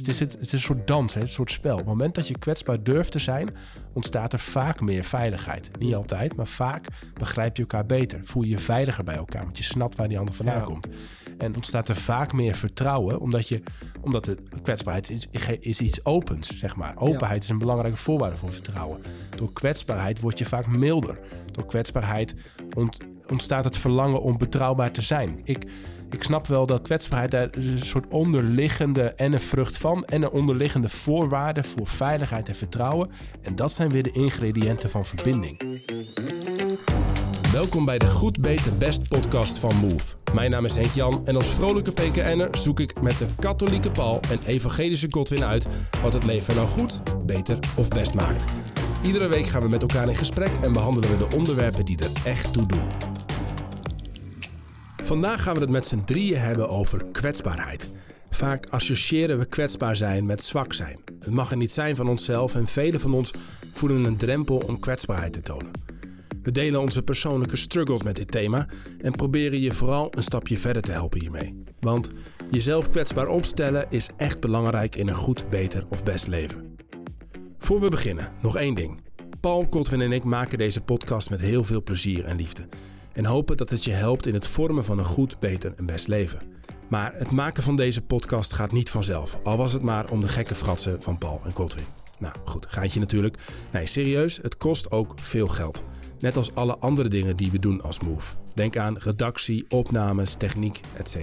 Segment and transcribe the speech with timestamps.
[0.00, 1.72] het is, het, is een soort dans, hè, een soort spel.
[1.72, 3.54] Op het moment dat je kwetsbaar durft te zijn,
[3.92, 5.70] ontstaat er vaak meer veiligheid.
[5.78, 6.86] Niet altijd, maar vaak
[7.18, 8.20] begrijp je elkaar beter.
[8.24, 10.64] Voel je je veiliger bij elkaar, want je snapt waar die ander vandaan Ja.
[10.64, 10.88] komt.
[11.38, 13.62] En ontstaat er vaak meer vertrouwen, omdat, je,
[14.00, 15.26] omdat de kwetsbaarheid is,
[15.60, 16.96] is iets opens, zeg maar.
[16.96, 19.00] Openheid is een belangrijke voorwaarde voor vertrouwen.
[19.36, 21.18] Door kwetsbaarheid word je vaak milder.
[21.52, 22.34] Door kwetsbaarheid
[22.76, 22.98] ont-
[23.30, 25.40] ontstaat het verlangen om betrouwbaar te zijn.
[25.44, 25.64] Ik,
[26.10, 30.30] ik snap wel dat kwetsbaarheid daar een soort onderliggende en een vrucht van en een
[30.30, 33.10] onderliggende voorwaarde voor veiligheid en vertrouwen.
[33.42, 35.80] En dat zijn weer de ingrediënten van verbinding.
[37.52, 40.14] Welkom bij de Goed Beter Best podcast van Move.
[40.34, 44.20] Mijn naam is Henk Jan en als vrolijke PKN'er zoek ik met de katholieke Paul
[44.30, 45.66] en evangelische Godwin uit
[46.02, 48.44] wat het leven nou goed, beter of best maakt.
[49.02, 52.10] Iedere week gaan we met elkaar in gesprek en behandelen we de onderwerpen die er
[52.24, 53.09] echt toe doen.
[55.02, 57.88] Vandaag gaan we het met z'n drieën hebben over kwetsbaarheid.
[58.30, 61.00] Vaak associëren we kwetsbaar zijn met zwak zijn.
[61.20, 63.32] Het mag er niet zijn van onszelf en velen van ons
[63.72, 65.70] voelen een drempel om kwetsbaarheid te tonen.
[66.42, 70.82] We delen onze persoonlijke struggles met dit thema en proberen je vooral een stapje verder
[70.82, 71.62] te helpen hiermee.
[71.80, 72.08] Want
[72.50, 76.76] jezelf kwetsbaar opstellen is echt belangrijk in een goed, beter of best leven.
[77.58, 79.00] Voor we beginnen, nog één ding.
[79.40, 82.68] Paul, Godwin en ik maken deze podcast met heel veel plezier en liefde.
[83.12, 86.08] En hopen dat het je helpt in het vormen van een goed, beter en best
[86.08, 86.42] leven.
[86.88, 89.38] Maar het maken van deze podcast gaat niet vanzelf.
[89.44, 91.84] Al was het maar om de gekke fratsen van Paul en Godwin.
[92.18, 93.36] Nou goed, geitje natuurlijk.
[93.72, 95.82] Nee, serieus, het kost ook veel geld.
[96.18, 98.34] Net als alle andere dingen die we doen als Move.
[98.54, 101.16] Denk aan redactie, opnames, techniek, etc.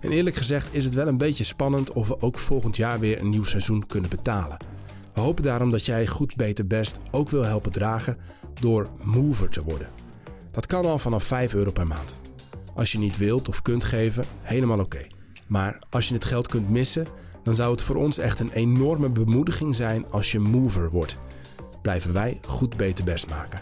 [0.00, 3.20] En eerlijk gezegd is het wel een beetje spannend of we ook volgend jaar weer
[3.20, 4.56] een nieuw seizoen kunnen betalen.
[5.14, 8.16] We hopen daarom dat jij goed, beter, best ook wil helpen dragen
[8.60, 10.03] door mover te worden.
[10.54, 12.14] Dat kan al vanaf 5 euro per maand.
[12.74, 15.06] Als je niet wilt of kunt geven, helemaal oké.
[15.46, 17.06] Maar als je het geld kunt missen,
[17.42, 21.18] dan zou het voor ons echt een enorme bemoediging zijn als je mover wordt.
[21.82, 23.60] Blijven wij goed, beter, best maken.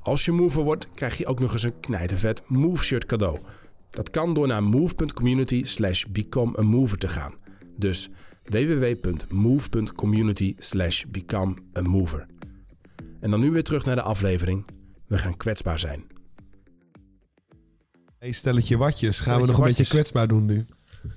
[0.00, 3.38] Als je mover wordt, krijg je ook nog eens een knijtervet move shirt cadeau.
[3.90, 7.34] Dat kan door naar move.community slash become a mover te gaan.
[7.76, 8.10] Dus
[8.44, 12.26] www.move.community slash become a mover.
[13.20, 14.64] En dan nu weer terug naar de aflevering.
[15.06, 16.04] We gaan kwetsbaar zijn.
[18.18, 19.16] Hey, stelletje watjes.
[19.20, 20.64] Gaan Stelletje we nog een beetje kwetsbaar doen nu?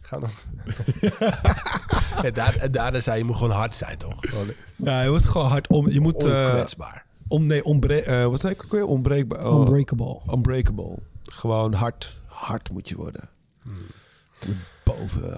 [0.01, 0.27] Gaan we
[2.23, 4.15] ja, daar, en daarna zei je moet gewoon hard zijn, toch?
[4.19, 5.89] Gewoon Ja, je moet gewoon hard om.
[5.89, 6.23] Je moet.
[6.25, 7.05] eh onkwetsbaar.
[7.27, 8.85] om, nee, onbre eh, wat zei ik ook weer?
[8.85, 9.45] Onbreekbaar.
[9.47, 10.21] oh, Unbreakable.
[10.33, 10.97] unbreakable.
[11.21, 12.21] Gewoon hard.
[12.25, 13.29] Hard moet je worden.
[13.63, 14.57] Boven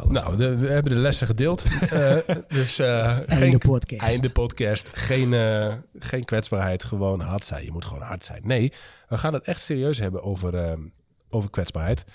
[0.01, 0.21] alles.
[0.21, 1.63] Nou, de- we hebben de lessen gedeeld.
[1.89, 2.15] Eh,
[2.47, 4.01] dus eh, Einde geen podcast.
[4.01, 4.89] Einde podcast.
[4.93, 6.83] Geen, eh, geen kwetsbaarheid.
[6.83, 7.63] Gewoon hard zijn.
[7.65, 8.41] Je moet gewoon hard zijn.
[8.43, 8.73] Nee,
[9.07, 10.81] we gaan het echt serieus hebben over, ehm,
[11.29, 12.05] over kwetsbaarheid.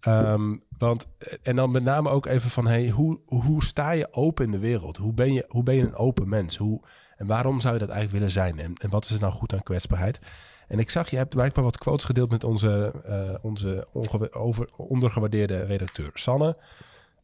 [0.00, 1.06] Ehm, want,
[1.42, 4.58] en dan met name ook even van, hey, hoe, hoe sta je open in de
[4.58, 4.96] wereld?
[4.96, 6.56] Hoe ben je, hoe ben je een open mens?
[6.56, 6.80] Hoe,
[7.16, 8.58] en waarom zou je dat eigenlijk willen zijn?
[8.58, 10.18] En, en wat is er nou goed aan kwetsbaarheid?
[10.68, 13.86] En ik zag, je hebt blijkbaar wat quotes gedeeld met onze, eh, onze
[14.32, 16.56] over, ondergewaardeerde redacteur Sanne.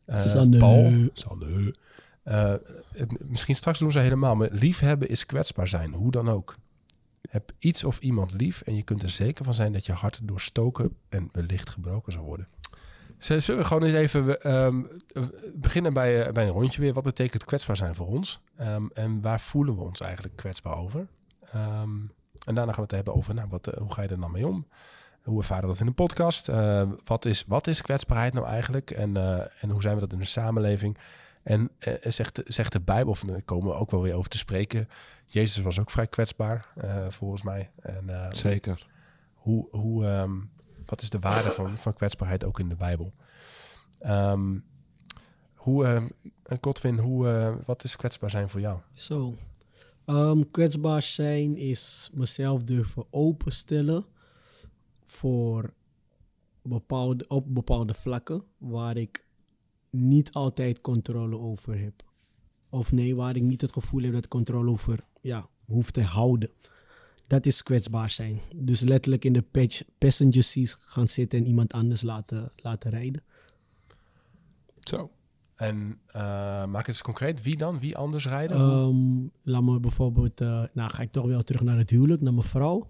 [0.04, 0.58] Eh, Sanne.
[0.58, 1.08] Paul.
[1.12, 1.74] Sanne.
[2.22, 2.54] Eh,
[2.92, 4.34] het- misschien straks doen ze helemaal.
[4.36, 5.92] Maar liefhebben is kwetsbaar zijn.
[5.94, 6.56] Hoe dan ook.
[7.28, 10.20] Heb iets of iemand lief en je kunt er zeker van zijn dat je hart
[10.22, 12.48] doorstoken en wellicht gebroken zal worden.
[13.18, 15.22] Zullen we gewoon eens even ehm, eh,
[15.54, 16.92] beginnen bij, bij een rondje weer.
[16.92, 18.40] Wat betekent kwetsbaar zijn voor ons?
[18.56, 21.06] Ehm, en waar voelen we ons eigenlijk kwetsbaar over?
[21.52, 21.90] Ehm,
[22.46, 24.30] en daarna gaan we het hebben over nou, wat, eh, hoe ga je er dan
[24.30, 24.66] mee om?
[25.22, 26.48] Hoe ervaren we dat in de podcast?
[26.48, 28.90] Eh, wat, is, wat is kwetsbaarheid nou eigenlijk?
[28.90, 30.98] En, eh, en hoe zijn we dat in de samenleving?
[31.42, 31.70] En
[32.02, 34.88] zegt, de- zegt de Bijbel, of daar komen we ook wel weer over te spreken.
[35.26, 37.70] Jezus was ook vrij kwetsbaar, eh, volgens mij.
[37.80, 38.86] En, eh, Zeker.
[39.34, 40.32] hoe, hoe, ehm,
[40.86, 43.12] wat is de waarde van, van kwetsbaarheid ook in de Bijbel?
[43.98, 44.58] Ehm,
[45.54, 46.10] hoe,
[46.60, 48.78] Godwin, hoe, wat is kwetsbaar zijn voor jou?
[48.94, 49.34] Zo.
[50.04, 54.04] Ehm, kwetsbaar zijn is mezelf durven openstellen
[55.04, 55.72] voor
[56.62, 59.24] bepaalde, op bepaalde vlakken waar ik
[59.90, 62.02] niet altijd controle over heb.
[62.68, 66.02] Of nee, waar ik niet het gevoel heb dat ik controle over ja, hoef te
[66.02, 66.50] houden.
[67.26, 68.40] Dat is kwetsbaar zijn.
[68.56, 73.22] Dus letterlijk in de patch- passenger seat gaan zitten en iemand anders laten, laten rijden.
[74.80, 75.10] Zo.
[75.60, 77.42] En eh, maak eens concreet.
[77.42, 77.78] Wie dan?
[77.78, 78.56] Wie anders rijden?
[78.56, 82.34] Ehm, laat me bijvoorbeeld, eh, nou ga ik toch wel terug naar het huwelijk, naar
[82.34, 82.88] mijn vrouw.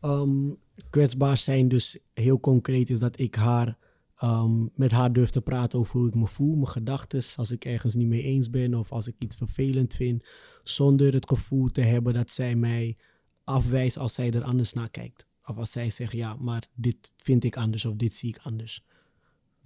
[0.00, 0.50] Ehm,
[0.90, 3.78] kwetsbaar zijn dus heel concreet is dat ik haar
[4.16, 7.64] ehm, met haar durf te praten over hoe ik me voel, mijn gedachten, als ik
[7.64, 10.24] ergens niet mee eens ben of als ik iets vervelend vind,
[10.62, 12.96] zonder het gevoel te hebben dat zij mij
[13.44, 15.26] afwijst als zij er anders naar kijkt.
[15.44, 18.84] Of als zij zegt, ja, maar dit vind ik anders of dit zie ik anders.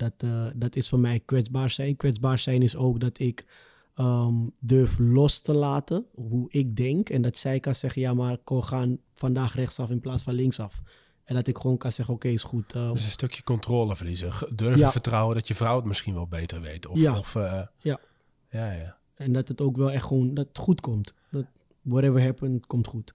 [0.00, 1.96] Dat, eh, dat is voor mij kwetsbaar zijn.
[1.96, 3.46] Kwetsbaar zijn is ook dat ik
[3.94, 7.08] ehm, durf los te laten hoe ik denk.
[7.08, 10.80] En dat zij kan zeggen, ja, maar we gaan vandaag rechtsaf in plaats van linksaf.
[11.24, 12.72] En dat ik gewoon kan zeggen, oké, is goed.
[12.74, 14.32] eh, Dus een stukje controle verliezen.
[14.54, 14.90] Durven Ja.
[14.90, 16.86] vertrouwen dat je vrouw het misschien wel beter weet.
[16.86, 17.18] Of, Ja.
[17.18, 18.00] of eh, Ja.
[18.48, 18.98] ja, ja.
[19.14, 21.14] en dat het ook wel echt gewoon, dat het goed komt.
[21.30, 21.44] Dat
[21.82, 23.14] whatever happens, komt goed.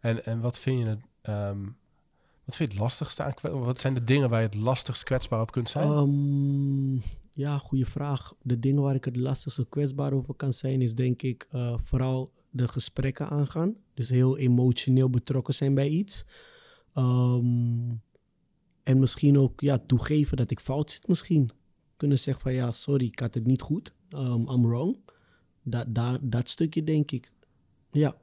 [0.00, 1.66] En, en wat vind je het, ehm,
[2.46, 5.40] wat vind je het lastigste aan Wat zijn de dingen waar je het lastigst kwetsbaar
[5.40, 5.88] op kunt zijn?
[5.88, 6.94] Ehm,
[7.32, 8.34] ja, goede vraag.
[8.42, 12.32] De dingen waar ik het lastigste kwetsbaar over kan zijn, is denk ik eh, vooral
[12.50, 13.76] de gesprekken aangaan.
[13.94, 16.24] Dus heel emotioneel betrokken zijn bij iets.
[16.94, 17.90] Ehm,
[18.82, 21.50] en misschien ook ja, toegeven dat ik fout zit misschien.
[21.96, 23.92] Kunnen zeggen van ja, sorry, ik had het niet goed.
[24.10, 24.98] Um, I'm wrong.
[25.62, 27.32] Dat, dat, dat stukje denk ik.
[27.90, 28.16] Ja.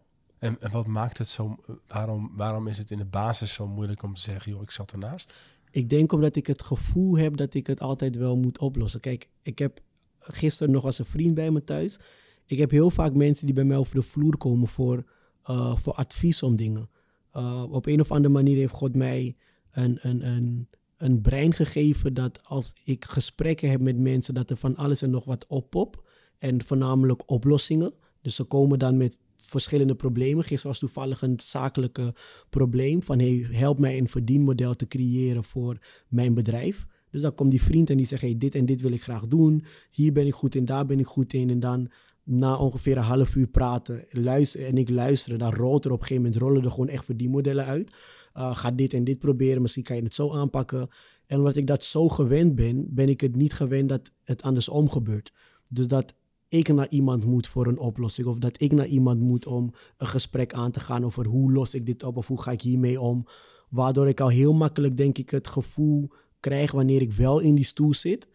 [0.44, 1.56] En, en wat maakt het zo...
[1.88, 4.52] Waarom, waarom is het in de basis zo moeilijk om te zeggen...
[4.52, 5.34] joh, ik zat ernaast?
[5.72, 9.00] Ik denk omdat ik het gevoel heb dat ik het altijd wel moet oplossen.
[9.00, 9.80] Kijk, ik heb
[10.20, 12.00] gisteren nog als een vriend bij me thuis.
[12.46, 15.04] Ik heb heel vaak mensen die bij mij over de vloer komen voor,
[15.44, 16.90] eh, voor advies om dingen.
[17.34, 19.36] Uh, op een of andere manier heeft God mij
[19.72, 24.58] een, een, een, een brein gegeven dat als ik gesprekken heb met mensen, dat er
[24.58, 26.10] van alles en nog wat oppop.
[26.38, 27.94] En voornamelijk oplossingen.
[28.22, 29.18] Dus ze komen dan met
[29.54, 30.44] verschillende problemen.
[30.44, 32.16] Gisteren was toevallig een zakelijke
[32.50, 35.78] probleem van hey, help mij een verdienmodel te creëren voor
[36.08, 36.86] mijn bedrijf.
[37.12, 39.28] Dus dan komt die vriend en die zegt hey, dit en dit wil ik graag
[39.28, 39.64] doen.
[39.92, 41.50] Hier ben ik goed in, daar ben ik goed in.
[41.50, 41.92] En dan
[42.24, 46.08] na ongeveer een half uur praten luisteren, en ik luisteren, dan rolt er op een
[46.08, 47.94] gegeven moment rollen er gewoon echt verdienmodellen uit.
[48.38, 50.90] Uh, ga dit en dit proberen, misschien kan je het zo aanpakken.
[51.26, 54.90] En omdat ik dat zo gewend ben, ben ik het niet gewend dat het andersom
[54.90, 55.34] gebeurt.
[55.72, 56.16] Dus dat
[56.54, 58.28] ik naar iemand moet voor een oplossing.
[58.28, 61.74] Of dat ik naar iemand moet om een gesprek aan te gaan over hoe los
[61.74, 63.28] ik dit op of hoe ga ik hiermee om.
[63.70, 66.10] Waardoor ik al heel makkelijk, denk ik, het gevoel
[66.40, 68.28] krijg wanneer ik wel in die stoel zit.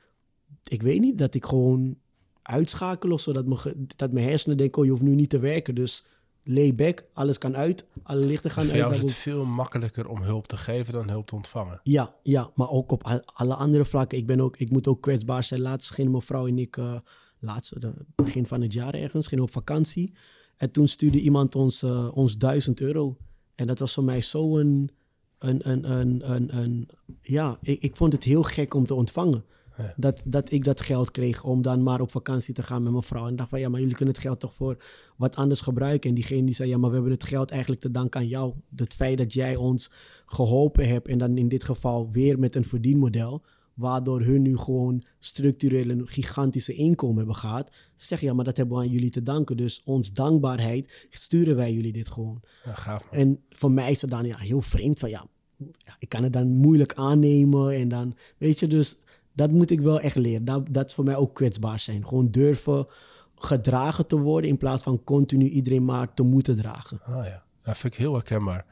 [0.65, 1.97] Ik weet niet, dat ik gewoon
[2.43, 3.33] uitschakel of zo.
[3.33, 5.75] Dat, me, dat mijn hersenen denken, oh, je hoeft nu niet te werken.
[5.75, 6.07] Dus
[6.43, 8.83] lay back, alles kan uit, alle lichten gaan dus uit.
[8.83, 11.81] voor jou is het veel makkelijker om hulp te geven dan hulp te ontvangen.
[11.83, 14.19] Ja, ja, maar ook op alle andere vlakken.
[14.19, 15.61] Ik, ben ook, ik moet ook kwetsbaar zijn.
[15.61, 16.99] Laatst gingen mijn vrouw en ik, uh,
[17.41, 17.73] laatst,
[18.15, 20.15] begin van het jaar ergens, gingen op vakantie.
[20.57, 23.17] En toen stuurde iemand ons, uh, ons 1000 euro.
[23.55, 24.91] En dat was voor mij zo een,
[25.39, 26.89] een, een, een, een, een
[27.23, 29.45] ja, ik, ik vond het heel gek om te ontvangen.
[29.77, 29.95] Ja.
[29.97, 33.05] Dat, dat ik dat geld kreeg om dan maar op vakantie te gaan met mijn
[33.05, 33.27] vrouw.
[33.27, 34.85] En dacht van ja, maar jullie kunnen het geld toch voor
[35.17, 36.09] wat anders gebruiken.
[36.09, 38.55] En diegene die zei ja, maar we hebben het geld eigenlijk te danken aan jou.
[38.77, 39.91] Het feit dat jij ons
[40.27, 41.09] geholpen hebt.
[41.09, 43.43] En dan in dit geval weer met een verdienmodel.
[43.79, 47.73] Waardoor hun nu gewoon structureel een gigantische inkomen hebben gehad.
[47.95, 49.57] Ze zeggen ja, maar dat hebben we aan jullie te danken.
[49.57, 52.41] Dus ons dankbaarheid sturen wij jullie dit gewoon.
[52.65, 53.21] Ja, gaaf man.
[53.21, 55.27] En voor mij is het dan ja, heel vreemd van ja,
[55.57, 57.75] ja, ik kan het dan moeilijk aannemen.
[57.75, 59.03] En dan, weet je, dus
[59.33, 60.45] dat moet ik wel echt leren.
[60.45, 62.07] Dat, dat is voor mij ook kwetsbaar zijn.
[62.07, 62.87] Gewoon durven
[63.35, 67.01] gedragen te worden in plaats van continu iedereen maar te moeten dragen.
[67.03, 68.67] Ah ja, dat vind ik heel herkenbaar.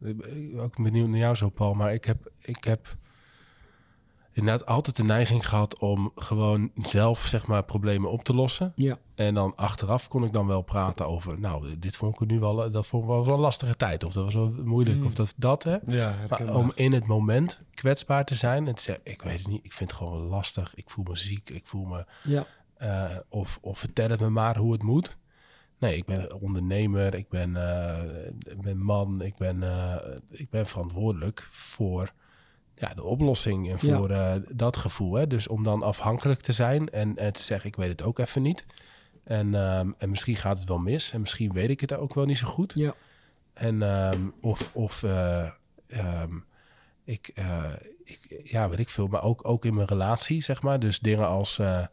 [0.00, 1.74] Ik ben ook benieuwd naar jou zo, Paul.
[1.74, 2.96] Maar ik heb, ik heb
[4.32, 8.72] inderdaad altijd de neiging gehad om gewoon zelf zeg maar problemen op te lossen.
[8.76, 8.98] Ja.
[9.14, 12.70] En dan achteraf kon ik dan wel praten over, nou, dit vond ik nu wel,
[12.70, 14.04] dat vond ik wel een lastige tijd.
[14.04, 14.98] Of dat was wel moeilijk.
[14.98, 15.06] Mm.
[15.06, 15.76] Of dat, dat hè.
[15.86, 19.46] Ja, maar om in het moment kwetsbaar te zijn en te zeggen, ik weet het
[19.46, 20.74] niet, ik vind het gewoon lastig.
[20.74, 22.06] Ik voel me ziek, ik voel me...
[22.22, 22.46] Ja.
[22.78, 25.16] Uh, of, of vertel het me maar hoe het moet.
[25.78, 29.96] Nee, ik ben ondernemer, ik ben, uh, ik ben man, ik ben, uh,
[30.30, 32.12] ik ben verantwoordelijk voor
[32.82, 34.40] ja, de oplossing voor ja.
[34.48, 35.14] dat gevoel.
[35.14, 35.26] Hè?
[35.26, 38.42] Dus om dan afhankelijk te zijn en, en te zeggen, ik weet het ook even
[38.42, 38.66] niet.
[39.24, 42.24] En, um, en misschien gaat het wel mis en misschien weet ik het ook wel
[42.24, 42.72] niet zo goed.
[42.76, 42.94] Ja.
[43.52, 46.44] En um, of, of um,
[47.04, 47.32] ik,
[48.04, 50.78] ik, ja, weet ik veel, maar ook, ook in mijn relatie, zeg maar.
[50.78, 51.58] Dus dingen als...
[51.58, 51.84] Uh,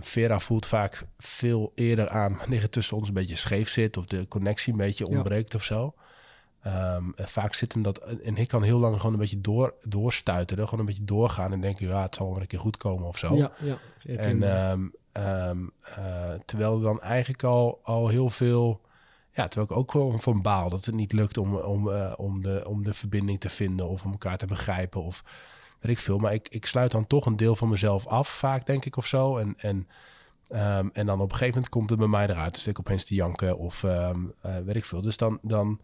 [0.00, 4.04] Vera voelt vaak veel eerder aan wanneer het tussen ons een beetje scheef zit of
[4.04, 5.58] de connectie een beetje ontbreekt ja.
[5.58, 5.94] of zo.
[6.66, 7.98] Um, en vaak zit hem dat.
[7.98, 11.60] En ik kan heel lang gewoon een beetje door, doorstuiteren, gewoon een beetje doorgaan en
[11.60, 13.36] denken, ja, het zal wel een keer goed komen of zo.
[13.36, 13.76] Ja, ja,
[14.16, 18.80] en um, um, uh, terwijl er dan eigenlijk al, al heel veel.
[19.32, 22.42] Ja, terwijl ik ook gewoon van baal dat het niet lukt om, om, uh, om,
[22.42, 25.02] de, om de verbinding te vinden of om elkaar te begrijpen.
[25.02, 25.24] Of
[25.80, 26.18] weet ik veel.
[26.18, 29.06] Maar ik, ik sluit dan toch een deel van mezelf af, vaak denk ik of
[29.06, 29.36] zo.
[29.36, 29.88] En, en,
[30.48, 32.54] um, en dan op een gegeven moment komt het bij mij eruit.
[32.54, 35.00] Dus ik opeens te janken of um, uh, weet ik veel.
[35.00, 35.80] Dus dan, dan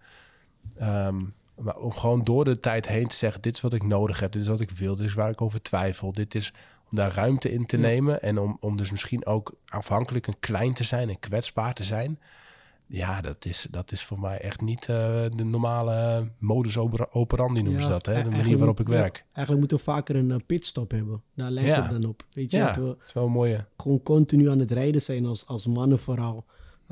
[0.83, 4.21] um, maar om gewoon door de tijd heen te zeggen: dit is wat ik nodig
[4.21, 6.53] heb, dit is wat ik wil, dit is waar ik over twijfel, dit is
[6.91, 7.83] om daar ruimte in te ja.
[7.83, 11.85] nemen en om, om dus misschien ook afhankelijk en klein te zijn en kwetsbaar te
[11.85, 12.19] zijn.
[12.87, 14.97] ja, dat is, dat is voor mij echt niet eh,
[15.37, 18.07] de normale modus opera- operandi noemen ze Ja, dat.
[18.07, 18.13] Hè?
[18.13, 19.25] De eigenlijk manier waarop ik ja, werk.
[19.33, 21.23] eigenlijk moeten we vaker een eh, pitstop hebben.
[21.35, 22.23] Daar lijkt het dan op.
[22.31, 23.67] Weet je, Ja, dat we dat is wel een mooie.
[23.77, 26.45] gewoon continu aan het rijden zijn als, als mannen vooral.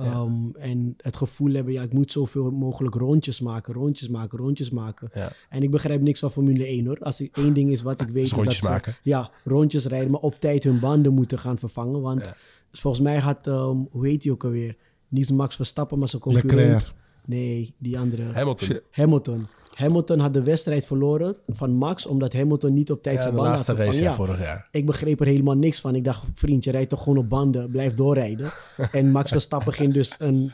[0.06, 4.70] Ehm, en het gevoel hebben, ja, ik moet zoveel mogelijk rondjes maken, rondjes maken, rondjes
[4.70, 5.08] maken.
[5.12, 5.32] Ja.
[5.48, 6.98] En ik begrijp niks van Formule 1 hoor.
[6.98, 8.94] Als er één ding is wat ik weet, is, rondjes dat ze maken.
[9.02, 12.00] ja, rondjes rijden, maar op tijd hun banden moeten gaan vervangen.
[12.00, 12.36] Want Ja.
[12.70, 14.76] dus volgens mij had, ehm, hoe heet hij ook alweer?
[15.08, 16.52] Niet Max Verstappen, maar zijn concurrent.
[16.54, 16.92] Leclerc.
[17.24, 18.22] Nee, die andere.
[18.32, 18.80] Hamilton.
[18.90, 19.46] Hamilton.
[19.78, 23.40] Hamilton had de wedstrijd verloren van Max, omdat Hamilton niet op tijd Ja, zijn de
[23.40, 24.16] banden laatste had race vervangen.
[24.18, 24.26] ja, Ja.
[24.34, 24.68] vorig jaar.
[24.70, 25.94] Ik begreep er helemaal niks van.
[25.94, 28.50] Ik dacht, vriend, je rijdt toch gewoon op banden, blijf doorrijden.
[28.92, 30.52] en Max Verstappen ging dus een,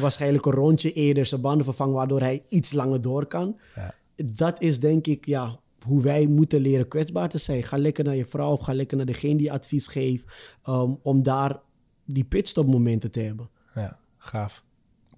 [0.00, 3.58] waarschijnlijk een rondje eerder zijn banden vervangen, waardoor hij iets langer door kan.
[3.74, 3.94] Ja.
[4.24, 7.62] Dat is denk ik, ja, hoe wij moeten leren kwetsbaar te zijn.
[7.62, 10.24] Ga lekker naar je vrouw of ga lekker naar degene die advies geeft,
[10.68, 11.60] um, om daar
[12.04, 13.48] die pitstop momenten te hebben.
[13.74, 14.64] Ja, gaaf.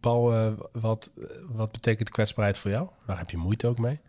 [0.01, 1.11] Paul, eh, wat,
[1.49, 2.89] wat betekent kwetsbaarheid voor jou?
[3.07, 4.01] Waar heb je moeite ook mee?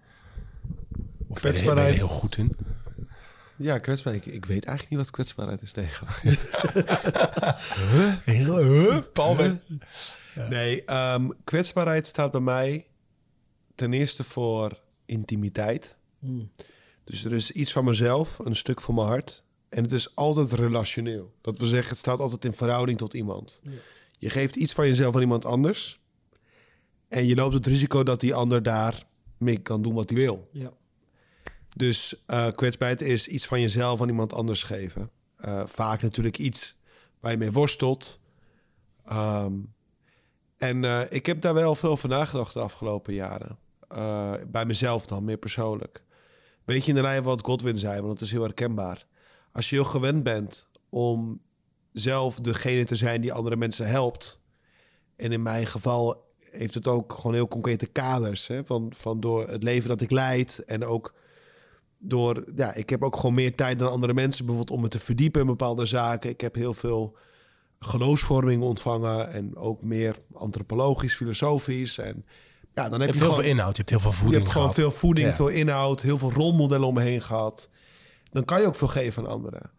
[1.28, 2.58] Of er- ben je er Kwetsbaarheid- heel goed in?
[3.56, 4.26] Ja, kwetsbaarheid.
[4.26, 6.08] Ik, ik weet eigenlijk niet wat kwetsbaarheid is tegen.
[9.14, 9.36] Paul,
[10.50, 12.88] Nee, ehm, kwetsbaarheid staat bij mij
[13.76, 15.96] ten eerste voor intimiteit.
[17.04, 19.44] Dus er is iets van mezelf, een stuk van mijn hart.
[19.70, 21.34] En het is altijd relationeel.
[21.42, 23.62] Dat wil zeggen, het staat altijd in verhouding tot iemand.
[24.22, 26.00] Je geeft iets van jezelf aan iemand anders.
[27.08, 29.04] En je loopt het risico dat die ander daar
[29.38, 30.50] mee kan doen wat hij wil.
[30.52, 30.74] Ja.
[31.76, 35.12] Dus eh, kwetsbaarheid is iets van jezelf aan iemand anders geven.
[35.36, 36.78] Eh, vaak natuurlijk iets
[37.20, 38.20] waar je mee worstelt.
[39.06, 39.54] Ehm,
[40.58, 43.58] en eh, ik heb daar wel veel over nagedacht de afgelopen jaren.
[44.52, 46.04] Bij mezelf dan, meer persoonlijk.
[46.66, 49.06] Beetje in de lijn van wat Godwin zei, want het is heel herkenbaar.
[49.52, 51.42] Als je heel gewend bent om
[51.92, 54.40] zelf degene te zijn die andere mensen helpt.
[55.16, 58.48] En in mijn geval heeft het ook gewoon heel concrete kaders.
[58.48, 58.66] Hè?
[58.66, 61.14] Van, van door het leven dat ik leid en ook
[62.00, 65.00] door, ja, ik heb ook gewoon meer tijd dan andere mensen, bijvoorbeeld om me te
[65.00, 66.30] verdiepen in bepaalde zaken.
[66.30, 67.18] Ik heb heel veel
[67.80, 71.98] geloofsvorming ontvangen en ook meer antropologisch, filosofisch.
[71.98, 72.26] En
[72.74, 74.16] ja, dan Je heb hebt je, heel gewoon, veel inhoud, je hebt heel veel je
[74.18, 75.34] voeding hebt gewoon veel voeding, Ja.
[75.34, 77.70] veel inhoud, heel veel rolmodellen om me heen gehad.
[78.30, 79.72] Dan kan je ook veel geven aan anderen.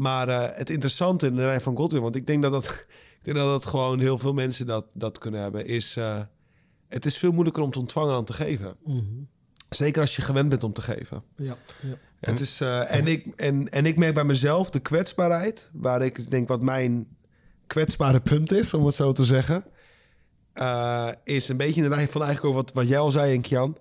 [0.00, 2.64] Maar eh, het interessante in de rij van Godwin, want ik denk dat dat,
[3.18, 6.20] ik denk dat, dat gewoon heel veel mensen dat, dat kunnen hebben, is eh,
[6.88, 8.76] het is veel moeilijker om te ontvangen dan te geven.
[9.70, 11.22] Zeker als je gewend bent om te geven.
[11.36, 11.56] Ja.
[11.80, 11.96] ja.
[12.20, 16.30] Het is, eh, en, ik, en, en ik merk bij mezelf de kwetsbaarheid, waar ik
[16.30, 17.06] denk wat mijn
[17.66, 19.64] kwetsbare punt is, om het zo te zeggen,
[20.52, 23.40] eh, is een beetje in de lijn van eigenlijk ook wat, wat jij al zei,
[23.40, 23.76] Kian.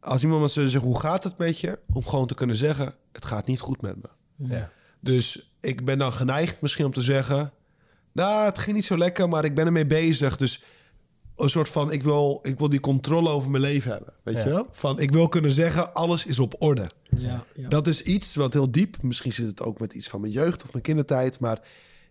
[0.00, 1.78] Als iemand me zou zeggen, hoe gaat het met je?
[1.92, 4.08] Om gewoon te kunnen zeggen, het gaat niet goed met me.
[4.36, 4.70] Ja.
[5.00, 7.52] Dus ik ben dan geneigd misschien om te zeggen...
[8.12, 10.36] nou, het ging niet zo lekker, maar ik ben ermee bezig.
[10.36, 10.62] Dus
[11.36, 14.12] een soort van, ik wil, ik wil die controle over mijn leven hebben.
[14.22, 14.42] Weet Ja.
[14.44, 14.68] je wel?
[14.72, 16.90] Van, ik wil kunnen zeggen, alles is op orde.
[17.14, 17.68] Ja, ja.
[17.68, 19.02] Dat is iets wat heel diep...
[19.02, 21.40] misschien zit het ook met iets van mijn jeugd of mijn kindertijd...
[21.40, 21.58] maar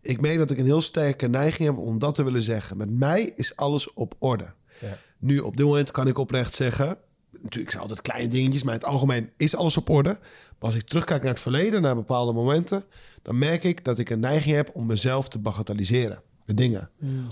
[0.01, 2.77] ik merk dat ik een heel sterke neiging heb om dat te willen zeggen.
[2.77, 4.53] Met mij is alles op orde.
[4.79, 4.97] Ja.
[5.19, 6.97] Nu, op dit moment kan ik oprecht zeggen...
[7.43, 8.63] natuurlijk zijn altijd kleine dingetjes...
[8.63, 10.09] maar in het algemeen is alles op orde.
[10.09, 12.83] Maar als ik terugkijk naar het verleden, naar bepaalde momenten...
[13.21, 16.21] dan merk ik dat ik een neiging heb om mezelf te bagatelliseren.
[16.45, 16.89] Met dingen.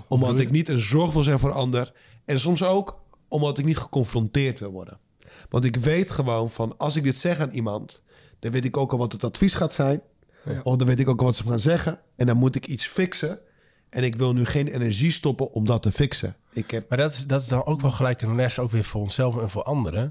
[0.08, 1.92] Omdat ik niet een zorg wil zijn voor ander.
[2.24, 4.98] En soms ook omdat ik niet geconfronteerd wil worden.
[5.48, 6.74] Want ik weet gewoon van...
[6.78, 8.02] als ik dit zeg aan iemand...
[8.38, 10.02] dan weet ik ook al wat het advies gaat zijn.
[10.62, 12.00] Of dan weet ik ook al wat ze gaan zeggen.
[12.16, 13.38] En dan moet ik iets fixen...
[13.92, 16.36] En ik wil nu geen energie stoppen om dat te fixen.
[16.52, 18.84] Ik heb Maar dat is, dat is dan ook wel gelijk een les, ook weer
[18.84, 20.10] voor onszelf en voor anderen.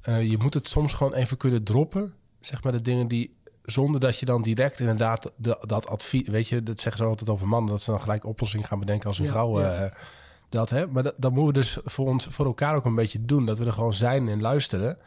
[0.00, 2.12] Eh, je moet het soms gewoon even kunnen droppen.
[2.40, 6.28] Zeg maar de dingen die, zonder dat je dan direct inderdaad de, dat advies...
[6.28, 9.08] Weet je, dat zeggen ze altijd over mannen, dat ze dan gelijk oplossing gaan bedenken
[9.08, 9.60] als een Ja, vrouw.
[9.60, 9.72] ja.
[9.74, 9.90] eh,
[10.48, 10.86] dat, hè?
[10.86, 13.46] Maar dat, dat moeten we dus voor, ons, voor elkaar ook een beetje doen.
[13.46, 14.98] Dat we er gewoon zijn en luisteren.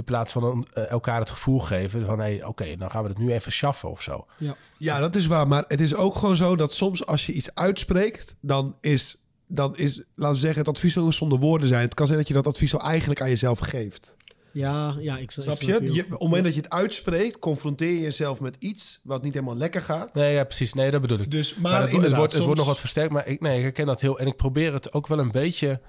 [0.00, 2.20] In plaats van een- eh, elkaar het gevoel geven van...
[2.20, 4.26] hé, oké, dan gaan we het nu even schaffen of zo.
[4.38, 4.54] ja.
[4.78, 5.48] Ja, dat is waar.
[5.48, 9.16] Maar het is ook gewoon zo dat soms als je iets uitspreekt, dan is,
[9.46, 11.82] dan is laten we zeggen, het advies zal zonder woorden zijn.
[11.82, 14.16] Het kan zijn dat je dat advies al eigenlijk aan jezelf geeft.
[14.52, 15.92] Ja, ja, ik snap, je?
[15.92, 19.34] je op het moment dat je het uitspreekt, confronteer je jezelf met iets wat niet
[19.34, 20.14] helemaal lekker gaat.
[20.14, 20.72] Nee, ja, precies.
[20.74, 21.30] Nee, dat bedoel ik.
[21.30, 23.12] Dus, maar, Maar, het, wordt, het wordt nog wat versterkt.
[23.12, 24.18] Maar ik, nee, ik herken dat heel.
[24.18, 25.80] En ik probeer het ook wel een beetje.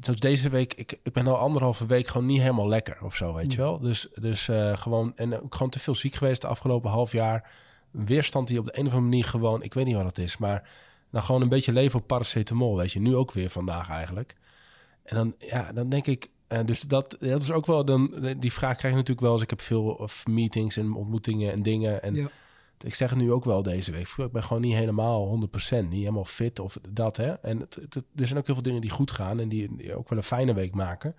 [0.00, 0.74] Zoals deze week.
[0.74, 3.78] Ik, ik ben al anderhalve week gewoon niet helemaal lekker of zo, weet je wel.
[3.78, 5.12] Dus, dus eh, gewoon.
[5.16, 7.50] En ook gewoon te veel ziek geweest de afgelopen half jaar.
[7.92, 9.62] Een weerstand die op de een of andere manier gewoon.
[9.62, 10.36] Ik weet niet wat het is.
[10.36, 10.70] Maar
[11.10, 13.00] nou gewoon een beetje leven op paracetamol, weet je.
[13.00, 14.34] Nu ook weer vandaag eigenlijk.
[15.04, 16.28] En dan, ja, dan denk ik.
[16.46, 17.84] eh, dus dat, dat is ook wel.
[17.84, 21.52] Dan, die vraag krijg je natuurlijk wel als ik heb veel of meetings en ontmoetingen
[21.52, 22.02] en dingen.
[22.02, 22.28] En Ja.
[22.84, 24.14] Ik zeg het nu ook wel deze week.
[24.16, 27.16] Ik ben gewoon niet helemaal 100%, niet helemaal fit of dat.
[27.16, 27.32] Hè?
[27.32, 29.94] En het, het, er zijn ook heel veel dingen die goed gaan en die, die
[29.94, 31.14] ook wel een fijne week maken.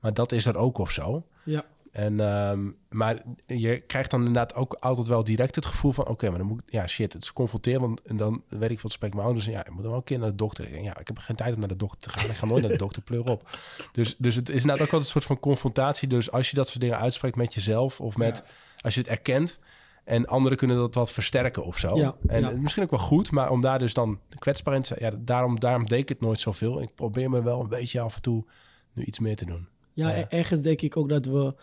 [0.00, 1.26] Maar dat is er ook of zo.
[1.42, 1.64] Ja.
[1.92, 6.06] En, ehm, maar je krijgt dan inderdaad ook altijd wel direct het gevoel van...
[6.06, 6.72] oké, maar dan moet ik...
[6.72, 8.02] Ja, shit, het is confronterend.
[8.02, 9.46] En dan weet ik wat spreek mijn ouders...
[9.46, 10.64] ja, ik moet wel een keer naar de dokter.
[10.64, 12.30] Ik denk, ja, ik heb geen tijd om naar de dokter te gaan.
[12.30, 13.58] Ik ga nooit naar de dokter, pleur op.
[13.92, 16.08] Dus, dus het is inderdaad ook altijd een soort van confrontatie.
[16.08, 18.00] Dus als je dat soort dingen uitspreekt met jezelf...
[18.00, 18.42] of met,
[18.80, 19.58] als je het erkent...
[20.04, 21.96] En anderen kunnen dat wat versterken of zo.
[21.96, 22.50] Ja, en ja.
[22.50, 25.12] misschien ook wel goed, maar om daar dus dan kwetsbaar in te zijn...
[25.12, 26.82] Ja, daarom, daarom deed ik het nooit zoveel.
[26.82, 28.44] Ik probeer me wel een beetje af en toe
[28.92, 29.68] nu iets meer te doen.
[29.92, 31.54] Ja, e- ergens denk ik ook dat we,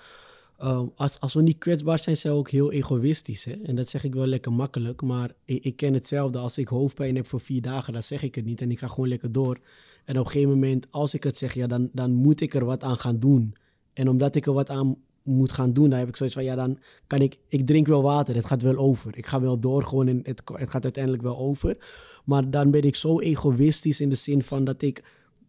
[0.58, 3.44] ehm, als, als we niet kwetsbaar zijn, zijn we ook heel egoïstisch.
[3.44, 3.54] Hè?
[3.64, 6.40] En dat zeg ik wel lekker makkelijk, maar ik, ik ken hetzelfde.
[6.40, 8.88] Als ik hoofdpijn heb voor vier dagen, dan zeg ik het niet en ik ga
[8.88, 9.60] gewoon lekker door.
[10.06, 12.66] En op een gegeven moment, als ik het zeg, ja, dan, dan moet ik er
[12.66, 13.56] wat aan gaan doen.
[13.94, 16.56] En omdat ik er wat aan moet gaan doen, dan heb ik zoiets van, ja,
[16.56, 19.18] dan kan ik, ik drink wel water, het gaat wel over.
[19.18, 21.78] Ik ga wel door, gewoon en het, het gaat uiteindelijk wel over.
[22.26, 25.04] Maar dan ben ik zo egoïstisch in de zin van dat ik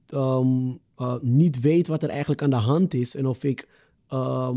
[0.07, 0.69] ehm,
[0.99, 3.15] uh, niet weet wat er eigenlijk aan de hand is.
[3.15, 3.69] En of ik
[4.09, 4.57] ehm,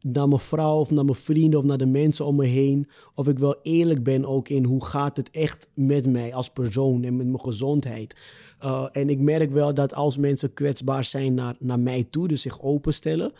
[0.00, 3.28] naar mijn vrouw of naar mijn vrienden of naar de mensen om me heen, of
[3.28, 7.16] ik wel eerlijk ben ook in hoe gaat het echt met mij als persoon en
[7.16, 8.16] met mijn gezondheid.
[8.64, 12.42] Uh, en ik merk wel dat als mensen kwetsbaar zijn naar, naar mij toe, dus
[12.42, 13.32] zich openstellen.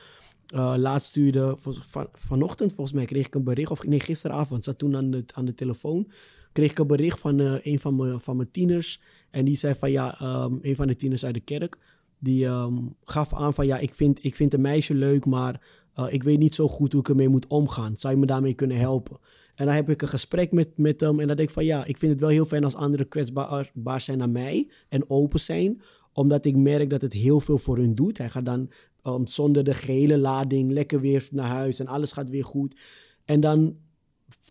[0.55, 4.79] Uh, laatst stuurde, van, vanochtend volgens mij kreeg ik een bericht, of nee, gisteravond, zat
[4.79, 6.11] toen aan de, aan de telefoon,
[6.53, 9.01] kreeg ik een bericht van uh, een van mijn, van mijn tieners.
[9.31, 11.79] En die zei van ja, um, een van de tieners uit de kerk,
[12.19, 15.61] die um, gaf aan van ja, ik vind, ik vind een meisje leuk, maar
[15.97, 17.97] uh, ik weet niet zo goed hoe ik ermee moet omgaan.
[17.97, 19.19] Zou je me daarmee kunnen helpen?
[19.55, 21.85] En dan heb ik een gesprek met, met hem en dan denk ik van ja,
[21.85, 25.83] ik vind het wel heel fijn als anderen kwetsbaar zijn naar mij en open zijn.
[26.13, 28.19] Omdat ik merk dat het heel veel voor hun doet.
[28.19, 28.71] Hij gaat dan
[29.05, 32.77] um, zonder de gehele lading lekker weer naar huis en alles gaat weer goed.
[33.25, 33.77] En dan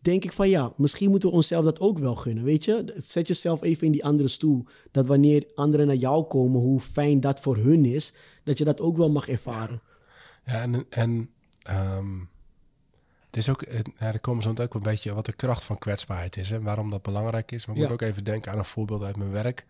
[0.01, 2.43] denk ik van ja, misschien moeten we onszelf dat ook wel gunnen.
[2.43, 4.65] Weet je, zet jezelf even in die andere stoel.
[4.91, 8.81] Dat wanneer anderen naar jou komen, hoe fijn dat voor hun is, dat je dat
[8.81, 9.81] ook wel mag ervaren.
[10.45, 11.29] Ja, en, en
[11.69, 12.29] um,
[13.25, 13.65] het is ook,
[13.99, 16.89] ja, er komen zo ook een beetje wat de kracht van kwetsbaarheid is en waarom
[16.89, 17.65] dat belangrijk is.
[17.65, 17.87] Maar ik ja.
[17.87, 19.65] moet ook even denken aan een voorbeeld uit mijn werk.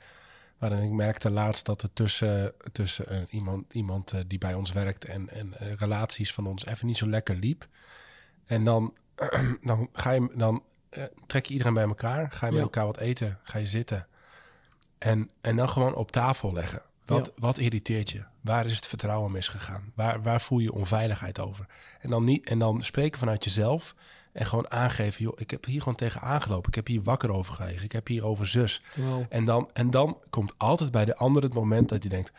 [0.70, 4.72] Waarin ik merkte laatst dat er tussen, tussen uh, iemand, iemand uh, die bij ons
[4.72, 7.68] werkt en, en uh, relaties van ons even niet zo lekker liep.
[8.46, 8.94] En dan
[9.62, 10.64] dan, ga je, dan
[11.28, 12.32] trek je iedereen bij elkaar.
[12.32, 12.66] Ga je met ja.
[12.66, 13.40] elkaar wat eten.
[13.44, 14.08] Ga je zitten.
[14.98, 16.82] En, en dan gewoon op tafel leggen.
[17.06, 17.42] Wat, ja.
[17.42, 18.24] wat irriteert je?
[18.42, 19.92] Waar is het vertrouwen misgegaan?
[19.96, 21.66] Waar, waar voel je onveiligheid over?
[22.00, 23.96] En dan, niet, en dan spreken vanuit jezelf.
[24.32, 26.70] En gewoon aangeven, joh, ik heb hier gewoon tegen aangelopen.
[26.70, 27.84] Ik heb hier wakker over gelegen.
[27.84, 28.82] Ik heb hier over zus.
[28.96, 29.26] Wow.
[29.30, 32.32] En, dan, en dan komt altijd bij de ander het moment dat je denkt...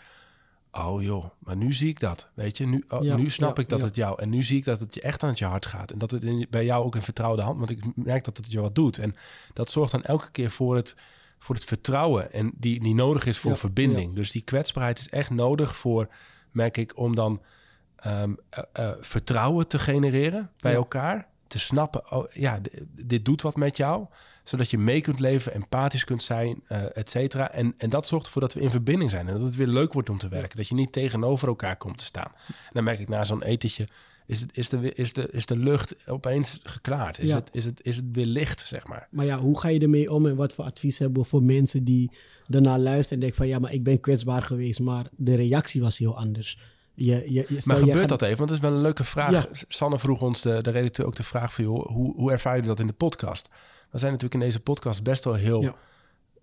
[0.72, 2.31] Oh joh, maar nu zie ik dat.
[2.35, 4.20] Weet je, nu, oh, ja, nu snap ja, ik dat het jou.
[4.22, 5.90] En nu zie ik dat het je echt aan het je hart gaat.
[5.90, 7.59] En dat het in, bij jou ook een vertrouwde hand.
[7.59, 8.98] Want ik merk dat het je wat doet.
[8.98, 9.14] En
[9.53, 10.94] dat zorgt dan elke keer voor het,
[11.44, 12.33] voor het vertrouwen.
[12.33, 14.14] En die, die nodig is voor verbinding.
[14.14, 16.09] Dus die kwetsbaarheid is echt nodig voor,
[16.50, 17.42] merk ik, om dan
[18.07, 21.28] um, uh, uh, vertrouwen te genereren bij elkaar.
[21.46, 22.61] Te snappen, oh, ja,
[22.92, 24.07] dit doet wat met jou.
[24.44, 27.50] Zodat je mee kunt leven, empathisch kunt zijn, uh, et cetera.
[27.50, 29.26] En, en dat zorgt ervoor dat we in verbinding zijn.
[29.28, 30.57] En dat het weer leuk wordt om te werken.
[30.57, 32.33] Dat je niet tegenover elkaar komt te staan.
[32.46, 33.88] En dan merk ik na zo'n etentje...
[34.26, 37.18] Is, het, is, de, is, de, is de lucht opeens geklaard?
[37.18, 37.35] Is, Ja.
[37.35, 39.09] het, is, het, is het weer licht, zeg maar?
[39.11, 41.85] Maar ja, hoe ga je ermee om en wat voor advies hebben we voor mensen
[41.85, 42.11] die
[42.46, 45.98] daarna luisteren en denken van ja, maar ik ben kwetsbaar geweest, maar de reactie was
[45.98, 46.59] heel anders.
[46.96, 48.37] Je, je, je, stel, Maar gebeurt gaat- dat even?
[48.37, 49.30] Want dat is wel een leuke vraag.
[49.30, 49.46] Ja.
[49.68, 51.64] Sanne vroeg ons, de, de redacteur, ook de vraag van...
[51.64, 53.48] Joh, hoe, hoe ervaar je dat in de podcast?
[53.90, 55.74] We zijn natuurlijk in deze podcast best wel heel Ja.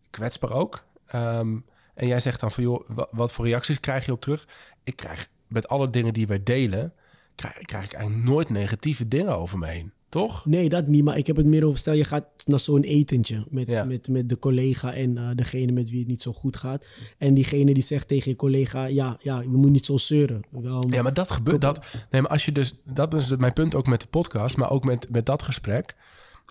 [0.09, 0.83] kwetsbaar ook.
[1.05, 1.57] Ehm,
[1.95, 4.47] en jij zegt dan van, joh, wa- wat voor reacties krijg je op terug?
[4.83, 6.93] Ik krijg met alle dingen die wij delen...
[7.35, 9.93] krijg, krijg ik eigenlijk nooit negatieve dingen over me heen.
[10.11, 10.45] Toch?
[10.45, 11.03] Nee, dat niet.
[11.03, 13.83] Maar ik heb het meer over, stel je gaat naar zo'n etentje met, Ja.
[13.83, 16.85] met, met de collega en eh, degene met wie het niet zo goed gaat.
[17.17, 20.41] En diegene die zegt tegen je collega, ja, ja we moeten niet zo zeuren.
[20.89, 21.61] Ja, maar dat gebeurt.
[21.61, 24.69] Dat, nee, maar als je dus, dat is mijn punt ook met de podcast, maar
[24.69, 25.95] ook met, met dat gesprek.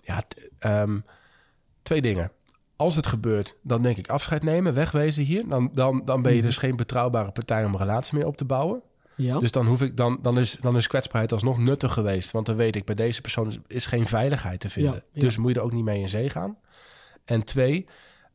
[0.05, 0.23] Ja,
[0.59, 0.99] ehm,
[1.83, 2.33] twee dingen.
[2.77, 5.49] Als het gebeurt, dan denk ik afscheid nemen, wegwezen hier.
[5.49, 8.45] Dan, dan, dan ben je dus geen betrouwbare partij om een relatie meer op te
[8.45, 8.83] bouwen.
[9.23, 9.39] Ja?
[9.39, 12.31] Dus dan, hoef ik, dan, dan, is, dan is kwetsbaarheid alsnog nuttig geweest.
[12.31, 15.03] Want dan weet ik, bij deze persoon is, geen veiligheid te vinden.
[15.13, 15.21] Ja.
[15.21, 16.57] Dus moet je er ook niet mee in zee gaan.
[17.25, 17.87] En twee,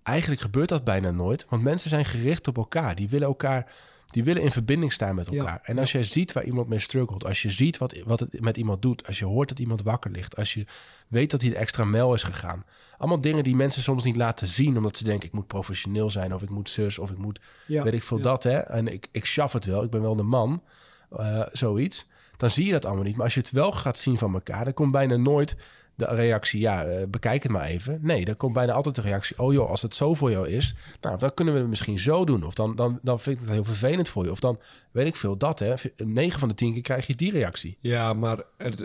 [0.03, 1.45] eigenlijk gebeurt dat bijna nooit.
[1.49, 2.95] Want mensen zijn gericht op elkaar.
[2.95, 3.73] Die willen elkaar,
[4.05, 5.59] die willen in verbinding staan met Ja, elkaar.
[5.63, 8.57] En als jij ziet waar iemand mee struggelt, als je ziet wat, wat het met
[8.57, 10.65] iemand doet, als je hoort dat iemand wakker ligt, als je
[11.07, 12.65] weet dat hij de extra mijl is gegaan.
[12.97, 16.33] Allemaal dingen die mensen soms niet laten zien, omdat ze denken, ik moet professioneel zijn,
[16.33, 18.23] of ik moet zus, of ik moet, Ja, weet ik veel ja.
[18.23, 18.57] dat, hè.
[18.57, 20.63] En ik, ik schaff het wel, ik ben wel de man,
[21.09, 22.07] eh, zoiets.
[22.37, 23.15] Dan zie je dat allemaal niet.
[23.15, 25.55] Maar als je het wel gaat zien van elkaar, dan komt bijna nooit
[25.95, 27.99] de reactie, ja, eh, bekijk het maar even.
[28.01, 30.75] Nee, dan komt bijna altijd de reactie, oh joh, als het zo voor jou is,
[31.01, 32.43] nou, dan kunnen we het misschien zo doen.
[32.43, 34.31] Of dan, dan, dan vind ik het heel vervelend voor je.
[34.31, 34.59] Of dan
[34.91, 35.73] weet ik veel dat, hè.
[35.97, 37.77] 9 van de 10 keer krijg je die reactie.
[37.79, 38.43] Ja, maar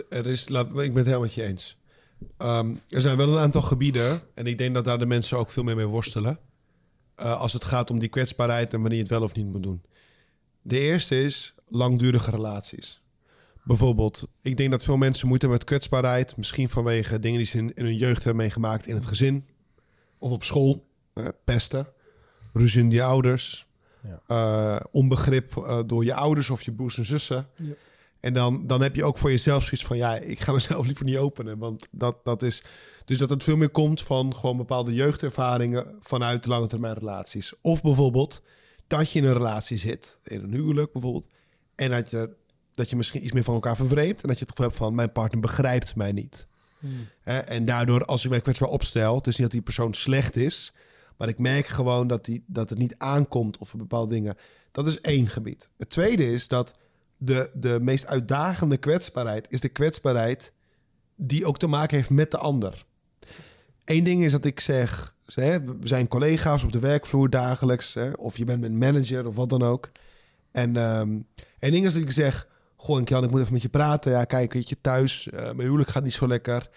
[0.09, 1.77] er, is, laat, ik ben het helemaal met je eens.
[2.37, 5.51] Ehm, er zijn wel een aantal gebieden, en ik denk dat daar de mensen ook
[5.51, 6.39] veel meer mee worstelen.
[7.19, 9.63] Uh, als het gaat om die kwetsbaarheid en wanneer je het wel of niet moet
[9.63, 9.81] doen.
[10.61, 13.01] De eerste is langdurige relaties.
[13.63, 16.37] Bijvoorbeeld, ik denk dat veel mensen moeite hebben met kwetsbaarheid.
[16.37, 19.45] Misschien vanwege dingen die ze in, in hun jeugd hebben meegemaakt in het gezin
[20.17, 20.89] of op school.
[21.13, 21.87] Uh, pesten,
[22.51, 23.67] ruzie in je ouders,
[24.03, 24.21] ja.
[24.27, 27.47] uh, onbegrip uh, door je ouders of je broers en zussen.
[27.55, 27.73] Ja.
[28.19, 29.97] En dan, dan heb je ook voor jezelf zoiets van...
[29.97, 31.57] ja, ik ga mezelf liever niet openen.
[31.57, 32.63] Want dat, dat is...
[33.05, 35.95] Dus dat het veel meer komt van gewoon bepaalde jeugdervaringen...
[35.99, 37.53] vanuit lange termijn relaties.
[37.61, 38.41] Of bijvoorbeeld
[38.87, 41.27] dat je in een relatie zit, in een huwelijk bijvoorbeeld...
[41.75, 42.29] en dat je,
[42.81, 44.21] dat je misschien iets meer van elkaar vervreemdt...
[44.21, 46.47] en dat je het gevoel hebt van mijn partner begrijpt mij niet.
[46.79, 47.07] Hmm.
[47.23, 49.15] En daardoor, als ik mij kwetsbaar opstel...
[49.15, 50.73] het is niet dat die persoon slecht is...
[51.17, 54.35] maar ik merk gewoon dat, die, dat het niet aankomt of bepaalde dingen.
[54.71, 55.69] Dat is één gebied.
[55.77, 56.73] Het tweede is dat
[57.17, 60.53] de, de meest uitdagende kwetsbaarheid is de kwetsbaarheid
[61.15, 62.85] die ook te maken heeft met de ander.
[63.85, 68.45] Eén ding is dat ik zeg, we zijn collega's op de werkvloer dagelijks, of je
[68.45, 69.91] bent mijn manager of wat dan ook.
[70.51, 71.27] En um,
[71.59, 72.47] één ding is dat ik zeg,
[72.81, 74.11] goh, Jan, ik moet even met je praten.
[74.11, 76.69] Ja, kijk, weet je, thuis, uh, mijn huwelijk gaat niet zo lekker.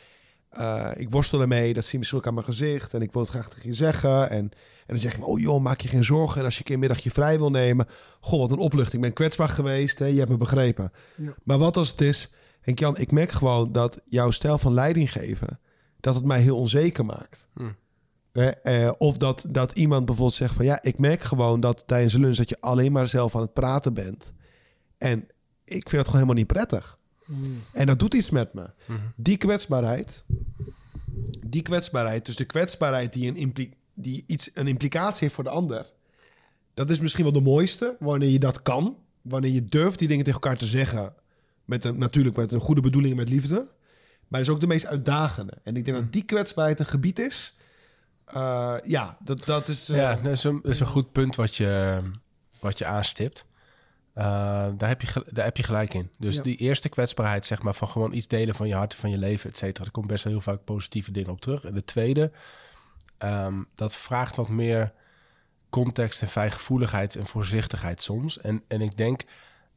[0.58, 2.94] Uh, ik worstel ermee, dat zie je misschien ook aan mijn gezicht.
[2.94, 4.30] En ik wil het graag tegen je zeggen.
[4.30, 4.52] En
[4.86, 6.38] en dan zeg je, oh joh, maak je geen zorgen.
[6.38, 7.86] En als je een keer een middagje vrij wil nemen.
[8.20, 8.94] Goh, wat een opluchting.
[8.94, 9.98] Ik ben kwetsbaar geweest.
[9.98, 10.06] Hè?
[10.06, 10.92] Je hebt me begrepen.
[11.16, 11.34] Ja.
[11.44, 12.32] Maar wat als het is...
[12.60, 15.60] En Jan, ik merk gewoon dat jouw stijl van leiding geven...
[16.00, 17.48] dat het mij heel onzeker maakt.
[17.54, 17.72] Hm.
[18.32, 20.64] Eh, of dat, dat iemand bijvoorbeeld zegt van...
[20.64, 22.36] ja, ik merk gewoon dat tijdens een lunch...
[22.36, 24.32] dat je alleen maar zelf aan het praten bent.
[24.98, 25.26] En
[25.64, 26.98] ik vind dat gewoon helemaal niet prettig.
[27.24, 27.34] Hm.
[27.72, 28.70] En dat doet iets met me.
[28.86, 28.92] Hm.
[29.16, 30.24] Die kwetsbaarheid...
[31.46, 35.50] Die kwetsbaarheid, dus de kwetsbaarheid die een implicatie die iets, een implicatie heeft voor de
[35.50, 35.86] ander.
[36.74, 38.96] Dat is misschien wel de mooiste, wanneer je dat kan.
[39.22, 41.14] Wanneer je durft die dingen tegen elkaar te zeggen.
[41.64, 43.72] Met een, natuurlijk met een goede bedoeling met liefde.
[44.28, 45.52] Maar is ook de meest uitdagende.
[45.62, 47.56] En ik denk dat die kwetsbaarheid een gebied is.
[48.34, 49.90] Uh, ja, dat, dat is...
[49.90, 49.96] Uh...
[49.96, 52.00] Ja, dat is, een, dat is een goed punt wat je,
[52.60, 53.46] wat je aanstipt.
[54.14, 54.24] Uh,
[54.76, 56.10] daar, heb je, daar heb je gelijk in.
[56.18, 59.18] Dus die eerste kwetsbaarheid, zeg maar, van gewoon iets delen van je hart, van je
[59.18, 59.84] leven, et cetera.
[59.84, 61.64] Er komt best wel heel vaak positieve dingen op terug.
[61.64, 62.32] En de tweede
[63.24, 64.92] Ehm, dat vraagt wat meer
[65.70, 68.38] context en fijngevoeligheid en voorzichtigheid soms.
[68.38, 69.22] En, en ik denk,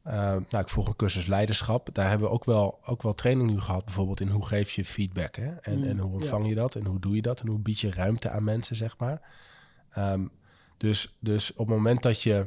[0.06, 1.88] uh, nou, ik volg een cursus leiderschap.
[1.92, 4.84] Daar hebben we ook wel, ook wel training nu gehad, bijvoorbeeld in hoe geef je
[4.84, 5.36] feedback.
[5.36, 5.54] Hè?
[5.54, 6.74] En, mm, en hoe ontvang je dat?
[6.74, 7.40] En hoe doe je dat?
[7.40, 9.20] En hoe bied je ruimte aan mensen, zeg maar.
[9.90, 10.26] Ehm,
[10.76, 12.46] dus, dus op het moment dat je.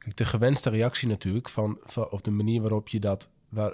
[0.00, 3.28] Kijk, de gewenste reactie natuurlijk, van, van, of de manier waarop je dat.
[3.48, 3.72] Waar,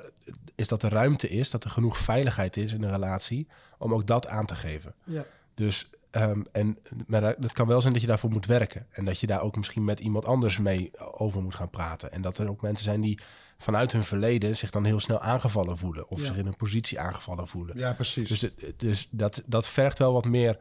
[0.54, 3.46] is dat er ruimte is, dat er genoeg veiligheid is in een relatie
[3.78, 4.94] om ook dat aan te geven.
[5.04, 5.24] Ja.
[5.54, 8.86] Dus Um, en, maar dat kan wel zijn dat je daarvoor moet werken.
[8.90, 12.12] En dat je daar ook misschien met iemand anders mee over moet gaan praten.
[12.12, 13.18] En dat er ook mensen zijn die
[13.56, 16.08] vanuit hun verleden zich dan heel snel aangevallen voelen.
[16.08, 17.78] Of zich in een positie aangevallen voelen.
[17.78, 18.28] Ja, precies.
[18.28, 20.58] Dus, dus dat, dat vergt wel wat meer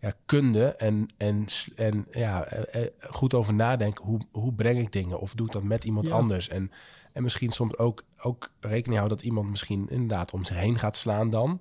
[0.00, 4.04] ja, kunde en, en, en ja, eh, eh, goed over nadenken.
[4.04, 5.20] Hoe, hoe breng ik dingen?
[5.20, 6.48] Of doe ik dat met iemand anders?
[6.48, 6.70] En,
[7.12, 10.96] en misschien soms ook, ook rekening houden dat iemand misschien inderdaad om zich heen gaat
[10.96, 11.60] slaan dan.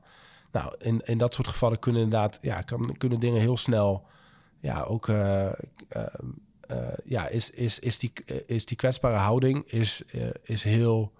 [0.52, 4.06] Nou, in, in dat soort gevallen kunnen inderdaad, ja, kan, kunnen dingen heel snel,
[4.60, 5.52] ja, ook, uh, uh,
[6.72, 8.12] uh, ja, is, is, is, die,
[8.46, 10.04] is die kwetsbare houding is,
[10.44, 11.12] is heel,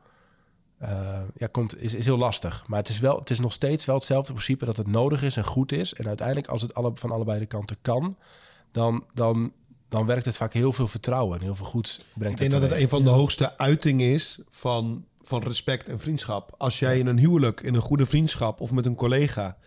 [1.36, 2.64] ja, komt, is, is heel lastig.
[2.68, 5.38] Maar het is, wel, het is nog steeds wel hetzelfde principe dat het nodig is
[5.38, 5.94] en goed is.
[5.94, 8.18] En uiteindelijk, als het alle, van allebei de kanten kan,
[8.72, 9.54] dan, dan,
[9.88, 12.42] dan werkt het vaak heel veel vertrouwen en heel veel goeds brengt.
[12.42, 16.56] Ik denk dat het een van de hoogste uitingen is van van respect en vriendschap.
[16.58, 19.58] Als jij in een huwelijk, in een goede vriendschap of met een collega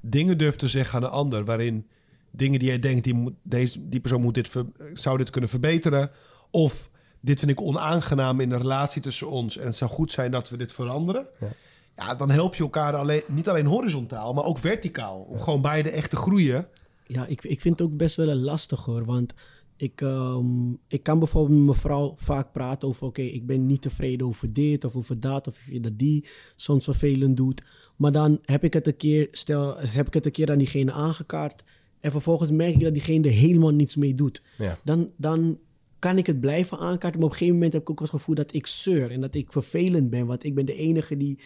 [0.00, 1.86] dingen durft te zeggen aan een ander, waarin
[2.30, 4.50] dingen die jij denkt, die, moet, deze, die persoon moet dit
[4.92, 6.10] zou dit kunnen verbeteren.
[6.50, 6.90] Of
[7.22, 10.48] dit vind ik onaangenaam in de relatie tussen ons en het zou goed zijn dat
[10.50, 11.28] we dit veranderen.
[11.40, 11.52] Ja,
[11.96, 15.26] ja dan help je elkaar alleen, niet alleen horizontaal, maar ook verticaal.
[15.28, 16.68] Om gewoon beide echt te groeien.
[17.06, 19.04] Ja, ik, ik vind het ook best wel lastig hoor.
[19.04, 19.34] Want
[19.76, 23.82] ik, um, ik kan bijvoorbeeld met mijn vrouw vaak praten over: oké, ik ben niet
[23.82, 27.62] tevreden over dit of over dat, of je dat die soms vervelend doet.
[27.96, 30.92] Maar dan heb ik het een keer, stel, heb ik het een keer aan diegene
[30.92, 31.62] aangekaart.
[32.00, 34.42] En vervolgens merk ik dat diegene er helemaal niets mee doet.
[34.56, 34.78] Ja.
[34.84, 35.58] Dan, dan
[36.02, 37.20] kan ik het blijven aankaarten.
[37.20, 39.34] Maar op een gegeven moment heb ik ook het gevoel dat ik zeur en dat
[39.34, 40.26] ik vervelend ben.
[40.26, 41.38] Want ik ben de enige die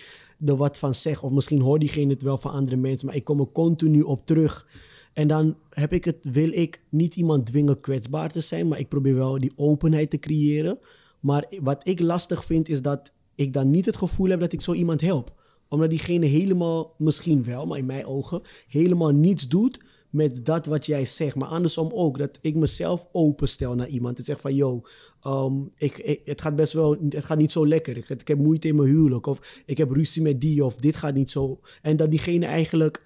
[0.45, 1.23] er wat van zegt.
[1.23, 3.07] Of misschien hoort diegene het wel van andere mensen.
[3.07, 4.69] Maar ik kom er continu op terug.
[5.13, 8.89] En dan heb ik het, wil ik niet iemand dwingen kwetsbaar te zijn, maar ik
[8.89, 10.79] probeer wel die openheid te creëren.
[11.21, 14.61] Maar wat ik lastig vind is dat ik dan niet het gevoel heb dat ik
[14.61, 15.35] zo iemand help.
[15.69, 19.81] Omdat diegene helemaal, misschien wel, maar in mijn ogen, helemaal niets doet
[20.17, 21.37] met dat wat jij zegt.
[21.37, 24.19] Maar andersom ook, dat ik mezelf openstel naar iemand.
[24.19, 24.83] En zeg van, yo,
[25.23, 27.97] ehm, ik, ik- het gaat best wel, het gaat niet zo lekker.
[27.97, 29.27] Ik, ik heb moeite in mijn huwelijk.
[29.27, 31.61] Of ik heb ruzie met die, of dit gaat niet zo.
[31.83, 33.03] En dat diegene eigenlijk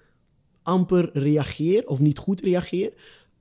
[0.63, 2.93] amper reageert of niet goed reageert.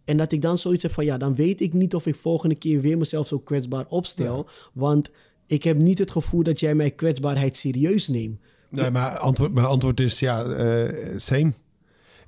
[0.04, 2.54] En dat ik dan zoiets heb van ja, dan weet ik niet of ik volgende
[2.54, 4.48] keer weer mezelf zo kwetsbaar opstel.
[4.74, 5.10] Want
[5.46, 8.38] ik heb niet het gevoel dat jij mijn kwetsbaarheid serieus neemt.
[8.70, 11.52] Nee, maar antwoord, mijn antwoord is ja, eh same.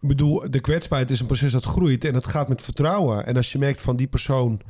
[0.02, 3.26] Ik bedoel, de kwetsbaarheid is een proces dat groeit en dat gaat met vertrouwen.
[3.26, 4.60] En als je merkt van die persoon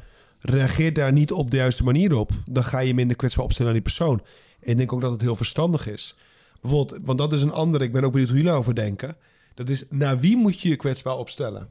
[0.40, 3.83] reageert daar niet op de juiste manier op, dan ga je minder kwetsbaar opstellen naar
[3.83, 4.21] die persoon.
[4.61, 6.16] En ik denk ook dat het heel verstandig is.
[6.61, 9.16] Bijvoorbeeld, want dat is een andere, ik ben ook benieuwd hoe jullie over denken.
[9.55, 11.68] Dat is, naar wie moet je je kwetsbaar opstellen?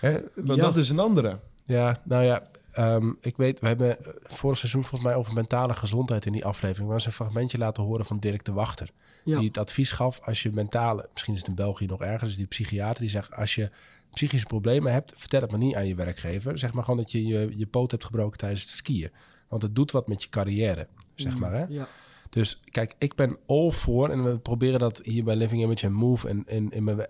[0.00, 0.12] Hè?
[0.34, 0.64] Want Ja.
[0.64, 1.38] dat is een andere.
[1.64, 5.74] Ja, nou ja, ehm, ik weet, we hebben eh, vorig seizoen volgens mij over mentale
[5.74, 6.86] gezondheid in die aflevering.
[6.86, 8.90] We hebben een fragmentje laten horen van Dirk de Wachter.
[9.24, 9.38] Ja.
[9.38, 12.36] Die het advies gaf als je mentale, misschien is het in België nog erger, dus
[12.36, 13.70] die psychiater die zegt als je
[14.10, 16.58] psychische problemen hebt, vertel het maar niet aan je werkgever.
[16.58, 19.10] Zeg maar gewoon dat je je, je poot hebt gebroken tijdens het skiën.
[19.48, 21.52] Want het doet wat met je carrière, zeg maar.
[21.52, 21.64] Hè?
[21.64, 21.86] Ja.
[22.30, 25.94] Dus kijk, ik ben all voor en we proberen dat hier bij Living Image and
[25.94, 27.06] Move en in, in mijn,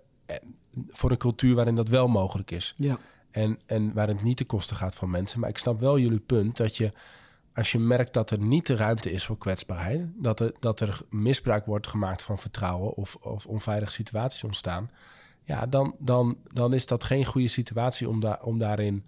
[0.89, 2.75] voor een cultuur waarin dat wel mogelijk is.
[2.77, 2.99] Ja.
[3.31, 5.41] En, en waarin het niet ten koste gaat van mensen.
[5.41, 6.93] Maar ik snap wel jullie punt dat je,
[7.55, 11.01] als je merkt dat er niet de ruimte is voor kwetsbaarheid, dat er, dat er
[11.11, 14.91] misbruik wordt gemaakt van vertrouwen of, of onveilige situaties ontstaan,
[15.45, 19.05] ja, dan, dan, dan is dat geen goede situatie om, daar om daarin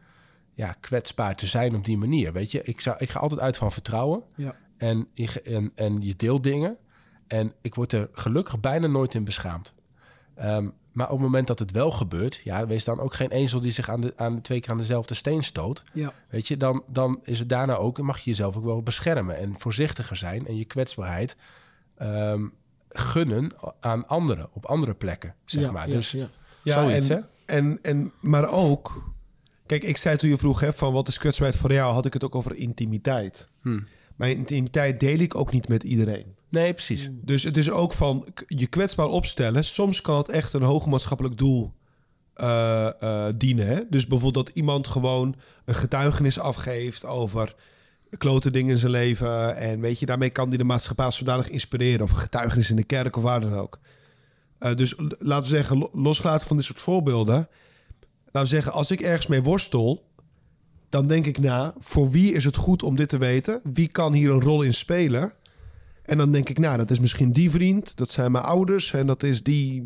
[0.55, 2.33] ja, kwetsbaar te zijn op die manier.
[2.33, 4.55] Weet je, ik, zou, ik ga altijd uit van vertrouwen Ja.
[4.77, 6.77] en, je- en, en je deelt dingen.
[7.27, 9.73] En ik word er gelukkig bijna nooit in beschaamd.
[10.35, 13.61] Ehm, maar op het moment dat het wel gebeurt, ja, wees dan ook geen ezel
[13.61, 15.83] die zich aan de, aan de twee keer aan dezelfde steen stoot.
[15.93, 16.13] Ja.
[16.29, 19.55] Weet je, dan, dan is het daarna ook, mag je jezelf ook wel beschermen en
[19.59, 21.37] voorzichtiger zijn en je kwetsbaarheid
[21.97, 22.47] ehm,
[22.89, 25.89] gunnen aan anderen op andere plekken, zeg Ja, maar.
[25.89, 26.29] ja, dus ja.
[26.63, 27.15] Ja, zoiets, hè?
[27.15, 29.13] en, en, en, maar ook...
[29.67, 31.93] Kijk, ik zei toen je vroeg hè, van wat is kwetsbaarheid voor jou...
[31.95, 33.49] had ik het ook over intimiteit.
[33.63, 33.87] Hmm.
[34.17, 36.34] Maar intimiteit deel ik ook niet met iedereen.
[36.55, 37.11] Nee, precies.
[37.12, 39.64] Dus het is ook van je kwetsbaar opstellen.
[39.64, 41.73] Soms kan het echt een hoog maatschappelijk doel
[42.35, 43.67] eh, eh, dienen.
[43.67, 43.81] Hè?
[43.90, 47.55] Dus bijvoorbeeld dat iemand gewoon een getuigenis afgeeft over
[48.19, 49.57] klote dingen in zijn leven.
[49.57, 52.03] En weet je, daarmee kan die de maatschappij zodanig inspireren.
[52.03, 53.79] Of een getuigenis in de kerk of waar dan ook.
[54.59, 57.49] Eh, dus laten we zeggen, lo- losgelaten van dit soort voorbeelden.
[58.25, 60.05] Laten we zeggen, als ik ergens mee worstel,
[60.88, 63.61] dan denk ik na, voor wie is het goed om dit te weten?
[63.64, 65.33] Wie kan hier een rol in spelen?
[66.05, 69.07] En dan denk ik, nou, dat is misschien die vriend, dat zijn mijn ouders en
[69.07, 69.83] dat is die,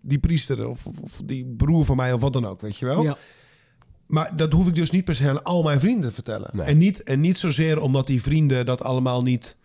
[0.00, 2.86] die priester of, of, of die broer van mij of wat dan ook, weet je
[2.86, 3.02] wel?
[3.02, 3.16] Ja.
[4.06, 6.50] Maar dat hoef ik dus niet per se aan al mijn vrienden te vertellen.
[6.52, 6.66] Nee.
[6.66, 9.56] En, niet, en niet zozeer omdat die vrienden dat allemaal niet,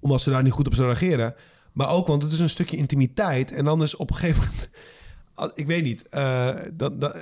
[0.00, 1.34] omdat ze daar niet goed op zullen reageren,
[1.72, 4.70] maar ook want het is een stukje intimiteit en dan is op een gegeven moment,
[5.60, 7.18] ik weet niet, eh dat,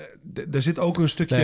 [0.51, 1.37] er zit ook een stukje,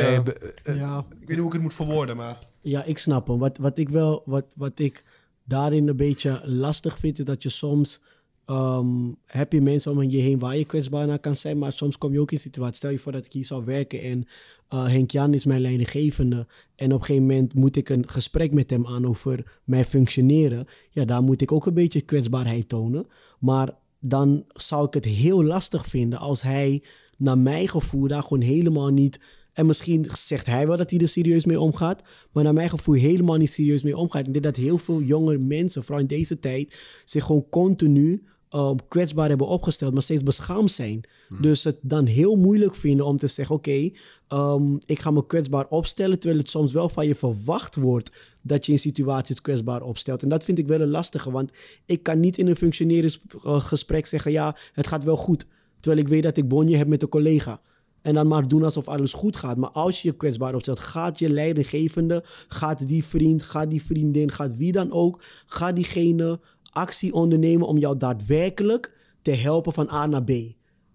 [0.65, 0.99] Nee, ja.
[0.99, 3.39] ik weet niet hoe ik het moet verwoorden, maar Ja, ik snap hem.
[3.39, 5.05] Wat, wat ik wel, wat, wat ik
[5.47, 8.01] daarin een beetje lastig vind, is dat je soms
[8.45, 11.99] ehm, heb je mensen om je heen waar je kwetsbaar naar kan zijn, maar soms
[11.99, 12.77] kom je ook in situaties.
[12.77, 14.27] Stel je voor dat ik hier zou werken en
[14.69, 18.53] eh, Henk Jan is mijn leidinggevende en op een gegeven moment moet ik een gesprek
[18.53, 20.67] met hem aan over mijn functioneren.
[20.91, 23.07] Ja, daar moet ik ook een beetje kwetsbaarheid tonen.
[23.39, 26.83] Maar dan zou ik het heel lastig vinden als hij
[27.17, 29.21] naar mijn gevoel daar gewoon helemaal niet
[29.57, 32.03] en misschien zegt hij wel dat hij er serieus mee omgaat.
[32.33, 34.27] Maar naar mijn gevoel helemaal niet serieus mee omgaat.
[34.27, 38.89] Ik denk dat heel veel jongere mensen, vooral in deze tijd, zich gewoon continu um,
[38.89, 41.09] kwetsbaar hebben opgesteld, maar steeds beschaamd zijn.
[41.41, 43.91] Dus het dan heel moeilijk vinden om te zeggen: Oké,
[44.29, 46.19] um, ik ga me kwetsbaar opstellen.
[46.19, 48.11] Terwijl het soms wel van je verwacht wordt
[48.43, 50.23] dat je in situaties kwetsbaar opstelt.
[50.23, 51.53] En dat vind ik wel een lastige, want
[51.87, 55.47] ik kan niet in een functioneringsgesprek zeggen: Ja, het gaat wel goed.
[55.81, 57.61] Terwijl ik weet dat ik bonje heb met een collega.
[58.03, 59.57] En dan maar doen alsof alles goed gaat.
[59.57, 64.31] Maar als je je kwetsbaar opstelt, gaat je leidinggevende, gaat die vriend, gaat die vriendin,
[64.31, 70.07] gaat wie dan ook, gaat diegene actie ondernemen om jou daadwerkelijk te helpen van A
[70.07, 70.33] naar B.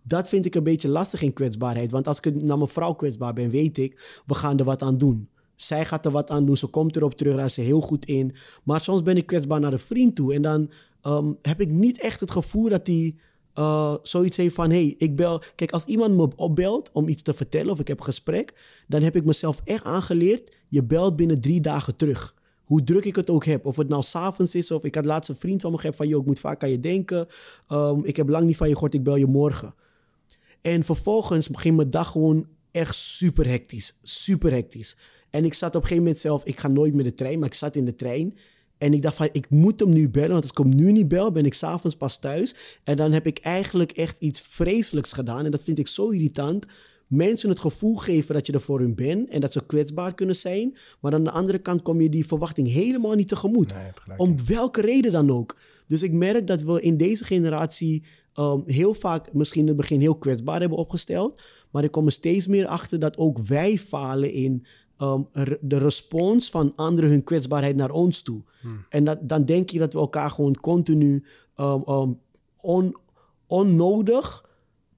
[0.04, 1.92] Dat vind ik een beetje lastig in kwetsbaarheid.
[1.92, 4.98] Want als ik naar mijn vrouw kwetsbaar ben, weet ik, we gaan er wat aan
[4.98, 5.30] doen.
[5.56, 8.06] Zij gaat er wat aan doen, ze komt erop terug, daar is ze heel goed
[8.06, 8.36] in.
[8.64, 10.34] Maar soms ben ik kwetsbaar naar een vriend toe.
[10.34, 10.72] En dan
[11.04, 13.20] um, heb ik niet echt het gevoel dat die
[13.56, 15.42] uh, zoiets heeft van: hey, ik bel.
[15.56, 18.54] Kijk, als iemand me opbelt om iets te vertellen of ik heb een gesprek,
[18.88, 22.36] dan heb ik mezelf echt aangeleerd: je belt binnen drie dagen terug.
[22.64, 23.66] Hoe druk ik het ook heb.
[23.66, 26.08] Of het nou s'avonds is of ik had laatst een vriend van me gehad van:
[26.08, 27.28] joh, ik moet vaak aan je denken.
[27.70, 29.74] Um, ik heb lang niet van je gehoord, ik bel je morgen.
[30.62, 33.98] En vervolgens ging mijn dag gewoon echt super hectisch.
[34.02, 34.98] Super hectisch.
[35.30, 37.48] En ik zat op een gegeven moment zelf, ik ga nooit met de trein, maar
[37.48, 38.38] ik zat in de trein.
[38.82, 40.30] En ik dacht van, ik moet hem nu bellen.
[40.30, 42.56] Want als ik hem nu niet bel, ben ik s'avonds pas thuis.
[42.84, 45.46] En dan heb ik eigenlijk echt iets vreselijks gedaan.
[45.46, 46.66] En dat vind ik zo irritant.
[47.08, 49.30] Mensen het gevoel geven dat je er voor hun bent.
[49.30, 50.78] En dat ze kwetsbaar kunnen zijn.
[51.00, 53.74] Maar aan de andere kant kom je die verwachting helemaal niet tegemoet.
[53.74, 54.18] Nee.
[54.18, 55.58] Om welke reden dan ook.
[55.88, 60.00] Dus ik merk dat we in deze generatie ehm, heel vaak misschien in het begin
[60.00, 61.42] heel kwetsbaar hebben opgesteld.
[61.72, 64.66] Maar ik kom er steeds meer achter dat ook wij falen in
[65.02, 65.22] ehm,
[65.62, 68.42] de respons van anderen hun kwetsbaarheid naar ons toe.
[68.90, 72.12] En dat, dan denk je dat we elkaar gewoon continu ehm, ehm,
[72.58, 72.96] on,
[73.48, 74.50] onnodig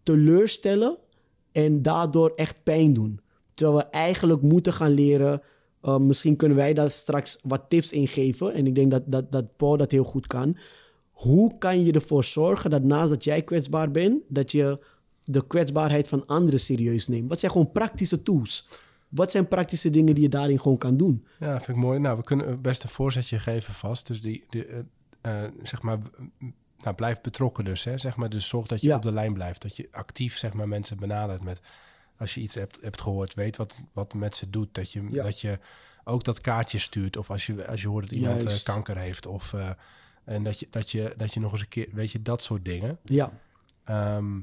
[0.03, 0.97] teleurstellen
[1.51, 3.19] en daardoor echt pijn doen.
[3.53, 5.41] Terwijl we eigenlijk moeten gaan leren.
[5.99, 8.53] misschien kunnen wij daar straks wat tips in geven.
[8.53, 10.57] En ik denk dat, dat, dat Paul dat heel goed kan.
[11.11, 14.79] Hoe kan je ervoor zorgen dat naast dat jij kwetsbaar bent, dat je
[15.25, 17.29] de kwetsbaarheid van anderen serieus neemt?
[17.29, 18.67] Wat zijn gewoon praktische tools?
[19.15, 21.25] Wat zijn praktische dingen die je daarin gewoon kan doen?
[21.39, 21.99] Ja, vind ik mooi.
[21.99, 24.07] Nou, we kunnen best een voorzetje geven vast.
[24.07, 24.79] Dus die, die eh,
[25.45, 25.97] eh, zeg maar,
[26.77, 27.83] nou, blijf betrokken dus.
[27.83, 27.97] Hè?
[27.97, 28.95] Zeg maar, dus zorg dat je Ja.
[28.95, 29.61] op de lijn blijft.
[29.61, 31.61] Dat je actief zeg maar, mensen benadert met...
[32.17, 34.73] Als je iets hebt, hebt gehoord, weet wat, wat met ze doet.
[34.73, 35.23] Dat je, Ja.
[35.23, 35.59] dat je
[36.03, 37.17] ook dat kaartje stuurt.
[37.17, 38.63] Of als je, als je hoort dat iemand eh, Juist.
[38.63, 39.25] kanker heeft.
[39.25, 39.53] Of,
[40.23, 41.89] en dat je, dat, je, dat je nog eens een keer...
[41.93, 42.97] Weet je, dat soort dingen.
[43.03, 43.31] Ja,
[43.83, 44.39] Ehm,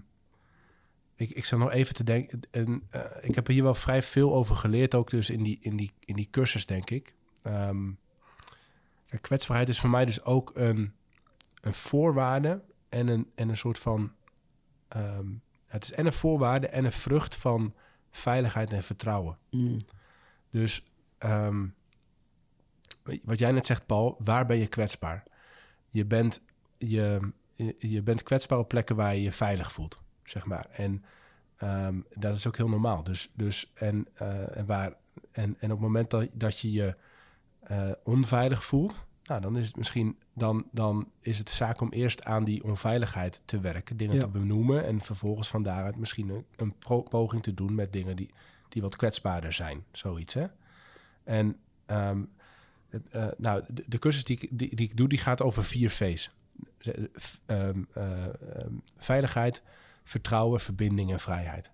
[1.21, 2.41] ik, ik zou nog even te denken.
[2.51, 5.77] En, eh, ik heb hier wel vrij veel over geleerd, ook dus in die, in
[5.77, 7.15] die, in die cursus, denk ik.
[9.11, 10.93] Kijk, kwetsbaarheid is voor mij dus ook een,
[11.61, 14.13] een voorwaarde en een, en een soort van.
[14.89, 15.27] ehm,
[15.67, 17.75] het is en een voorwaarde en een vrucht van
[18.11, 19.39] veiligheid en vertrouwen.
[19.51, 19.77] Mm.
[20.51, 20.85] Dus
[21.19, 21.67] ehm,
[23.25, 25.25] wat jij net zegt, Paul, waar ben je kwetsbaar?
[25.87, 26.41] Je bent,
[26.79, 30.67] je, je, je bent kwetsbaar op plekken waar je je veilig voelt, zeg maar.
[30.71, 31.05] En
[31.57, 33.03] ehm, dat is ook heel normaal.
[33.03, 34.93] Dus, dus en, eh, en, waar,
[35.33, 36.97] en, en op het moment dat, dat je je
[37.61, 42.25] eh, onveilig voelt, nou, dan is het misschien dan, dan is het zaak om eerst
[42.25, 44.21] aan die onveiligheid te werken, dingen Ja.
[44.21, 46.75] te benoemen en vervolgens van daaruit misschien een, een
[47.09, 48.31] poging te doen met dingen die,
[48.69, 50.35] die wat kwetsbaarder zijn, zoiets.
[50.35, 50.47] Hè?
[51.25, 52.23] En ehm,
[52.89, 55.65] het, eh, nou, de, de cursus die ik, die, die ik doe, die gaat over
[55.65, 56.31] vier V's.
[56.79, 56.95] Eh,
[57.47, 59.63] ehm, eh, ehm, veiligheid,
[60.11, 61.71] vertrouwen, verbinding en vrijheid.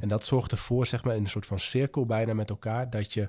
[0.00, 3.12] En dat zorgt ervoor, zeg maar, in een soort van cirkel bijna met elkaar, dat
[3.12, 3.28] je,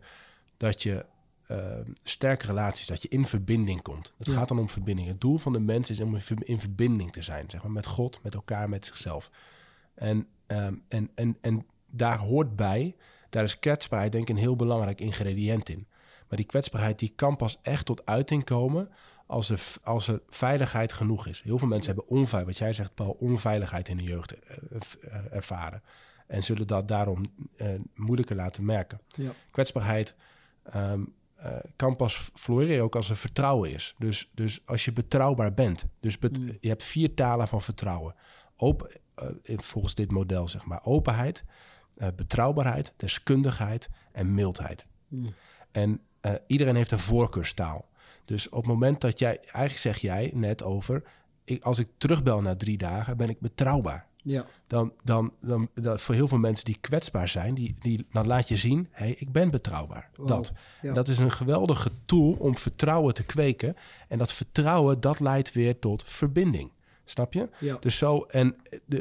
[0.57, 1.05] dat je
[1.47, 4.13] ehm, sterke relaties, dat je in verbinding komt.
[4.17, 4.33] Het Ja.
[4.33, 5.07] gaat dan om verbinding.
[5.07, 8.19] Het doel van de mens is om in verbinding te zijn, zeg maar, met God,
[8.23, 9.31] met elkaar, met zichzelf.
[9.95, 12.95] En, ehm, en, en, en daar hoort bij,
[13.29, 15.87] daar is kwetsbaarheid denk ik een heel belangrijk ingrediënt in.
[16.27, 18.89] Maar die kwetsbaarheid die kan pas echt tot uiting komen
[19.31, 21.41] als er, als er veiligheid genoeg is.
[21.41, 24.57] Heel veel mensen hebben onveilig, wat jij zegt Paul, onveiligheid in de jeugd eh,
[25.01, 25.81] eh, ervaren.
[26.27, 27.21] En zullen dat daarom
[27.57, 29.01] eh, moeilijker laten merken.
[29.07, 29.31] ja.
[29.51, 30.15] Kwetsbaarheid
[30.63, 31.03] ehm,
[31.35, 33.95] eh, kan pas floreren ook als er vertrouwen is.
[33.97, 35.85] Dus, dus als je betrouwbaar bent.
[35.99, 38.15] Dus bet- je hebt vier talen van vertrouwen.
[38.55, 40.81] Open, eh, volgens dit model zeg maar.
[40.83, 41.43] Openheid,
[41.95, 44.85] eh, betrouwbaarheid, deskundigheid en mildheid.
[45.71, 47.89] En eh, iedereen heeft een voorkeurstaal.
[48.25, 51.03] Dus op het moment dat jij, eigenlijk zeg jij net over,
[51.43, 54.09] ik, als ik terugbel na drie dagen, ben ik betrouwbaar.
[54.23, 54.45] Ja.
[54.67, 58.57] Dan, dan, dan, voor heel veel mensen die kwetsbaar zijn, die, die, dan laat je
[58.57, 60.09] zien, hé, hey, ik ben betrouwbaar.
[60.15, 60.51] Wow, Dat.
[60.81, 60.93] ja.
[60.93, 63.75] Dat is een geweldige tool om vertrouwen te kweken.
[64.07, 66.71] En dat vertrouwen, dat leidt weer tot verbinding.
[67.03, 67.49] Snap je?
[67.59, 67.77] Ja.
[67.79, 68.55] Dus, zo, en,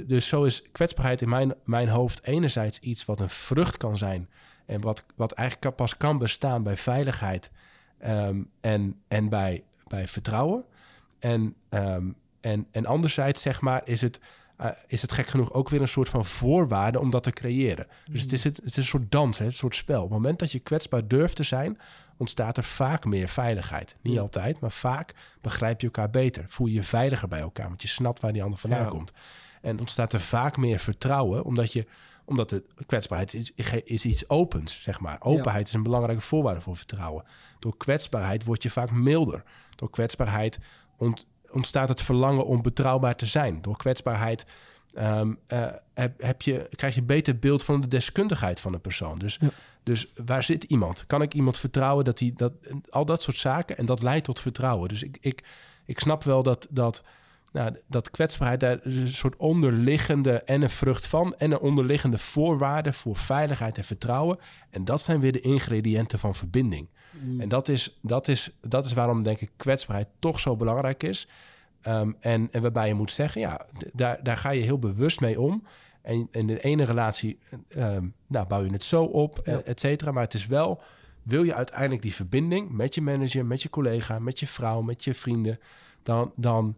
[0.06, 4.28] dus zo is kwetsbaarheid in mijn, mijn hoofd enerzijds iets wat een vrucht kan zijn.
[4.66, 7.50] En wat, wat eigenlijk pas kan bestaan bij veiligheid
[8.00, 10.64] ehm, en, en bij, bij vertrouwen.
[11.18, 12.06] En, ehm,
[12.40, 14.20] en, en anderzijds, zeg maar, is het,
[14.56, 17.86] eh, is het gek genoeg ook weer een soort van voorwaarde om dat te creëren.
[18.10, 20.02] Dus het, is het, het is een soort dans, hè, een soort spel.
[20.02, 21.78] Op het moment dat je kwetsbaar durft te zijn,
[22.16, 23.96] ontstaat er vaak meer veiligheid.
[24.02, 26.44] Niet altijd, maar vaak begrijp je elkaar beter.
[26.48, 28.88] Voel je je veiliger bij elkaar, want je snapt waar die ander vandaan Ja.
[28.88, 29.12] komt.
[29.62, 31.86] En ontstaat er vaak meer vertrouwen, omdat je
[32.30, 33.52] omdat de kwetsbaarheid is,
[33.84, 35.16] is iets opens, zeg maar.
[35.20, 37.24] Openheid is een belangrijke voorwaarde voor vertrouwen.
[37.58, 39.42] Door kwetsbaarheid word je vaak milder.
[39.76, 40.58] Door kwetsbaarheid
[40.96, 43.62] ont- ontstaat het verlangen om betrouwbaar te zijn.
[43.62, 44.46] Door kwetsbaarheid
[44.94, 45.28] eh,
[45.94, 49.18] heb, heb je, krijg je een beter beeld van de deskundigheid van een persoon.
[49.18, 49.38] Dus,
[49.82, 51.06] dus waar zit iemand?
[51.06, 52.52] Kan ik iemand vertrouwen dat hij dat
[52.88, 54.88] al dat soort zaken en dat leidt tot vertrouwen.
[54.88, 55.44] Dus ik, ik,
[55.84, 57.02] ik snap wel dat, dat,
[57.52, 62.18] nou, dat kwetsbaarheid daar is een soort onderliggende en een vrucht van en een onderliggende
[62.18, 64.38] voorwaarde voor veiligheid en vertrouwen.
[64.70, 66.88] En dat zijn weer de ingrediënten van verbinding.
[67.38, 71.28] En dat is, dat, is, dat is waarom denk ik kwetsbaarheid toch zo belangrijk is.
[71.82, 75.40] Ehm, en, en waarbij je moet zeggen, ja, daar, daar ga je heel bewust mee
[75.40, 75.64] om.
[76.02, 77.38] En in de ene relatie
[77.68, 79.60] ehm, nou, bouw je het zo op, Ja.
[79.60, 80.12] et cetera.
[80.12, 80.82] Maar het is wel
[81.22, 85.04] wil je uiteindelijk die verbinding met je manager, met je collega, met je vrouw, met
[85.04, 85.58] je vrienden,
[86.02, 86.76] dan, dan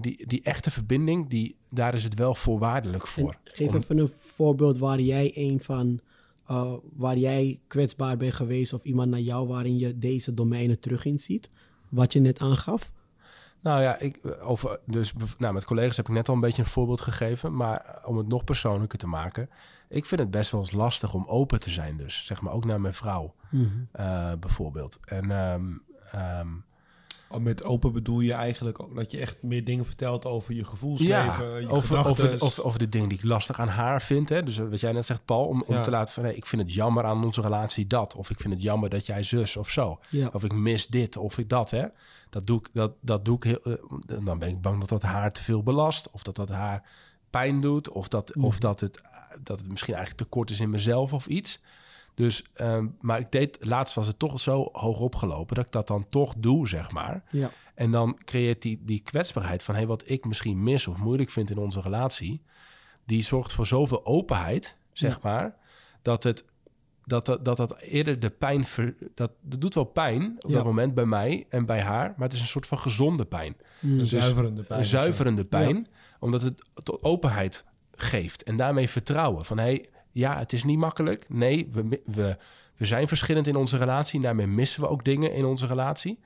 [0.00, 3.30] die, die echte verbinding, die, daar is het wel voorwaardelijk voor.
[3.30, 6.00] En geef Om- even een voorbeeld waar jij een van,
[6.50, 11.04] uh, waar jij kwetsbaar bent geweest of iemand naar jou waarin je deze domeinen terug
[11.04, 11.50] in ziet.
[11.88, 12.92] Wat je net aangaf.
[13.60, 16.62] Nou ja, ik, eh, over, dus, nou, met collega's heb ik net al een beetje
[16.62, 17.56] een voorbeeld gegeven.
[17.56, 19.48] Maar om het nog persoonlijker te maken.
[19.88, 21.96] Ik vind het best wel eens lastig om open te zijn.
[21.96, 23.34] Dus zeg maar ook naar mijn vrouw
[23.92, 24.98] eh, bijvoorbeeld.
[25.04, 25.72] En ehm,
[26.10, 26.48] ehm,
[27.40, 31.14] Met open bedoel je eigenlijk ook dat je echt meer dingen vertelt over je gevoelsleven,
[31.14, 34.28] ja, je over, over, over, over de dingen die ik lastig aan haar vind.
[34.28, 34.42] Hè?
[34.42, 35.80] Dus wat jij net zegt, Paul, om, om Ja.
[35.80, 36.22] te laten van...
[36.22, 38.14] Hey, ik vind het jammer aan onze relatie dat.
[38.14, 39.98] Of ik vind het jammer dat jij zus of zo.
[40.10, 40.30] Ja.
[40.32, 41.70] Of ik mis dit of ik dat.
[41.70, 41.86] Hè?
[42.30, 43.62] Dat, doe ik, dat, dat doe ik heel...
[43.62, 43.74] eh,
[44.24, 46.10] dan ben ik bang dat dat haar te veel belast.
[46.10, 46.82] Of dat dat haar
[47.30, 47.88] pijn doet.
[47.90, 49.02] Of dat, of dat, het,
[49.42, 51.60] dat het misschien eigenlijk tekort is in mezelf of iets.
[52.14, 55.86] Dus, ehm, maar ik deed, laatst was het toch zo hoog opgelopen dat ik dat
[55.86, 57.24] dan toch doe, zeg maar.
[57.30, 57.50] Ja.
[57.74, 61.50] En dan creëert die, die kwetsbaarheid van hey, wat ik misschien mis of moeilijk vind
[61.50, 62.42] in onze relatie,
[63.04, 65.56] die zorgt voor zoveel openheid, zeg maar,
[66.02, 66.44] dat het
[67.06, 70.56] dat dat, dat, dat eerder de pijn ver, dat, dat doet wel pijn op Ja.
[70.56, 73.56] dat moment bij mij en bij haar, maar het is een soort van gezonde pijn.
[73.82, 74.78] een zuiverende pijn.
[74.80, 75.88] Een zuiverende pijn,
[76.20, 81.26] omdat het tot openheid geeft en daarmee vertrouwen van hey, ja, het is niet makkelijk.
[81.28, 82.36] Nee, we, we,
[82.76, 84.20] we zijn verschillend in onze relatie.
[84.20, 86.18] Daarmee missen we ook dingen in onze relatie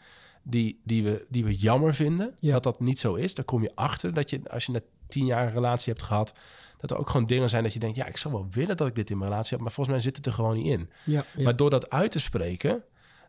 [0.43, 2.35] die, die, we, die we jammer vinden.
[2.41, 2.53] Ja.
[2.53, 3.35] Dat dat niet zo is.
[3.35, 6.35] Daar kom je achter dat je, als je net tien jaar een relatie hebt gehad,
[6.77, 8.87] dat er ook gewoon dingen zijn dat je denkt, ja, ik zou wel willen dat
[8.87, 10.91] ik dit in mijn relatie heb, maar volgens mij zit het er gewoon niet in.
[11.05, 11.43] Ja, ja.
[11.43, 12.85] Maar door dat uit te spreken,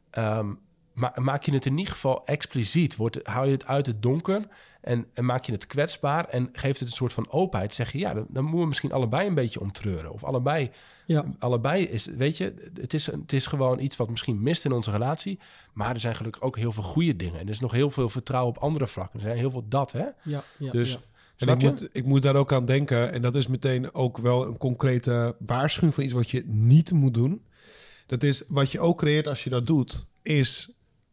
[0.09, 0.53] ehm,
[0.99, 2.95] ma- maak je het in ieder geval expliciet.
[2.95, 4.47] Wordt, hou je het uit het donker
[4.81, 7.73] en, en maak je het kwetsbaar en geeft het een soort van openheid.
[7.73, 10.11] Zeg je, ja, dan, dan moeten we misschien allebei een beetje omtreuren.
[10.11, 10.69] Of allebei,
[11.05, 11.25] Ja.
[11.39, 14.91] allebei is, weet je, het is, het is gewoon iets wat misschien mist in onze
[14.91, 15.39] relatie.
[15.73, 17.39] Maar er zijn gelukkig ook heel veel goede dingen.
[17.39, 19.19] En er is nog heel veel vertrouwen op andere vlakken.
[19.19, 20.05] Er zijn heel veel dat, hè?
[20.23, 20.97] ja, ja, dus, ja.
[20.97, 21.67] En snap ik je?
[21.69, 23.11] moet, ik moet daar ook aan denken.
[23.13, 27.13] En dat is meteen ook wel een concrete waarschuwing van iets wat je niet moet
[27.13, 27.45] doen.
[28.05, 30.71] Dat is wat je ook creëert als je dat doet, is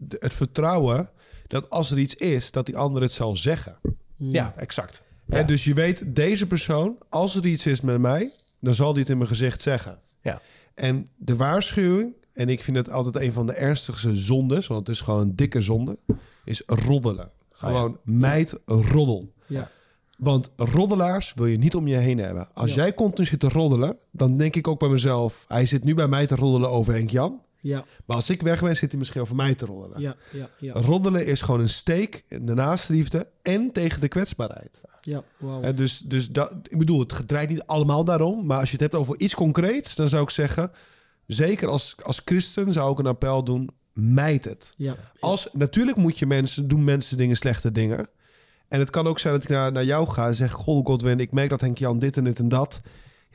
[0.08, 1.10] het vertrouwen
[1.46, 3.78] dat als er iets is, dat die ander het zal zeggen.
[4.16, 5.02] Ja, exact.
[5.28, 8.30] En dus je weet, deze persoon, als er iets is met mij,
[8.60, 9.98] dan zal die het in mijn gezicht zeggen.
[10.20, 10.40] Ja.
[10.74, 14.96] En de waarschuwing, en ik vind het altijd een van de ernstigste zondes, want het
[14.96, 15.98] is gewoon een dikke zonde,
[16.44, 17.30] is roddelen.
[17.50, 19.32] Gewoon meid roddel.
[19.46, 19.70] ja.
[20.18, 22.48] Want roddelaars wil je niet om je heen hebben.
[22.54, 22.76] Als Ja.
[22.82, 25.44] jij continu zit te roddelen, dan denk ik ook bij mezelf...
[25.48, 27.40] hij zit nu bij mij te roddelen over Henk Jan.
[27.66, 30.00] Ja, Maar als ik weg ben, zit hij misschien over mij te roddelen.
[30.00, 34.80] ja, ja, ja, Roddelen is gewoon een steek in de naastenliefde en tegen de kwetsbaarheid.
[35.00, 35.60] ja, wauw.
[35.60, 38.46] En dus, dus dat, ik bedoel, het draait niet allemaal daarom.
[38.46, 40.70] Maar als je het hebt over iets concreets, dan zou ik zeggen...
[41.26, 44.72] zeker als, als christen zou ik een appel doen, mijd het.
[44.76, 48.08] Ja, Als, natuurlijk moet je mensen, doen mensen dingen, slechte dingen.
[48.68, 50.52] En het kan ook zijn dat ik naar, naar jou ga en zeg...
[50.52, 52.80] Goh, Godwin, ik merk dat Henk Jan dit en dit en dat.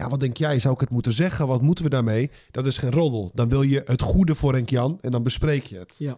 [0.02, 0.60] Ja, wat denk jij?
[0.60, 1.48] Zou ik het moeten zeggen?
[1.48, 2.32] Wat moeten we daarmee?
[2.52, 3.32] Dat is geen roddel.
[3.34, 5.96] Dan wil je het goede voor Henk Jan en dan bespreek je het.
[5.98, 6.18] ja,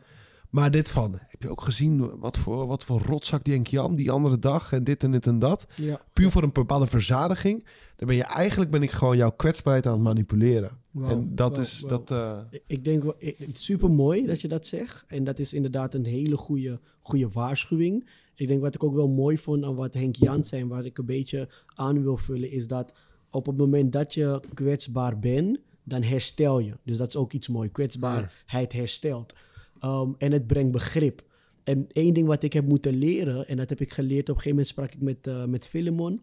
[0.50, 3.96] Maar dit van, heb je ook gezien wat voor, wat voor rotzak die Henk Jan
[3.96, 5.68] die andere dag en dit en dit en dat?
[5.76, 6.02] ja.
[6.14, 7.66] Puur voor een bepaalde verzadiging.
[7.96, 10.78] Dan ben je eigenlijk ben ik gewoon jouw kwetsbaarheid aan het manipuleren.
[11.08, 12.12] En dat is dat.
[12.12, 13.16] eh, Ik- denk wel,
[13.54, 15.04] super mooi dat je dat zegt.
[15.08, 18.10] En dat is inderdaad een hele goede, goede waarschuwing.
[18.36, 20.86] Ik denk wat ik ook wel mooi vond aan wat Henk Jan zei, en wat
[20.86, 22.94] ik een beetje aan wil vullen, is dat
[23.34, 26.78] op het moment dat je kwetsbaar bent, dan herstel je.
[26.84, 27.72] Dus dat is ook iets moois.
[27.72, 29.34] Kwetsbaarheid herstelt.
[29.82, 31.24] Um, en het brengt begrip.
[31.64, 34.42] En één ding wat ik heb moeten leren, en dat heb ik geleerd, op een
[34.42, 36.22] gegeven moment sprak ik met, eh met Philemon.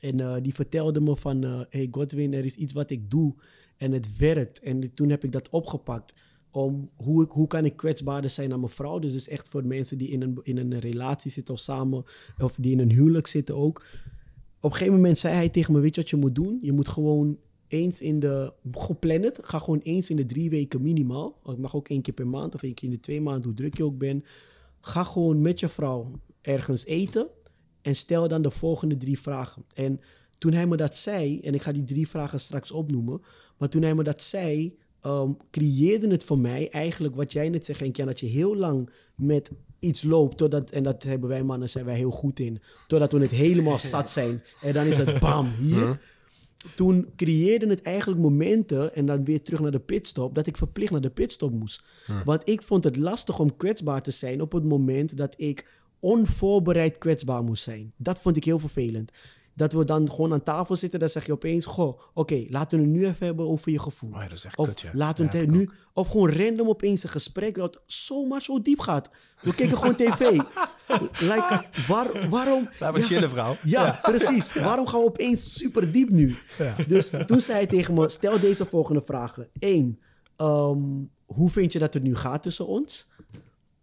[0.00, 3.34] En eh, die vertelde me van, eh, hey Godwin, er is iets wat ik doe
[3.76, 4.60] en het werkt.
[4.60, 6.14] En toen heb ik dat opgepakt.
[6.50, 8.98] Om hoe, ik, hoe kan ik kwetsbaarder zijn aan mijn vrouw.
[8.98, 12.04] Dus, dus echt voor mensen die in een, in een relatie zitten of samen,
[12.38, 13.84] of die in een huwelijk zitten ook.
[14.60, 16.58] Op een gegeven moment zei hij tegen me, weet je wat je moet doen?
[16.62, 17.38] Je moet gewoon
[17.68, 18.52] eens in de,
[19.00, 19.38] plan het.
[19.42, 21.40] Ga gewoon eens in de drie weken minimaal.
[21.44, 23.54] Het mag ook één keer per maand of één keer in de twee maanden, hoe
[23.54, 24.24] druk je ook bent.
[24.80, 27.28] Ga gewoon met je vrouw ergens eten
[27.82, 29.64] en stel dan de volgende drie vragen.
[29.74, 30.00] En
[30.38, 33.22] toen hij me dat zei, en ik ga die drie vragen straks opnoemen,
[33.58, 37.64] maar toen hij me dat zei, ehm, creëerde het voor mij eigenlijk wat jij net
[37.64, 41.68] zegt, Henk-Jan, dat je heel lang met iets loopt, totdat, en dat hebben wij mannen,
[41.68, 44.42] zijn wij heel goed in, totdat we het helemaal zat zijn.
[44.62, 46.00] En dan is het bam, hier.
[46.74, 50.92] Toen creëerde het eigenlijk momenten, en dan weer terug naar de pitstop, dat ik verplicht
[50.92, 51.82] naar de pitstop moest.
[52.24, 55.66] Want ik vond het lastig om kwetsbaar te zijn op het moment dat ik
[56.00, 57.92] onvoorbereid kwetsbaar moest zijn.
[57.96, 59.12] Dat vond ik heel vervelend.
[59.58, 62.84] Dat we dan gewoon aan tafel zitten, dan zeg je opeens, goh, oké, laten we
[62.84, 64.10] het nu even hebben over je gevoel.
[64.10, 64.90] Oh ja, dat is echt of kut, ja.
[64.94, 69.10] laten we het nu, of gewoon random opeens een gesprek dat zomaar zo diep gaat.
[69.40, 70.18] We kijken gewoon tv.
[71.20, 72.68] like, waar, waarom?
[72.80, 73.56] Laat maar chillen, vrouw.
[73.62, 74.52] Ja, precies.
[74.52, 76.36] Waarom gaan we opeens super diep nu?
[76.86, 79.48] Dus toen zei hij tegen me, stel deze volgende vragen.
[79.58, 80.00] Eén,
[80.36, 80.80] ehm,
[81.26, 83.10] hoe vind je dat het nu gaat tussen ons?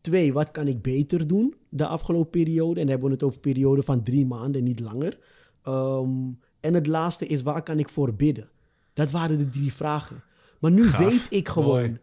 [0.01, 2.79] Twee, wat kan ik beter doen de afgelopen periode?
[2.79, 5.17] En dan hebben we het over een periode van drie maanden, niet langer.
[5.65, 8.49] Ehm, en het laatste is, waar kan ik voor bidden?
[8.93, 10.23] Dat waren de drie vragen.
[10.59, 11.97] Maar nu weet ik gewoon, Mooi.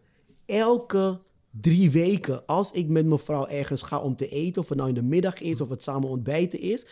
[0.45, 4.77] elke drie weken, als ik met mijn vrouw ergens ga om te eten, of het
[4.77, 6.87] nou in de middag is, of het samen ontbijten is,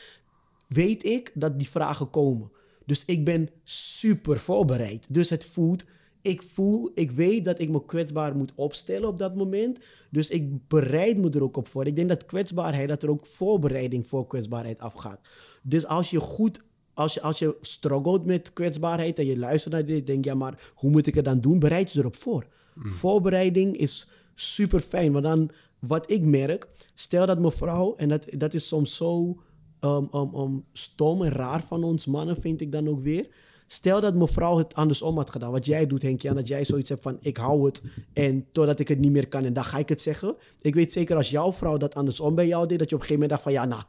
[0.67, 2.51] weet ik dat die vragen komen.
[2.86, 5.13] Dus ik ben super voorbereid.
[5.13, 5.84] Dus het voelt,
[6.22, 9.80] ik voel, ik weet dat ik me kwetsbaar moet opstellen op dat moment.
[10.09, 11.88] Dus ik bereid me er ook op voor.
[11.88, 15.19] Ik denk dat kwetsbaarheid, dat er ook voorbereiding voor kwetsbaarheid afgaat.
[15.62, 19.86] Dus als je goed, als je, als je struggelt met kwetsbaarheid en je luistert naar
[19.86, 21.59] dit, denk je, ja, maar hoe moet ik het dan doen?
[21.59, 22.47] Bereid je erop voor.
[22.76, 28.53] Voorbereiding is super fijn, want dan, wat ik merk, stel dat mevrouw, en dat, dat
[28.53, 29.41] is soms zo
[29.80, 33.28] um, um, um, stom en raar van ons mannen, vind ik dan ook weer.
[33.72, 35.51] Stel dat mevrouw het andersom had gedaan.
[35.51, 37.82] Wat jij doet, Henk Jan, dat jij zoiets hebt van ik hou het
[38.13, 40.36] en totdat ik het niet meer kan en dan ga ik het zeggen.
[40.61, 43.07] Ik weet zeker als jouw vrouw dat andersom bij jou deed, dat je op een
[43.07, 43.84] gegeven moment dacht van ja, nou,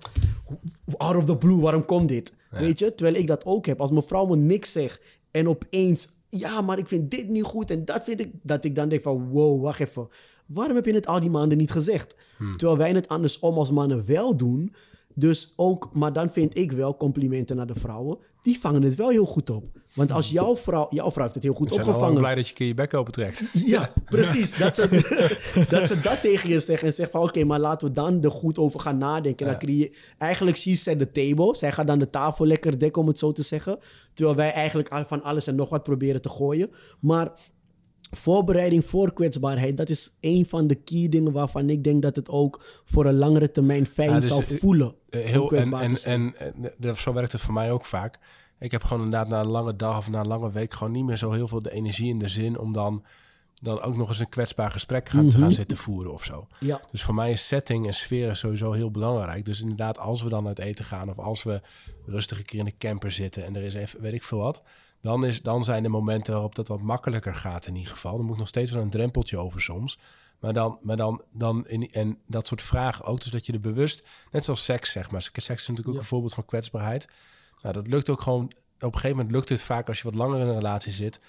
[0.96, 2.32] out of the blue, waarom komt dit?
[2.50, 3.80] Weet je, terwijl ik dat ook heb.
[3.80, 7.84] Als mevrouw me niks zegt en opeens, ja, maar ik vind dit niet goed en
[7.84, 10.08] dat vind ik, dat ik dan denk van wow, wacht even.
[10.46, 12.14] Waarom heb je het al die maanden niet gezegd?
[12.56, 14.74] Terwijl wij het andersom als mannen wel doen.
[15.14, 18.18] Dus ook, maar dan vind ik wel complimenten naar de vrouwen.
[18.42, 19.64] Die vangen het wel heel goed op.
[19.94, 22.20] Want als jouw vrouw, jouw vrouw heeft het heel goed Ik ben gewoon opgevangen.
[22.22, 23.42] blij dat je keer je bek open trekt.
[23.66, 24.56] Ja, precies.
[24.56, 24.88] Dat ze,
[25.70, 27.28] dat ze dat tegen je zeggen en zeggen van...
[27.28, 29.46] oké, maar laten we dan er goed over gaan nadenken.
[29.46, 31.54] Dan creëer, eigenlijk she set the table.
[31.54, 33.78] Zij gaat dan de tafel lekker dekken, om het zo te zeggen.
[34.12, 36.70] Terwijl wij eigenlijk van alles en nog wat proberen te gooien.
[37.00, 37.32] Maar
[38.16, 39.76] voorbereiding voor kwetsbaarheid...
[39.76, 42.64] dat is een van de key dingen waarvan ik denk dat het ook...
[42.84, 44.94] voor een langere termijn fijn Ja, dus, zou eh, voelen.
[45.10, 46.34] Eh, heel, en, en, zijn.
[46.36, 48.18] en, eh, zo werkt het voor mij ook vaak.
[48.58, 51.04] Ik heb gewoon inderdaad na een lange dag of na een lange week gewoon niet
[51.04, 53.04] meer zo heel veel de energie in de zin om dan,
[53.62, 56.46] dan ook nog eens een kwetsbaar gesprek gaan, te gaan zitten voeren of zo.
[56.58, 56.80] Ja.
[56.90, 59.44] Dus voor mij is setting en sfeer sowieso heel belangrijk.
[59.44, 61.60] Dus inderdaad, als we dan uit eten gaan of als we
[62.06, 64.62] rustig een keer in de camper zitten en er is even, weet ik veel wat,
[65.00, 68.16] dan, is, dan zijn er momenten waarop dat wat makkelijker gaat in ieder geval.
[68.16, 69.98] Dan moet ik nog steeds wel een drempeltje over soms.
[70.40, 73.60] Maar dan, maar dan, dan in, en dat soort vragen ook, dus dat je er
[73.60, 75.22] bewust, net zoals seks zeg maar.
[75.22, 77.08] Seks is natuurlijk ook een voorbeeld van kwetsbaarheid.
[77.62, 80.14] Nou, dat lukt ook gewoon, op een gegeven moment lukt het vaak als je wat
[80.14, 81.20] langer in een relatie zit,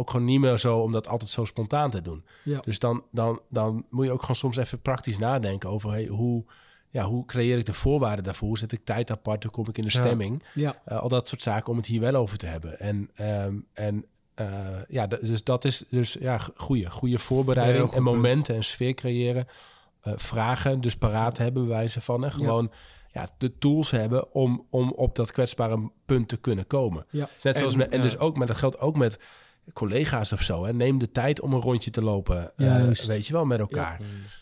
[0.00, 2.24] ook gewoon niet meer zo om dat altijd zo spontaan te doen.
[2.44, 2.60] Ja.
[2.60, 6.44] Dus dan, dan, dan moet je ook gewoon soms even praktisch nadenken over hey, hoe,
[6.90, 8.48] ja, hoe creëer ik de voorwaarden daarvoor?
[8.48, 9.42] Hoe zet ik tijd apart?
[9.42, 10.42] Hoe kom ik in de stemming?
[10.54, 10.80] Ja.
[10.84, 12.78] Eh, al dat soort zaken om het hier wel over te hebben.
[12.78, 14.46] En, ehm, en eh,
[14.88, 18.16] ja, dus dat is dus ja, goede, goede voorbereiding goed en punt.
[18.16, 19.46] momenten en sfeer creëren.
[20.00, 22.24] Eh, vragen dus paraat hebben, wijze van.
[22.24, 22.70] En gewoon
[23.12, 23.28] ja.
[23.38, 27.06] de tools hebben om, om op dat kwetsbare punt te kunnen komen.
[27.10, 27.28] Ja.
[27.34, 29.18] Dus net zoals En, met, en dus ook, maar dat geldt ook met
[29.72, 30.64] collega's of zo.
[30.64, 30.72] Hè.
[30.72, 32.52] Neem de tijd om een rondje te lopen.
[32.56, 34.00] eh, weet je wel, met elkaar.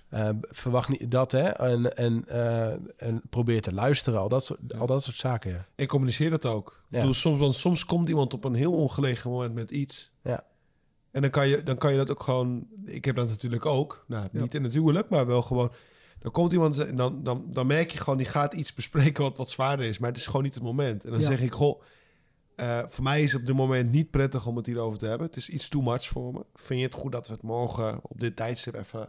[0.08, 1.42] Eh, verwacht niet dat, hè.
[1.48, 4.20] En, en, eh, en probeer te luisteren.
[4.20, 5.66] Al dat soort, al dat soort zaken, ja.
[5.76, 6.68] Ik communiceer dat ook.
[6.86, 6.98] Ik Ja.
[6.98, 10.10] bedoel, soms, want soms komt iemand op een heel ongelegen moment met iets.
[10.22, 10.44] Ja.
[11.10, 12.66] En dan kan je, dan kan je dat ook gewoon...
[12.84, 14.04] Ik heb dat natuurlijk ook.
[14.06, 15.72] Nou, niet in het huwelijk, maar wel gewoon...
[16.18, 18.18] Dan komt iemand en dan, dan, dan merk je gewoon...
[18.18, 19.98] die gaat iets bespreken wat wat zwaarder is.
[19.98, 21.04] Maar het is gewoon niet het moment.
[21.04, 21.26] En dan Ja.
[21.26, 21.82] zeg ik, goh...
[22.58, 25.26] eh, voor mij is het op dit moment niet prettig om het hierover te hebben.
[25.26, 26.44] Het is iets too much voor me.
[26.54, 29.08] Vind je het goed dat we het morgen op dit tijdstip even...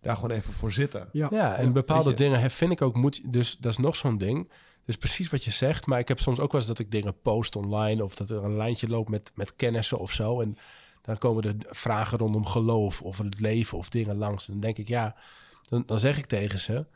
[0.00, 1.08] daar gewoon even voor zitten?
[1.12, 1.28] Ja.
[1.30, 3.32] Ja, en bepaalde dingen vind ik ook moet.
[3.32, 4.50] Dus dat is nog zo'n ding.
[4.84, 5.86] Dus precies wat je zegt.
[5.86, 8.04] Maar ik heb soms ook wel eens dat ik dingen post online.
[8.04, 10.40] Of dat er een lijntje loopt met, met kennissen of zo.
[10.40, 10.56] En
[11.02, 14.46] dan komen er vragen rondom geloof of het leven of dingen langs.
[14.46, 15.14] En dan denk ik, ja,
[15.62, 16.86] dan, dan zeg ik tegen ze.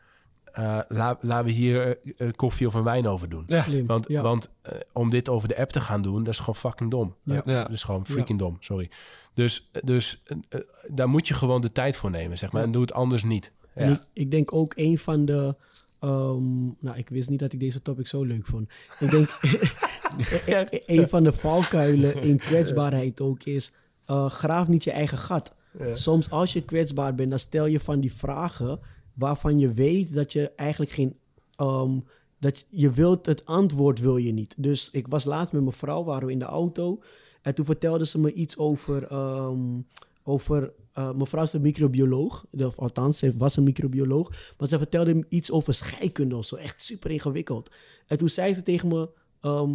[0.58, 3.42] Eh, la- laten we hier eh, een koffie of een wijn over doen.
[3.46, 3.62] Ja.
[3.62, 3.86] Slim.
[3.86, 4.22] Want, ja.
[4.22, 7.14] want eh, om dit over de app te gaan doen, dat is gewoon fucking dom.
[7.24, 7.34] Ja.
[7.34, 7.62] Eh, Ja.
[7.62, 8.90] Dat is gewoon freaking dom, sorry.
[9.34, 10.60] Dus, dus eh, eh,
[10.94, 12.62] daar moet je gewoon de tijd voor nemen, zeg maar.
[12.62, 13.52] En doe het anders niet.
[13.74, 15.56] Ik, ik denk ook een van de.
[16.00, 18.70] ehm, nou, ik wist niet dat ik deze topic zo leuk vond.
[19.00, 19.28] Ik denk
[20.86, 23.72] een van de valkuilen in kwetsbaarheid ook is.
[24.06, 25.54] eh, graaf niet je eigen gat.
[25.92, 28.80] Soms als je kwetsbaar bent, dan stel je van die vragen
[29.18, 31.16] waarvan je weet dat je eigenlijk geen.
[31.56, 31.98] ehm,
[32.40, 34.54] dat je- wilt het antwoord wil je niet.
[34.58, 37.02] Dus ik was laatst met mijn vrouw, waren we in de auto.
[37.42, 39.06] En toen vertelde ze me iets over.
[39.06, 39.80] ehm,
[40.22, 42.46] over eh, mijn vrouw is een microbioloog.
[42.52, 44.54] Of althans, ze was een microbioloog.
[44.58, 46.56] Maar ze vertelde me iets over scheikunde of zo.
[46.56, 47.70] Echt super ingewikkeld.
[48.06, 49.10] En toen zei ze tegen me.
[49.40, 49.74] ehm,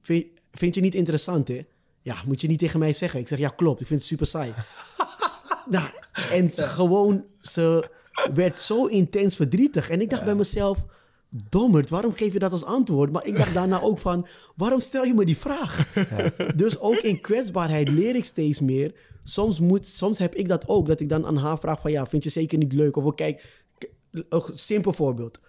[0.00, 1.62] vind, vind je niet interessant, hè?
[2.02, 3.20] Ja, moet je niet tegen mij zeggen.
[3.20, 3.80] Ik zeg, ja, klopt.
[3.80, 4.52] Ik vind het super saai.
[5.70, 5.88] nou,
[6.30, 7.90] en gewoon, ze
[8.34, 9.90] werd zo intens verdrietig.
[9.90, 10.84] En ik dacht bij mezelf,
[11.48, 13.12] dommerd, waarom geef je dat als antwoord?
[13.12, 15.92] Maar ik dacht daarna ook van, waarom stel je me die vraag?
[16.56, 18.94] Dus ook in kwetsbaarheid leer ik steeds meer.
[19.22, 22.06] Soms, moet, soms heb ik dat ook, dat ik dan aan haar vraag van, ja,
[22.06, 22.96] vind je zeker niet leuk?
[22.96, 23.64] Of kijk,
[24.10, 25.40] een simpel voorbeeld.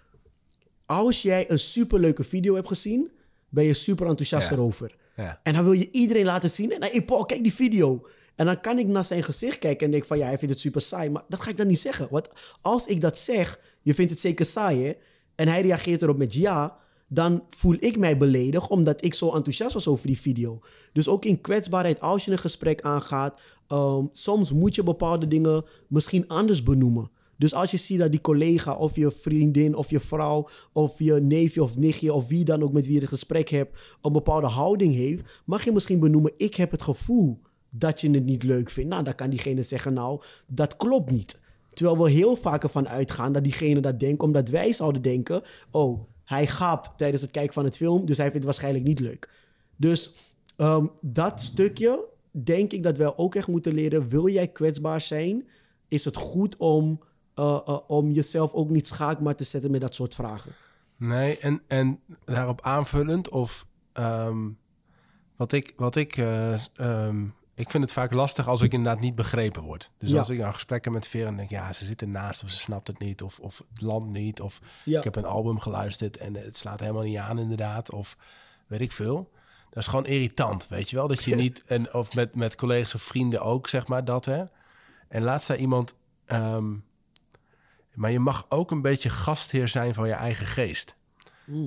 [0.86, 3.10] Als jij een superleuke video hebt gezien,
[3.48, 4.54] ben je super enthousiast Ja.
[4.56, 4.96] erover.
[5.16, 5.40] Ja.
[5.42, 6.72] En dan wil je iedereen laten zien.
[6.72, 8.06] En hey Paul, kijk die video.
[8.38, 10.62] En dan kan ik naar zijn gezicht kijken en denk van, ja, hij vindt het
[10.62, 11.10] super saai.
[11.10, 12.08] Maar dat ga ik dan niet zeggen.
[12.10, 12.28] Want
[12.60, 14.92] als ik dat zeg, je vindt het zeker saai, hè?
[15.34, 16.78] En hij reageert erop met ja,
[17.08, 20.60] dan voel ik mij beledigd omdat ik zo enthousiast was over die video.
[20.92, 25.64] Dus ook in kwetsbaarheid, als je een gesprek aangaat, ehm, soms moet je bepaalde dingen
[25.88, 27.10] misschien anders benoemen.
[27.36, 31.14] Dus als je ziet dat die collega of je vriendin of je vrouw of je
[31.14, 34.46] neefje of nichtje of wie dan ook met wie je het gesprek hebt een bepaalde
[34.46, 37.40] houding heeft, mag je misschien benoemen, ik heb het gevoel
[37.78, 38.90] dat je het niet leuk vindt.
[38.90, 41.40] Nou, dan kan diegene zeggen, nou, dat klopt niet.
[41.72, 46.00] Terwijl we heel vaak ervan uitgaan dat diegene dat denkt, omdat wij zouden denken, oh,
[46.24, 49.30] hij gaapt tijdens het kijken van het film, dus hij vindt het waarschijnlijk niet leuk.
[49.76, 50.14] Dus
[50.56, 54.08] ehm, dat stukje denk ik dat wij ook echt moeten leren.
[54.08, 55.48] Wil jij kwetsbaar zijn,
[55.88, 57.00] is het goed om,
[57.34, 60.52] eh, eh, om jezelf ook niet schaakmaar te zetten met dat soort vragen.
[60.96, 64.48] Nee, en, en daarop aanvullend of ehm,
[65.36, 67.26] wat ik, wat ik, eh, ehm,
[67.58, 69.90] ik vind het vaak lastig als ik inderdaad niet begrepen word.
[69.98, 70.18] Dus Ja.
[70.18, 72.86] als ik aan gesprekken met Vera en denk, ja, ze zit ernaast of ze snapt
[72.86, 74.98] het niet of, of het land niet of Ja.
[74.98, 78.16] ik heb een album geluisterd en het slaat helemaal niet aan inderdaad of
[78.66, 79.30] weet ik veel.
[79.70, 82.94] Dat is gewoon irritant, weet je wel, dat je niet en of met met collega's
[82.94, 84.44] of vrienden ook zeg maar dat hè.
[85.08, 85.94] En laatst zei iemand,
[86.26, 86.74] ehm,
[87.94, 90.96] maar je mag ook een beetje gastheer zijn van je eigen geest.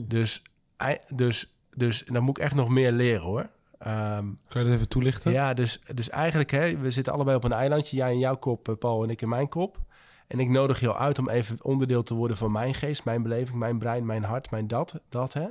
[0.07, 0.41] Dus,
[0.77, 3.49] ei- dus, dus dan moet ik echt nog meer leren hoor.
[3.81, 5.31] Ehm, Kan je dat even toelichten?
[5.31, 7.97] ja, dus, dus eigenlijk, hè, we zitten allebei op een eilandje.
[7.97, 9.79] Jij in jouw kop, eh, Paul en ik in mijn kop.
[10.27, 13.57] En ik nodig jou uit om even onderdeel te worden van mijn geest, mijn beleving,
[13.57, 15.47] mijn brein, mijn hart, mijn dat, dat hè.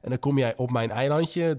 [0.00, 1.56] En dan kom jij op mijn eilandje,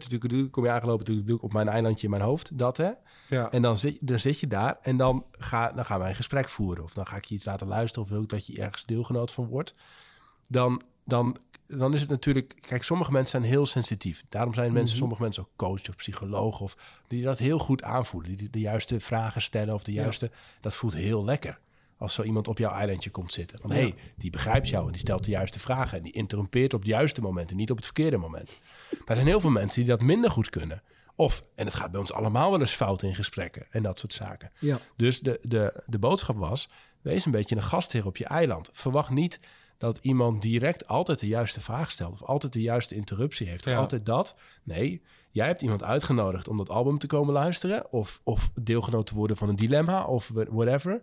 [0.52, 2.90] kom je aangelopen op mijn eilandje in mijn hoofd, dat hè.
[3.30, 3.52] Ja.
[3.52, 6.50] En dan zit, dan zit je daar en dan, ga, dan gaan wij een gesprek
[6.50, 6.84] voeren.
[6.84, 9.32] Of dan ga ik je iets laten luisteren of wil ik dat je ergens deelgenoot
[9.32, 9.74] van wordt.
[10.44, 11.38] Dan, dan,
[11.68, 12.56] dan is het natuurlijk...
[12.60, 14.24] Kijk, sommige mensen zijn heel sensitief.
[14.30, 16.60] Daarom zijn mensen, sommige mensen ook coach of psycholoog...
[16.60, 18.36] of die dat heel goed aanvoelen.
[18.36, 20.32] Die de juiste vragen stellen of de juiste...
[20.62, 21.60] Dat voelt heel lekker
[21.98, 23.60] als zo iemand op jouw eilandje komt zitten.
[23.62, 25.98] Want hé, hey, die begrijpt jou en die stelt de juiste vragen...
[25.98, 28.62] en die interrumpeert op de juiste momenten, niet op het verkeerde moment.
[28.90, 30.84] Maar er zijn heel veel mensen die dat minder goed kunnen.
[31.16, 34.14] Of, en het gaat bij ons allemaal wel eens fout in gesprekken en dat soort
[34.14, 34.52] zaken.
[34.60, 34.80] Ja.
[34.96, 36.70] Dus de, de, de boodschap was:
[37.02, 38.70] wees een beetje een gastheer op je eiland.
[38.74, 39.40] Verwacht niet
[39.78, 42.14] dat iemand direct altijd de juiste vraag stelt.
[42.14, 43.66] Of altijd de juiste interruptie heeft.
[43.66, 43.78] Of Ja.
[43.78, 44.36] altijd dat.
[44.64, 45.02] Nee,
[45.32, 47.92] jij hebt iemand uitgenodigd om dat album te komen luisteren.
[47.92, 50.04] Of, of deelgenoot te worden van een dilemma.
[50.06, 51.02] Of whatever.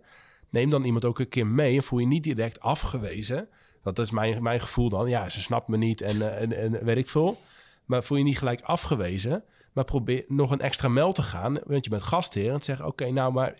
[0.49, 1.75] Neem dan iemand ook een keer mee.
[1.77, 3.49] En voel je niet direct afgewezen.
[3.83, 5.09] Dat is mijn, mijn gevoel dan.
[5.09, 7.37] Ja, ze snapt me niet en, eh, en, en weet ik veel.
[7.85, 9.43] Maar voel je niet gelijk afgewezen.
[9.75, 11.57] Maar probeer nog een extra mijl te gaan.
[11.65, 12.53] Want je bent gastheer.
[12.53, 13.57] En zeggen, oké, nou maar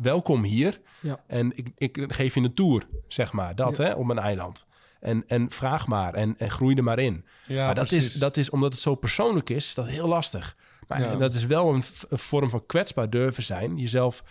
[0.00, 0.80] welkom hier.
[1.00, 1.20] Ja.
[1.26, 3.54] En ik, ik geef je een tour, zeg maar.
[3.54, 4.66] Dat, hè, op een eiland.
[5.00, 7.24] En, en vraag maar en, en groei er maar in.
[7.46, 8.06] Ja, maar dat precies.
[8.06, 10.56] is, dat is, omdat het zo persoonlijk is, is dat heel lastig.
[10.86, 11.14] Maar Ja.
[11.16, 13.76] dat is wel een, vorm van kwetsbaar durven zijn.
[13.76, 14.24] Jezelf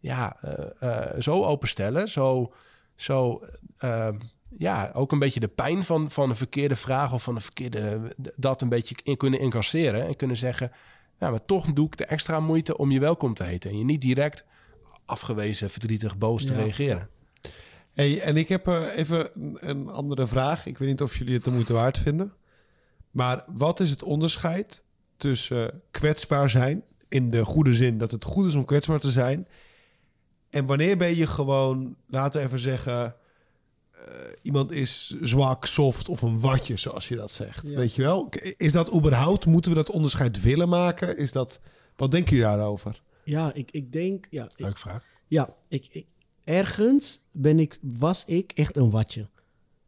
[0.00, 2.08] ja, eh, eh, zo openstellen.
[2.08, 2.52] Zo,
[2.94, 3.42] zo
[3.78, 4.08] eh,
[4.56, 8.14] ja, ook een beetje de pijn van, van een verkeerde vraag of van een verkeerde...
[8.36, 10.06] dat een beetje in kunnen incasseren.
[10.06, 10.70] En kunnen zeggen,
[11.18, 13.70] ja, maar toch doe ik de extra moeite om je welkom te heten.
[13.70, 14.44] En je niet direct
[15.06, 17.08] afgewezen, verdrietig, boos te reageren.
[17.92, 20.66] Hey, en ik heb eh, even een- een andere vraag.
[20.66, 22.32] Ik weet niet of jullie het de moeite waard vinden.
[23.10, 24.84] Maar wat is het onderscheid
[25.16, 26.82] tussen kwetsbaar zijn...
[27.08, 29.46] in de goede zin dat het goed is om kwetsbaar te zijn...
[30.50, 33.14] en wanneer ben je gewoon, laten we even zeggen...
[34.06, 37.68] eh, iemand is zwak, soft of een watje, zoals je dat zegt.
[37.68, 37.76] Ja.
[37.76, 38.28] Weet je wel?
[38.56, 41.16] Is dat überhaupt, moeten we dat onderscheid willen maken?
[41.16, 41.60] Is dat,
[41.96, 43.02] wat denken jullie daarover?
[43.24, 44.26] Ja, ik, ik denk...
[44.30, 45.06] Ja, ik, Leuke vraag.
[45.26, 46.06] Ja, ik, ik,
[46.44, 49.28] ergens ben ik, was ik echt een watje.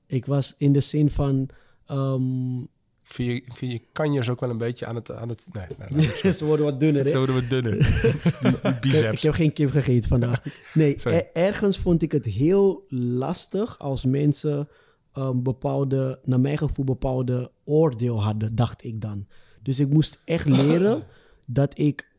[0.07, 1.49] Ik was in de zin van...
[1.87, 2.61] ehm,
[3.05, 5.11] Via, je- via kanjers ook wel een beetje aan het...
[5.11, 6.33] Aan het nee, nee, nee.
[6.33, 7.11] ze worden wat dunner, hè?
[7.11, 7.77] Zo worden we dunner.
[8.43, 9.13] Die, die Ik, biceps.
[9.17, 10.43] ik heb geen kip gegeten vandaag.
[10.75, 14.69] Nee, er- ergens vond ik het heel lastig als mensen
[15.13, 19.27] een bepaalde, naar mijn gevoel, bepaalde oordeel hadden, dacht ik dan.
[19.63, 21.03] Dus ik moest echt leren
[21.49, 22.13] dat ik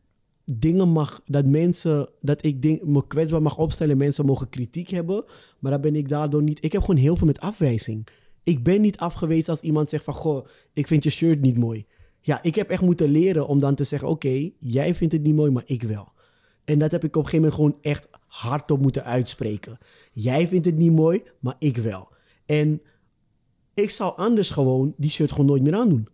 [0.54, 3.98] dingen mag, dat mensen, dat ik ding, me kwetsbaar mag opstellen.
[3.98, 5.24] Mensen mogen kritiek hebben,
[5.60, 6.64] maar dan ben ik daardoor niet.
[6.64, 8.08] Ik heb gewoon heel veel met afwijzing.
[8.46, 11.86] Ik ben niet afgewezen als iemand zegt van, goh, ik vind je shirt niet mooi.
[12.22, 15.36] ja, ik heb echt moeten leren om dan te zeggen: oké, jij vindt het niet
[15.36, 16.14] mooi, maar ik wel.
[16.64, 19.78] En dat heb ik op een gegeven moment gewoon echt hardop moeten uitspreken.
[20.12, 22.08] Jij vindt het niet mooi, maar ik wel.
[22.46, 22.82] En
[23.74, 26.08] ik zou anders gewoon die shirt gewoon nooit meer aandoen.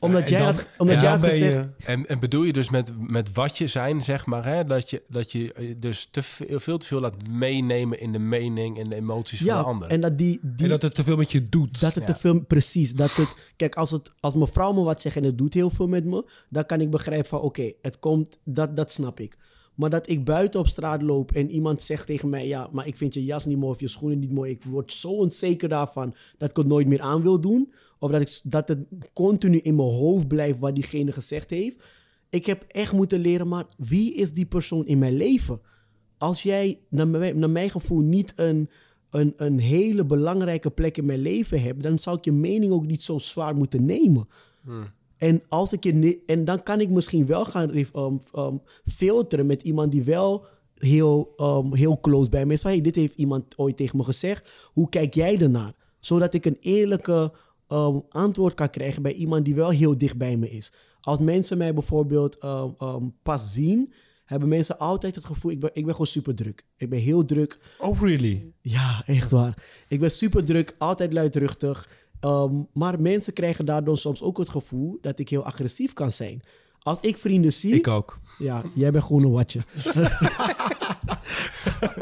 [0.00, 1.66] Omdat en jij dan- had, omdat en jij had je- gezegd...
[1.84, 5.02] En, en bedoel je dus met, met wat je zijn, zeg maar, hè, dat, je,
[5.06, 8.96] dat je dus te veel, veel te veel laat meenemen in de mening en de
[8.96, 9.88] emoties van Ja, de ander?
[9.88, 10.38] en dat die...
[10.42, 11.80] die En dat het te veel met je doet.
[11.80, 12.12] Dat het Ja.
[12.12, 12.92] te veel, precies.
[12.92, 15.70] Dat het, kijk, als, het, als mijn vrouw me wat zegt en het doet heel
[15.70, 19.36] veel met me, dan kan ik begrijpen van oké, het komt, dat, dat snap ik.
[19.74, 22.96] Maar dat ik buiten op straat loop en iemand zegt tegen mij, ja, maar ik
[22.96, 24.50] vind je jas niet mooi of je schoenen niet mooi.
[24.50, 27.72] Ik word zo onzeker daarvan dat ik het nooit meer aan wil doen.
[27.98, 31.76] Of dat, ik, dat het continu in mijn hoofd blijft wat diegene gezegd heeft.
[32.30, 35.60] Ik heb echt moeten leren, maar wie is die persoon in mijn leven?
[36.18, 38.68] als jij, naar mijn, naar mijn gevoel, niet een,
[39.10, 42.86] een, een hele belangrijke plek in mijn leven hebt, dan zou ik je mening ook
[42.86, 44.28] niet zo zwaar moeten nemen.
[45.16, 49.62] En, als ik je en dan kan ik misschien wel gaan um, um, filteren met
[49.62, 52.62] iemand die wel heel, um, heel close bij me is.
[52.62, 54.50] Van, hey, dit heeft iemand ooit tegen me gezegd.
[54.72, 55.72] Hoe kijk jij ernaar?
[55.98, 57.32] Zodat ik een eerlijke
[57.68, 60.72] um, antwoord kan krijgen bij iemand die wel heel dicht bij me is.
[61.00, 63.92] Als mensen mij bijvoorbeeld um, um, pas zien,
[64.24, 66.64] hebben mensen altijd het gevoel, ik ben, ik ben gewoon super druk.
[66.76, 67.58] Ik ben heel druk.
[67.78, 68.52] Oh, really?
[68.60, 69.62] Ja, echt waar.
[69.88, 71.88] Ik ben super druk, altijd luidruchtig.
[72.20, 76.42] Ehm, maar mensen krijgen daardoor soms ook het gevoel dat ik heel agressief kan zijn.
[76.88, 77.74] Als ik vrienden zie...
[77.74, 78.18] Ik ook.
[78.38, 79.60] Ja, jij bent gewoon een watje.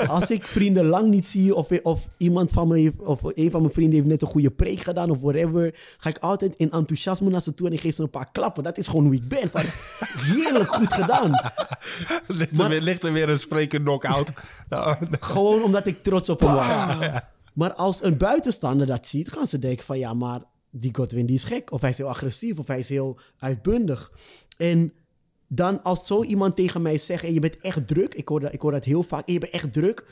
[0.07, 3.61] Als ik vrienden lang niet zie of, of iemand van me heeft, of een van
[3.61, 7.31] mijn vrienden heeft net een goede preek gedaan of whatever, ga ik altijd in enthousiasme
[7.31, 8.63] naar ze toe en ik geef ze een paar klappen.
[8.63, 9.51] Dat is gewoon hoe ik ben.
[9.51, 9.63] Van,
[10.19, 11.31] heerlijk goed gedaan.
[12.27, 14.33] ligt, er weer, ligt er weer een spreker knock-out?
[15.21, 16.75] Gewoon omdat ik trots op hem was.
[17.55, 21.37] Maar als een buitenstaander dat ziet, gaan ze denken van ja, maar die Godwin die
[21.37, 21.73] is gek.
[21.73, 24.11] Of hij is heel agressief, of hij is heel uitbundig.
[24.59, 24.93] En
[25.49, 28.15] dan als zo iemand tegen mij zegt, "Hey, je bent echt druk.
[28.15, 29.25] Ik hoor, dat, ik hoor dat heel vaak.
[29.25, 30.07] "Hey, je bent echt druk.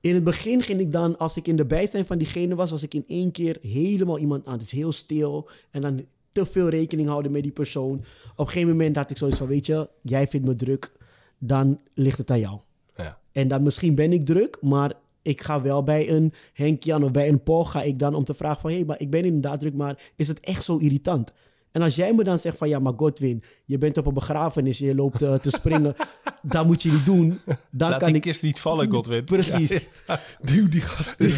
[0.00, 2.82] In het begin ging ik dan, als ik in de bijzijn van diegene was, was
[2.82, 4.58] ik in één keer helemaal iemand aan.
[4.58, 5.50] Dus heel stil.
[5.70, 8.04] En dan te veel rekening houden met die persoon.
[8.32, 10.92] Op een gegeven moment had ik zoiets van, weet je, jij vindt me druk.
[11.38, 12.60] Dan ligt het aan jou.
[12.96, 13.18] ja.
[13.32, 17.28] En dan misschien ben ik druk, maar ik ga wel bij een Henk-Jan of bij
[17.28, 18.70] een Paul ga ik dan om te vragen van...
[18.70, 21.32] hé, hey, maar ik ben inderdaad druk, maar is het echt zo irritant?
[21.72, 24.78] En als jij me dan zegt van ja, maar Godwin, je bent op een begrafenis,
[24.78, 25.94] je loopt eh, te springen,
[26.42, 27.40] dat moet je niet doen.
[27.70, 28.22] Dan Laat kan die ik...
[28.22, 29.24] kist niet vallen, Godwin.
[29.24, 29.88] Precies.
[30.52, 31.16] Duw die gast.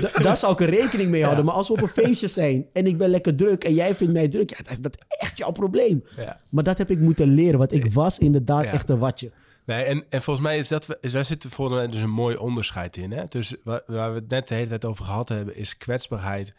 [0.00, 1.44] Da- daar zou ik er rekening mee houden.
[1.44, 4.12] Maar als we op een feestje zijn en ik ben lekker druk en jij vindt
[4.12, 6.04] mij druk, ja, dan is dat echt jouw probleem.
[6.16, 6.40] Ja.
[6.48, 9.30] Maar dat heb ik moeten leren, want ik was inderdaad echt een watje.
[9.66, 12.96] Nee, en, en volgens mij is dat, daar zit volgens mij dus een mooi onderscheid
[12.96, 13.12] in.
[13.12, 13.24] Hè?
[13.28, 16.54] Dus waar, waar we het net de hele tijd over gehad hebben, is kwetsbaarheid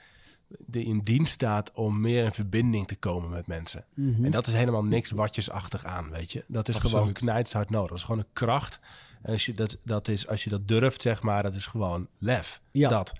[0.58, 3.86] die in dienst staat om meer in verbinding te komen met mensen.
[3.95, 6.43] En dat is helemaal niks watjesachtig aan, weet je.
[6.47, 7.18] Dat is gewoon Absoluut.
[7.18, 7.89] knijtshard nodig.
[7.89, 8.80] Dat is gewoon een kracht.
[9.22, 12.08] En als je dat, dat, is, als je dat durft, zeg maar, dat is gewoon
[12.18, 12.62] lef.
[12.72, 12.89] Ja.
[12.89, 13.12] Dat.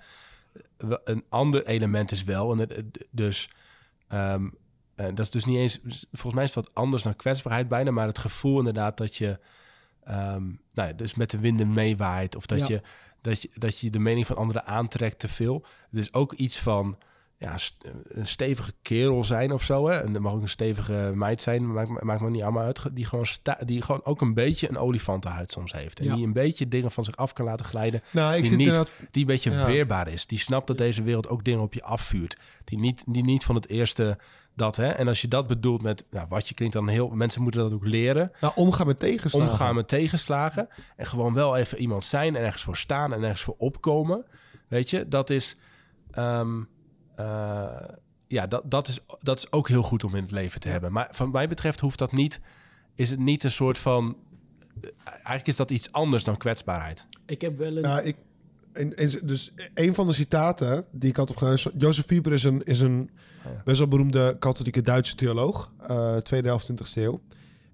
[1.04, 3.48] Een ander element is wel, en dus...
[4.08, 4.48] ehm,
[4.94, 5.78] eh, dat is dus niet eens,
[6.12, 9.38] volgens mij is het wat anders dan kwetsbaarheid bijna, maar het gevoel inderdaad dat je,
[10.04, 12.66] ehm, nou ja, dus met de winden meewaait of dat, Ja.
[12.68, 12.82] je,
[13.20, 15.64] dat, je, dat je de mening van anderen aantrekt te veel.
[15.92, 16.98] Is ook iets van,
[17.40, 17.56] ja,
[18.08, 19.88] een stevige kerel zijn of zo.
[19.88, 19.96] Hè?
[19.98, 22.80] En er mag ook een stevige meid zijn, maakt, maakt me niet allemaal uit.
[22.92, 25.98] Die gewoon, sta, die gewoon ook een beetje een olifantenhuid soms heeft.
[25.98, 26.14] En Ja.
[26.14, 28.00] die een beetje dingen van zich af kan laten glijden.
[28.12, 29.66] Nou, ik die, zit niet, inderdaad- die een beetje Ja.
[29.66, 30.26] weerbaar is.
[30.26, 32.36] Die snapt dat deze wereld ook dingen op je afvuurt.
[32.64, 34.18] Die niet, die niet van het eerste
[34.54, 34.76] dat.
[34.76, 34.88] Hè?
[34.88, 37.08] En als je dat bedoelt met nou, wat je klinkt dan heel...
[37.08, 38.32] Mensen moeten dat ook leren.
[38.40, 39.50] Nou, omgaan met tegenslagen.
[39.50, 40.68] Omgaan met tegenslagen.
[40.96, 44.24] En gewoon wel even iemand zijn en ergens voor staan en ergens voor opkomen.
[44.68, 45.56] Weet je, dat is...
[46.10, 46.62] ehm,
[47.20, 47.94] eh,
[48.30, 50.92] ja, dat, dat, is, dat is ook heel goed om in het leven te hebben.
[50.92, 52.40] Maar van mij betreft hoeft dat niet...
[52.94, 54.16] Is het niet een soort van...
[55.04, 57.06] Eigenlijk is dat iets anders dan kwetsbaarheid.
[57.26, 57.82] Ik heb wel een...
[57.82, 58.16] Ja, ik,
[58.72, 61.66] en, en, dus een van de citaten die ik had opgegaan is...
[61.78, 63.10] Jozef Pieper is een, is een
[63.64, 65.72] best wel beroemde katholieke Duitse theoloog.
[65.78, 67.20] eh tweede helft 20e eeuw.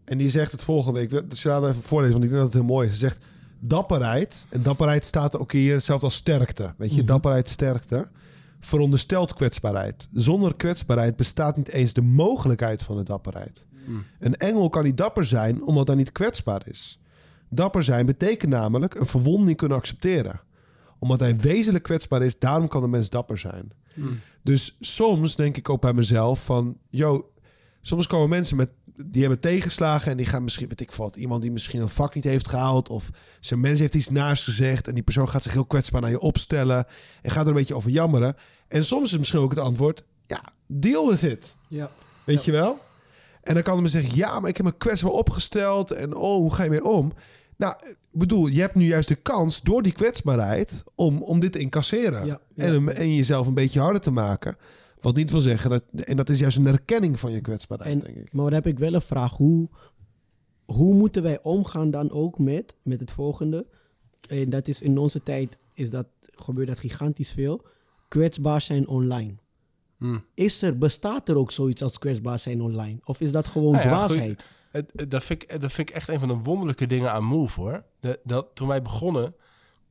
[0.05, 1.01] En die zegt het volgende.
[1.01, 3.01] Ik wil het citaat even voorlezen, want ik denk dat het heel mooi is.
[3.01, 3.25] Hij zegt,
[3.59, 4.47] dapperheid...
[4.49, 6.75] En dapperheid staat ook hier hetzelfde als sterkte.
[6.77, 8.09] Weet je, dapperheid, sterkte...
[8.67, 10.09] Veronderstelt kwetsbaarheid.
[10.13, 13.67] Zonder kwetsbaarheid bestaat niet eens de mogelijkheid van de dapperheid.
[14.19, 16.99] Een engel kan niet dapper zijn omdat hij niet kwetsbaar is.
[17.49, 20.41] Dapper zijn betekent namelijk een verwonding kunnen accepteren.
[20.99, 23.73] Omdat hij wezenlijk kwetsbaar is, daarom kan de mens dapper zijn.
[24.43, 26.77] Dus soms denk ik ook bij mezelf van...
[26.91, 27.31] Yo,
[27.81, 28.71] soms komen mensen met,
[29.07, 30.11] die hebben tegenslagen...
[30.11, 32.89] en die gaan misschien, weet ik wat, iemand die misschien een vak niet heeft gehaald...
[32.89, 34.89] of zijn mens heeft iets naast gezegd...
[34.89, 36.87] en die persoon gaat zich heel kwetsbaar naar je opstellen...
[37.23, 38.37] en gaat er een beetje over jammeren.
[38.69, 40.05] En soms is misschien ook het antwoord...
[40.27, 41.57] ja, deal with it.
[41.69, 41.91] ja.
[42.25, 42.79] Weet je wel?
[43.43, 45.91] En dan kan men zeggen, ja, maar ik heb me kwetsbaar opgesteld.
[45.91, 47.13] En oh, hoe ga je mee om?
[47.57, 51.53] Nou, ik bedoel, je hebt nu juist de kans door die kwetsbaarheid om, om dit
[51.53, 52.27] te incasseren.
[52.27, 52.65] Ja, ja.
[52.65, 54.57] En, en jezelf een beetje harder te maken.
[55.07, 57.99] Wat niet wil zeggen, dat, en dat is juist een erkenning van je kwetsbaarheid, En,
[57.99, 58.33] denk ik.
[58.33, 59.33] maar dan heb ik wel een vraag.
[59.33, 59.69] Hoe,
[60.65, 63.67] hoe moeten wij omgaan dan ook met, met het volgende?
[64.29, 67.63] En dat is in onze tijd is dat, gebeurt dat gigantisch veel.
[68.09, 69.35] Kwetsbaar zijn online.
[69.99, 70.25] Hmm.
[70.35, 72.99] Is er, bestaat er ook zoiets als kwetsbaar zijn online?
[73.05, 74.45] Of is dat gewoon Nou ja, dwaasheid?
[75.09, 77.85] Dat, vind ik, dat vind ik echt een van de wonderlijke dingen aan Move, hoor.
[78.01, 79.35] De, dat, toen wij begonnen,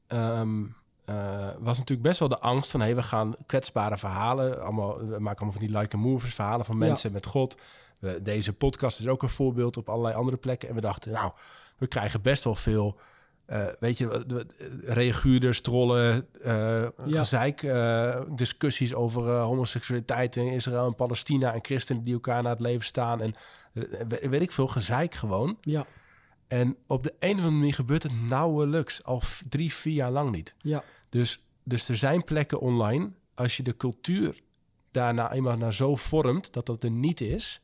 [0.08, 0.64] ehm,
[1.06, 2.80] eh, was natuurlijk best wel de angst van...
[2.82, 6.78] hey, we gaan kwetsbare verhalen, allemaal, we maken allemaal van die like movers, verhalen van
[6.80, 6.86] Ja.
[6.86, 7.58] mensen met God.
[8.00, 10.70] We- deze podcast is ook een voorbeeld op allerlei andere plekken.
[10.70, 11.32] En we dachten, nou,
[11.78, 12.98] we krijgen best wel veel...
[13.46, 14.26] eh, weet je,
[14.82, 17.68] reaguurders, trollen, eh gezeik,
[18.36, 23.22] discussies over homoseksualiteit in Israël en Palestina en christenen die elkaar naar het leven staan
[23.22, 23.34] en
[23.74, 25.58] we- weet ik veel, gezeik gewoon.
[25.62, 25.86] Ja,
[26.48, 30.32] En op de een of andere manier gebeurt het nauwelijks, al drie, vier jaar lang
[30.32, 30.56] niet.
[30.62, 34.42] ja, Dus, dus er zijn plekken online, als je de cultuur
[34.92, 37.62] daarna eenmaal naar zo vormt dat dat er niet is.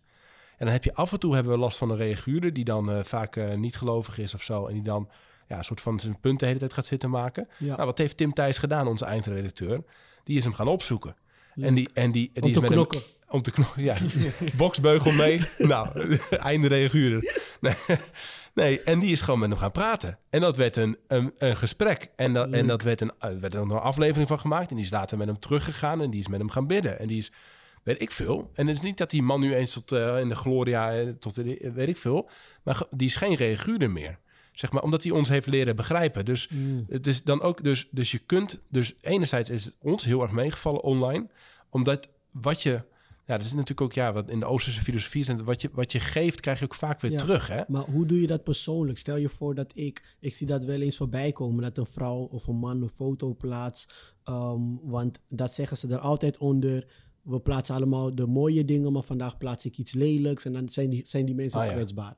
[0.57, 2.91] En dan heb je af en toe hebben we last van een reaguurder die dan
[2.91, 4.67] eh, vaak eh, niet gelovig is of zo.
[4.67, 5.09] En die dan
[5.47, 7.47] ja, een soort van zijn punt de hele tijd gaat zitten maken.
[7.57, 7.75] Ja.
[7.75, 9.84] Nou, wat heeft Tim Thijs gedaan, onze eindredacteur?
[10.23, 11.15] Die is hem gaan opzoeken.
[11.55, 13.01] En die, en die, die is met hem-.
[13.32, 13.95] Om te knokken, ja.
[14.57, 15.41] Boksbeugel mee.
[15.57, 17.34] nou, einde reaguurder.
[17.61, 17.73] Nee,
[18.53, 20.17] nee, en die is gewoon met hem gaan praten.
[20.29, 22.11] En dat werd een, een, een gesprek.
[22.15, 24.69] En dat, en dat werd, een, er werd er een aflevering van gemaakt.
[24.69, 26.01] En die is later met hem teruggegaan.
[26.01, 26.99] En die is met hem gaan bidden.
[26.99, 27.32] En die is,
[27.84, 28.51] weet ik veel.
[28.53, 31.07] En het is niet dat die man nu eens tot eh, in de gloria, eh,
[31.19, 32.29] tot de- weet ik veel.
[32.63, 34.19] Maar die is geen reaguurder meer.
[34.51, 36.25] Zeg maar, omdat hij ons heeft leren begrijpen.
[36.25, 36.49] Dus
[36.88, 40.32] het is dan ook, dus, dus je kunt, dus enerzijds is het ons heel erg
[40.32, 41.29] meegevallen online,
[41.69, 42.84] omdat wat je,
[43.26, 45.91] ja, dat is natuurlijk ook, ja, wat in de Oosterse filosofie is, wat je, wat
[45.91, 47.17] je geeft, krijg je ook vaak weer Ja.
[47.17, 47.61] terug, hè?
[47.67, 48.97] Maar hoe doe je dat persoonlijk?
[48.97, 52.17] Stel je voor dat ik, ik zie dat wel eens voorbij komen, dat een vrouw
[52.32, 54.13] of een man een foto plaatst.
[54.24, 56.88] ehm, want dat zeggen ze er altijd onder.
[57.22, 60.45] We plaatsen allemaal de mooie dingen, maar vandaag plaats ik iets lelijks.
[60.45, 61.72] En dan zijn die, zijn die mensen Ah, ja.
[61.74, 62.15] kwetsbaar.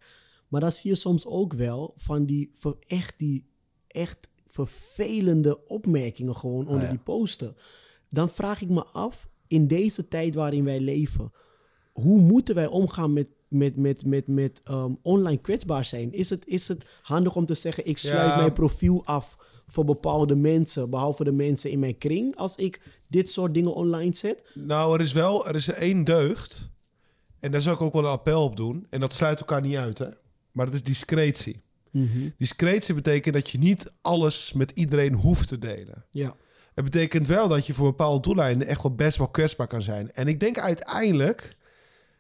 [0.48, 2.52] Maar dan zie je soms ook wel van die,
[2.88, 3.46] echt, die
[3.88, 6.90] echt vervelende opmerkingen gewoon onder Ah, ja.
[6.90, 7.56] die posten.
[8.10, 11.32] Dan vraag ik me af, in deze tijd waarin wij leven,
[11.92, 16.14] hoe moeten wij omgaan met, met, met, met, met ehm, online kwetsbaar zijn?
[16.14, 18.36] Is het, is het handig om te zeggen, ik sluit Ja.
[18.38, 19.38] mijn profiel af
[19.68, 24.16] voor bepaalde mensen, behalve de mensen in mijn kring, als ik dit soort dingen online
[24.16, 24.44] zet?
[24.54, 26.72] Nou, er is wel, er is één deugd.
[27.40, 28.88] En daar zou ik ook wel een appel op doen.
[28.90, 30.08] En dat sluit elkaar niet uit, hè.
[30.52, 31.62] Maar dat is discretie.
[32.38, 36.06] Discretie betekent dat je niet alles met iedereen hoeft te delen.
[36.12, 36.36] Ja,
[36.74, 40.12] Het betekent wel dat je voor bepaalde doeleinden echt wel best wel kwetsbaar kan zijn.
[40.12, 41.56] En ik denk uiteindelijk,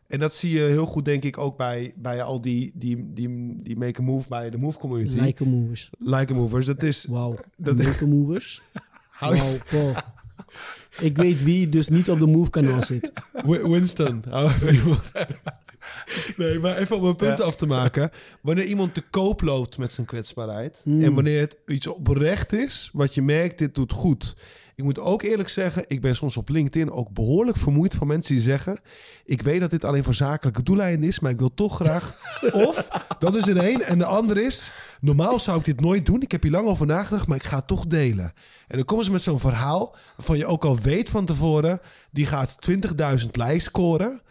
[0.07, 3.55] en dat zie je heel goed denk ik ook bij, bij al die, die, die,
[3.63, 5.13] die make a move bij de move community.
[5.19, 5.91] Like, like movers.
[6.31, 7.05] a movers, dat is...
[7.05, 8.61] Wauw, Dat- make movers.
[9.09, 9.37] Hou.
[10.99, 13.11] Ik weet wie dus niet op de move kanaal zit.
[13.45, 14.23] Wi- Winston.
[16.37, 18.09] nee, maar even om een punt af te maken.
[18.41, 20.81] Wanneer iemand te koop loopt met zijn kwetsbaarheid...
[20.85, 24.33] en wanneer het iets oprecht is, wat je merkt, dit doet goed...
[24.75, 28.33] Ik moet ook eerlijk zeggen, ik ben soms op LinkedIn ook behoorlijk vermoeid van mensen
[28.33, 28.79] die zeggen...
[29.25, 32.19] ik weet dat dit alleen voor zakelijke doeleinden is, maar ik wil toch graag...
[32.67, 33.81] of, dat is er één.
[33.81, 34.71] En de ander is,
[35.01, 36.21] normaal zou ik dit nooit doen.
[36.21, 38.33] Ik heb hier lang over nagedacht, maar ik ga het toch delen.
[38.67, 41.79] En dan komen ze met zo'n verhaal waarvan je ook al weet van tevoren...
[42.11, 42.75] die gaat 20.000
[43.31, 44.21] likes scoren,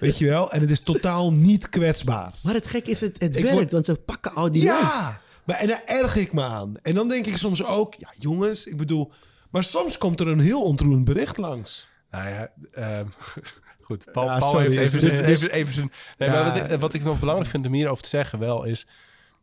[0.00, 0.50] weet je wel.
[0.50, 2.34] En het is totaal niet kwetsbaar.
[2.42, 4.78] Maar het gek is, het, het Ik werkt, word- want ze pakken al die likes.
[4.80, 6.76] Ja, maar, en daar erg ik me aan.
[6.82, 9.12] En dan denk ik soms ook, ja jongens, ik bedoel...
[9.50, 11.88] Maar soms komt er een heel ontroerend bericht langs.
[12.10, 13.06] Nou ja, ehm,
[13.80, 14.12] goed.
[14.12, 15.90] Paul, Ja, Paul sorry, heeft even, dus- zijn- dus- even, even zijn...
[16.18, 16.34] Nee, Ja.
[16.42, 18.86] maar wat, ik, wat ik nog belangrijk vind om hierover te zeggen wel is...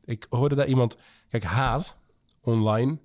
[0.05, 0.97] Ik hoorde daar iemand...
[1.29, 1.95] Kijk, haat
[2.41, 2.99] online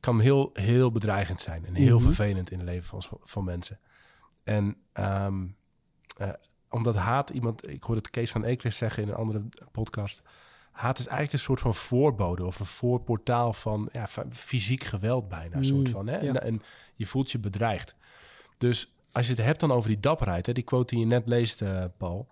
[0.00, 1.66] kan heel, heel bedreigend zijn.
[1.66, 3.78] En heel vervelend in het leven van, van mensen.
[4.44, 5.44] En ehm,
[6.16, 6.28] eh,
[6.74, 7.70] omdat haat iemand...
[7.70, 10.22] Ik hoorde het Kees van Eekles zeggen in een andere podcast...
[10.70, 15.28] Haat is eigenlijk een soort van voorbode of een voorportaal van ja, van fysiek geweld
[15.28, 15.56] bijna.
[15.56, 16.20] Een soort van, hè?
[16.20, 16.28] ja.
[16.28, 16.62] En, en
[16.94, 17.94] je voelt je bedreigd.
[18.58, 21.28] Dus als je het hebt dan over die dapperheid, hè, die quote die je net
[21.28, 22.28] leest, eh, Paul.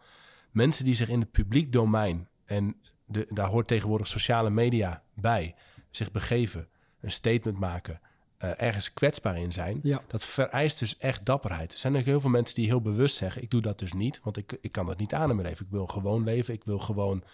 [0.51, 5.55] Mensen die zich in het publiek domein, en de, daar hoort tegenwoordig sociale media bij,
[5.91, 6.69] zich begeven,
[7.01, 8.01] een statement maken,
[8.43, 9.79] eh, ergens kwetsbaar in zijn.
[9.83, 10.03] Ja.
[10.07, 11.73] Dat vereist dus echt dapperheid.
[11.73, 14.21] Er zijn ook heel veel mensen die heel bewust zeggen, ik doe dat dus niet,
[14.23, 15.65] want ik, ik kan dat niet aan in mijn leven.
[15.65, 17.25] Ik wil gewoon leven, ik wil gewoon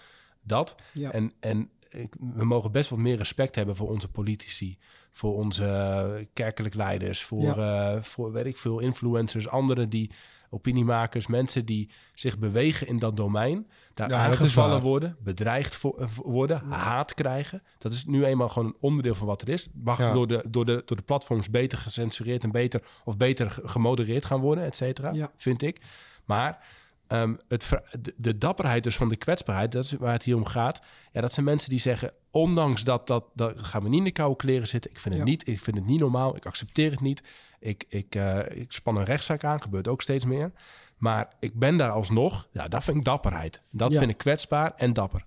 [0.42, 0.74] dat.
[0.92, 1.12] Ja.
[1.12, 4.78] En, en ik, we mogen best wat meer respect hebben voor onze politici,
[5.10, 10.10] voor onze eh, kerkelijk leiders, voor, eh, voor weet ik veel, influencers, anderen die
[10.50, 16.62] opiniemakers, mensen die zich bewegen in dat domein, daar Ja, aangevallen worden, bedreigd eh, worden,
[16.70, 17.62] haat krijgen.
[17.78, 19.68] Dat is nu eenmaal gewoon een onderdeel van wat er is.
[19.84, 20.12] Mag Ja.
[20.12, 24.24] door, de, door, de, door de platforms beter gecensureerd en beter of beter ge- gemodereerd
[24.24, 25.80] gaan worden, et cetera, vind ik.
[26.24, 26.66] Maar
[27.06, 27.68] ehm, het,
[28.00, 30.80] de, de dapperheid dus van de kwetsbaarheid, dat is waar het hier om gaat.
[31.12, 34.10] Ja, dat zijn mensen die zeggen, ondanks dat, dat, dat gaan we niet in de
[34.12, 34.90] koude kleren zitten.
[34.90, 37.22] Ik vind het, niet, ik vind het niet normaal, ik accepteer het niet.
[37.60, 40.52] Ik, ik, eh, ik span een rechtszaak aan, gebeurt ook steeds meer.
[40.96, 43.62] Maar ik ben daar alsnog, ja, dat vind ik dapperheid.
[43.70, 43.98] Dat Ja.
[43.98, 45.26] vind ik kwetsbaar en dapper.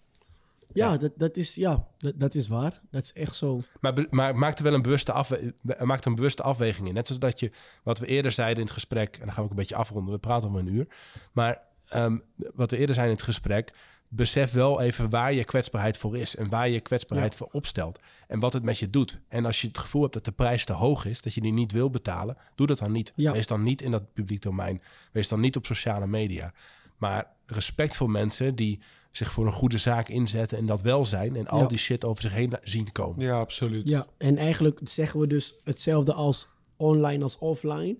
[0.73, 2.82] Ja, Dat, dat, is, ja dat, dat is waar.
[2.91, 3.61] Dat is echt zo.
[3.79, 5.53] Maar, maar maak er wel een bewuste, afwe
[5.84, 6.93] maak er een bewuste afweging in.
[6.93, 7.51] Net zoals dat je,
[7.84, 10.13] wat we eerder zeiden in het gesprek, en dan gaan we ook een beetje afronden,
[10.13, 10.88] we praten om een uur.
[11.32, 12.17] Maar ehm,
[12.53, 13.75] wat we eerder zeiden in het gesprek,
[14.14, 17.38] besef wel even waar je kwetsbaarheid voor is en waar je kwetsbaarheid Ja.
[17.38, 19.20] voor opstelt en wat het met je doet.
[19.28, 21.51] En als je het gevoel hebt dat de prijs te hoog is, dat je die
[21.53, 23.14] niet wil betalen, doe dat dan niet.
[23.16, 23.32] Ja.
[23.32, 24.82] Wees dan niet in dat publiek domein.
[25.12, 26.53] Wees dan niet op sociale media.
[26.97, 28.80] Maar respect voor mensen die
[29.12, 31.68] zich voor een goede zaak inzetten en dat wel zijn en al Ja.
[31.68, 33.26] die shit over zich heen zien komen.
[33.26, 33.88] Ja, absoluut.
[33.88, 36.47] Ja, en eigenlijk zeggen we dus hetzelfde als
[36.78, 37.97] online als offline.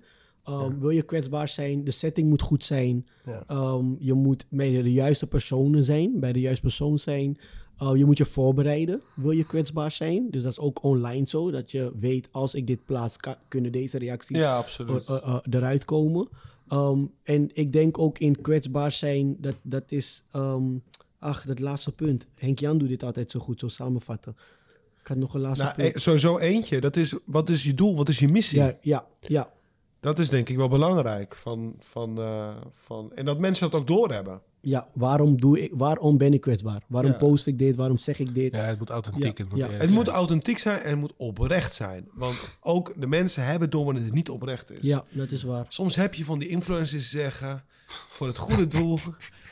[0.50, 3.08] Um, Wil je kwetsbaar zijn, de setting moet goed zijn.
[3.52, 7.38] Um, je moet bij de juiste personen zijn, bij de juiste persoon zijn.
[7.82, 10.28] Uh, je moet je voorbereiden, wil je kwetsbaar zijn.
[10.30, 13.72] Dus dat is ook online zo, dat je weet als ik dit plaats, kan, kunnen
[13.72, 16.30] deze reacties Ja, uh, uh, uh, eruit komen.
[16.70, 20.84] Um, en ik denk ook in kwetsbaar zijn, dat, dat is, um,
[21.20, 22.28] ach, dat laatste punt.
[22.36, 24.36] Henk Jan doet dit altijd zo goed, zo samenvatten.
[25.02, 25.96] Ik had nog een laatste Nou, punt.
[25.96, 26.82] e- sowieso eentje.
[26.82, 27.96] Dat is, wat is je doel?
[27.96, 28.58] Wat is je missie?
[28.58, 29.52] Ja, ja, ja.
[30.02, 31.36] Dat is denk ik wel belangrijk.
[31.36, 34.42] Van, van, eh, van, en dat mensen dat ook doorhebben.
[34.62, 36.84] Ja, waarom, doe ik, waarom ben ik kwetsbaar?
[36.88, 37.18] Waarom Ja.
[37.18, 37.76] post ik dit?
[37.76, 38.52] Waarom zeg ik dit?
[38.54, 39.68] Ja, het moet authentiek, Ja, het moet ja.
[39.70, 40.16] Het moet zijn.
[40.18, 42.08] authentiek zijn en het moet oprecht zijn.
[42.14, 44.78] Want ook de mensen hebben door wanneer het niet oprecht is.
[44.82, 45.66] Ja, dat is waar.
[45.68, 47.64] Soms heb je van die influencers die zeggen...
[47.86, 49.00] voor het goede doel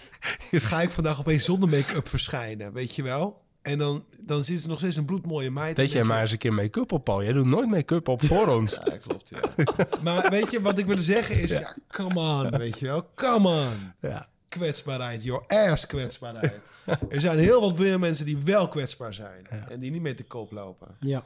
[0.51, 2.73] ga ik vandaag opeens zonder make-up verschijnen.
[2.73, 3.41] Weet je wel?
[3.61, 5.75] En dan, dan zit er nog steeds een bloedmooie meid.
[5.75, 7.23] Deed En jij maar eens een keer make-up op, Paul.
[7.23, 8.73] Jij doet nooit make-up op voor ons.
[8.73, 9.29] Ja, klopt.
[9.29, 9.67] Ja.
[10.03, 11.49] maar weet je, wat ik wil zeggen is...
[11.49, 13.09] Ja, come on, weet je wel.
[13.15, 13.93] Come on.
[13.99, 14.27] Ja.
[14.47, 16.83] Kwetsbaarheid, your ass kwetsbaarheid.
[17.09, 19.47] er zijn heel wat veel mensen die wel kwetsbaar zijn.
[19.47, 20.95] En die niet mee te koop lopen.
[20.99, 21.25] Ja.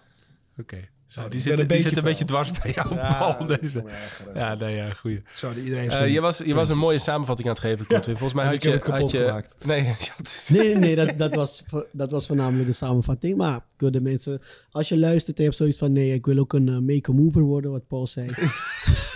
[0.59, 0.89] Oké.
[1.29, 3.45] Die zit, een die zit een beetje dwars bij jou, Ja, Paul.
[3.59, 3.83] Deze.
[4.35, 5.21] Ja, nee, ja, goeie.
[5.35, 8.01] Zo, iedereen Eh, je was, je was een mooie samenvatting aan het geven.
[8.03, 8.69] Volgens mij had je...
[8.69, 9.55] het kapot had je gemaakt.
[9.65, 9.95] Nee,
[10.47, 13.37] Nee, nee, dat, dat, was, dat was voornamelijk de samenvatting.
[13.37, 14.41] Maar de mensen,
[14.71, 15.91] als je luistert en je hebt zoiets van...
[15.91, 18.29] nee, ik wil ook een uh, make-a-mover worden, wat Paul zei.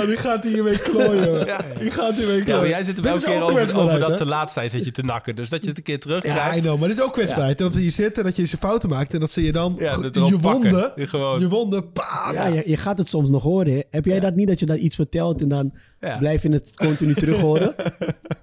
[0.00, 1.46] Oh, die gaat hiermee klooien.
[1.80, 2.60] Die gaat hiermee Ja, klooien.
[2.60, 3.50] maar jij zit er Dit elke is keer ook
[3.82, 4.16] over, dat hè?
[4.16, 5.36] te laat zijn zit je te nakken.
[5.36, 6.56] Dus dat je het een keer Ja, terugkrijgt.
[6.56, 7.58] I know, maar dit is ook kwetsbaarheid.
[7.58, 9.96] Dat je zit en dat je je fouten maakt en dat ze je dan Ja,
[9.96, 10.60] dat erop je pakken.
[10.70, 12.34] wonden, Je gewoon- je wonden, paas.
[12.34, 13.72] Ja, je, je gaat het soms nog horen.
[13.72, 13.80] hè.
[13.90, 16.18] Heb jij dat niet, dat je dat iets vertelt en dan Ja.
[16.18, 17.74] blijf je het continu terug horen?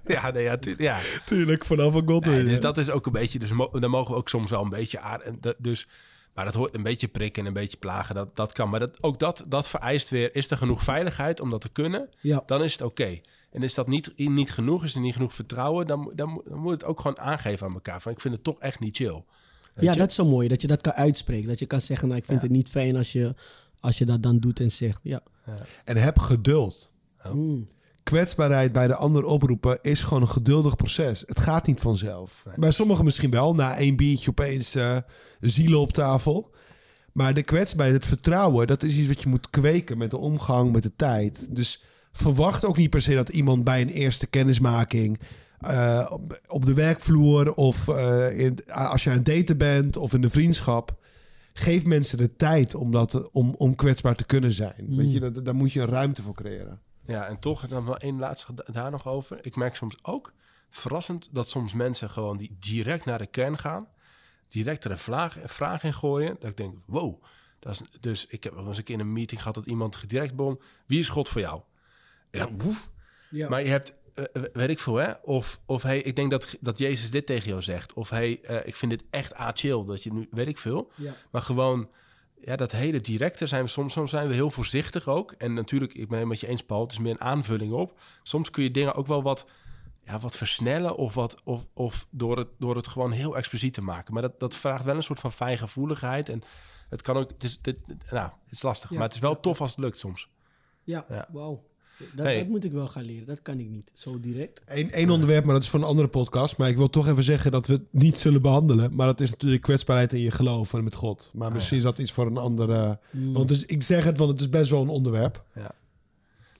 [0.06, 0.98] Ja, nee, ja, tu- ja.
[1.24, 2.24] Tuurlijk, vanaf een god.
[2.26, 4.62] Nee, dus dat is ook een beetje, dus mo- dan mogen we ook soms wel
[4.62, 5.88] een beetje en dat- Dus,
[6.34, 8.70] maar dat hoort een beetje prikken en een beetje plagen, dat, dat kan.
[8.70, 12.08] Maar dat, ook dat, dat vereist weer, is er genoeg veiligheid om dat te kunnen?
[12.20, 12.42] Ja.
[12.46, 13.20] Dan is het oké.
[13.50, 16.44] En is dat niet, niet genoeg, is er niet genoeg vertrouwen, dan, moet- dan, moet-
[16.48, 18.00] dan moet het ook gewoon aangeven aan elkaar.
[18.02, 19.22] Van ik vind het toch echt niet chill.
[19.74, 19.98] Weet Ja, je?
[19.98, 20.48] dat is zo mooi.
[20.48, 21.48] Dat je dat kan uitspreken.
[21.48, 23.34] Dat je kan zeggen, nou, ik vind het niet fijn als je,
[23.80, 25.00] als je dat dan doet en zegt.
[25.02, 25.22] Ja.
[25.84, 26.92] En heb geduld.
[27.32, 27.68] Mm.
[28.10, 31.22] Kwetsbaarheid bij de ander oproepen is gewoon een geduldig proces.
[31.26, 32.42] Het gaat niet vanzelf.
[32.56, 33.54] Bij sommigen misschien wel.
[33.54, 34.96] Na één biertje opeens eh
[35.40, 36.50] zielen op tafel.
[37.12, 40.72] Maar de kwetsbaarheid, het vertrouwen, dat is iets wat je moet kweken met de omgang,
[40.72, 41.56] met de tijd.
[41.56, 41.82] Dus
[42.12, 45.20] verwacht ook niet per se dat iemand bij een eerste kennismaking
[45.58, 50.12] eh, op, op de werkvloer of eh, in, als je aan het daten bent of
[50.12, 50.98] in de vriendschap.
[51.52, 54.86] Geef mensen de tijd om, dat, om, om kwetsbaar te kunnen zijn.
[54.88, 56.80] Weet je, dat, daar moet je een ruimte voor creëren.
[57.10, 59.38] Ja, en toch dan wel één laatste da- daar nog over.
[59.44, 60.32] Ik merk soms ook,
[60.70, 63.88] verrassend, dat soms mensen gewoon die direct naar de kern gaan,
[64.48, 66.36] direct er een vraag, een vraag in gooien.
[66.40, 67.22] Dat ik denk, wow.
[67.58, 70.08] Dat is, dus ik heb wel eens een keer in een meeting gehad dat iemand
[70.08, 71.60] direct begon, wie is God voor jou?
[72.30, 72.90] Ja, woef.
[73.30, 73.48] Ja.
[73.48, 75.12] Maar je hebt, eh, weet ik veel, hè?
[75.22, 77.92] Of, of hey, ik denk dat, dat Jezus dit tegen jou zegt.
[77.92, 79.84] Of hey, eh, ik vind dit echt a-chill.
[79.84, 80.90] Dat je nu, weet ik veel.
[80.94, 81.14] Ja.
[81.30, 81.88] Maar gewoon,
[82.42, 85.32] ja, dat hele directe zijn we soms, soms zijn we heel voorzichtig ook.
[85.32, 88.00] En natuurlijk, ik ben het met je eens, Paul, het is meer een aanvulling op.
[88.22, 89.46] Soms kun je dingen ook wel wat,
[90.02, 93.82] ja, wat versnellen of, wat, of, of door, het, door het gewoon heel expliciet te
[93.82, 94.12] maken.
[94.12, 96.28] Maar dat, dat vraagt wel een soort van fijngevoeligheid.
[96.28, 96.42] En
[96.88, 97.78] het kan ook, het is, dit,
[98.10, 98.96] nou, het is lastig, Ja.
[98.96, 100.28] maar het is wel tof als het lukt soms.
[100.84, 101.28] Ja, Ja.
[101.32, 101.68] wauw.
[102.14, 103.26] Dat, dat moet ik wel gaan leren.
[103.26, 103.90] Dat kan ik niet.
[103.94, 104.62] Zo direct.
[104.66, 106.56] Eén één onderwerp, maar dat is voor een andere podcast.
[106.56, 108.94] Maar ik wil toch even zeggen dat we het niet zullen behandelen.
[108.94, 111.30] Maar dat is natuurlijk kwetsbaarheid in je geloof en met God.
[111.34, 112.98] Maar misschien is dat iets voor een andere...
[113.10, 113.32] Mm.
[113.32, 115.44] Want dus, ik zeg het, want het is best wel een onderwerp.
[115.54, 115.72] Ja.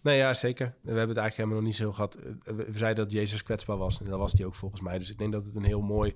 [0.03, 0.75] Nee, ja, zeker.
[0.81, 2.15] We hebben het eigenlijk helemaal nog niet zo gehad.
[2.15, 3.99] Eh, We we zeiden dat Jezus kwetsbaar was.
[3.99, 4.99] En dat was hij ook volgens mij.
[4.99, 6.15] Dus ik denk dat het een heel mooi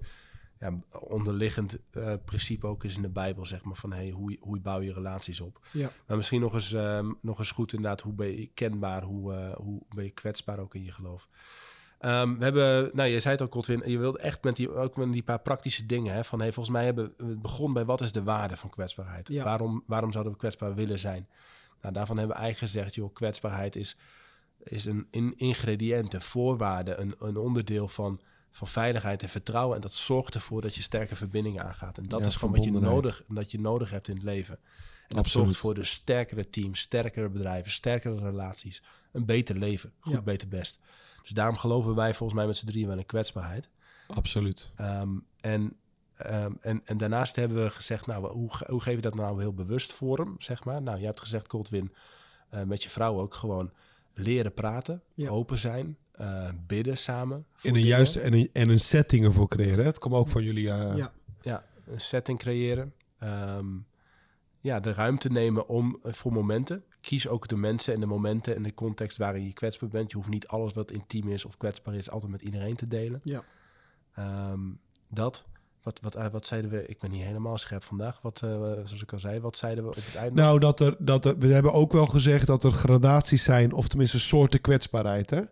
[0.64, 3.46] ja, onderliggend eh, principe ook is in de Bijbel.
[3.46, 5.60] Zeg maar van hey, hoe, hoe bouw je relaties op.
[5.72, 5.90] Ja.
[6.06, 8.00] Maar misschien nog eens, ehm, nog eens goed inderdaad.
[8.00, 9.02] Hoe ben je kenbaar?
[9.02, 11.28] Hoe, eh, hoe ben je kwetsbaar ook in je geloof?
[11.98, 14.96] Ehm, we hebben, nou je zei het ook Godwin, je wilde echt met die, ook
[14.96, 16.14] met die paar praktische dingen.
[16.14, 18.70] Hè, van hey, volgens mij hebben we het begon bij wat is de waarde van
[18.70, 19.28] kwetsbaarheid?
[19.28, 19.44] Ja.
[19.44, 21.28] Waarom, waarom zouden we kwetsbaar willen zijn?
[21.80, 23.96] Nou, daarvan hebben we eigenlijk gezegd, joh, kwetsbaarheid is,
[24.62, 28.20] is een in, ingrediënt, een voorwaarde, een, een onderdeel van,
[28.56, 29.74] van veiligheid en vertrouwen.
[29.76, 31.98] En dat zorgt ervoor dat je sterke verbindingen aangaat.
[31.98, 34.58] En dat Ja, is gewoon wat je, nodig, dat je nodig hebt in het leven.
[35.08, 38.82] En dat zorgt voor de sterkere teams, sterkere bedrijven, sterkere relaties,
[39.12, 40.22] een beter leven, goed, Ja.
[40.22, 40.78] beter, best.
[41.22, 43.68] Dus daarom geloven wij volgens mij met z'n drieën wel in kwetsbaarheid.
[44.08, 44.72] Absoluut.
[44.76, 45.76] Ehm, en,
[46.16, 49.54] ehm, en, en daarnaast hebben we gezegd, nou, hoe, hoe geef je dat nou heel
[49.54, 50.82] bewust vorm, zeg maar?
[50.82, 51.92] Nou, je hebt gezegd, Goldwin,
[52.50, 53.70] eh, met je vrouw ook gewoon
[54.14, 55.28] leren praten, Ja.
[55.30, 57.46] open zijn, eh, bidden samen.
[57.54, 57.96] voor In een dingen.
[57.96, 59.84] juiste en een, en een setting ervoor creëren.
[59.84, 60.70] Het komt ook van jullie...
[60.70, 61.12] eh, ja.
[61.42, 62.92] Ja, een setting creëren.
[63.18, 63.66] Ehm,
[64.60, 66.84] ja, de ruimte nemen om eh, voor momenten.
[67.00, 70.10] Kies ook de mensen en de momenten en de context waarin je kwetsbaar bent.
[70.10, 73.20] Je hoeft niet alles wat intiem is of kwetsbaar is altijd met iedereen te delen.
[73.24, 73.42] ja.
[74.14, 74.60] Ehm,
[75.08, 75.44] dat.
[75.82, 76.86] Wat, wat, wat zeiden we?
[76.86, 78.20] Ik ben niet helemaal scherp vandaag.
[78.22, 80.40] Wat, eh, zoals ik al zei, wat zeiden we op het einde?
[80.40, 83.88] Nou, dat er, dat er, we hebben ook wel gezegd dat er gradaties zijn, of
[83.88, 85.30] tenminste soorten kwetsbaarheid.
[85.30, 85.42] Hè?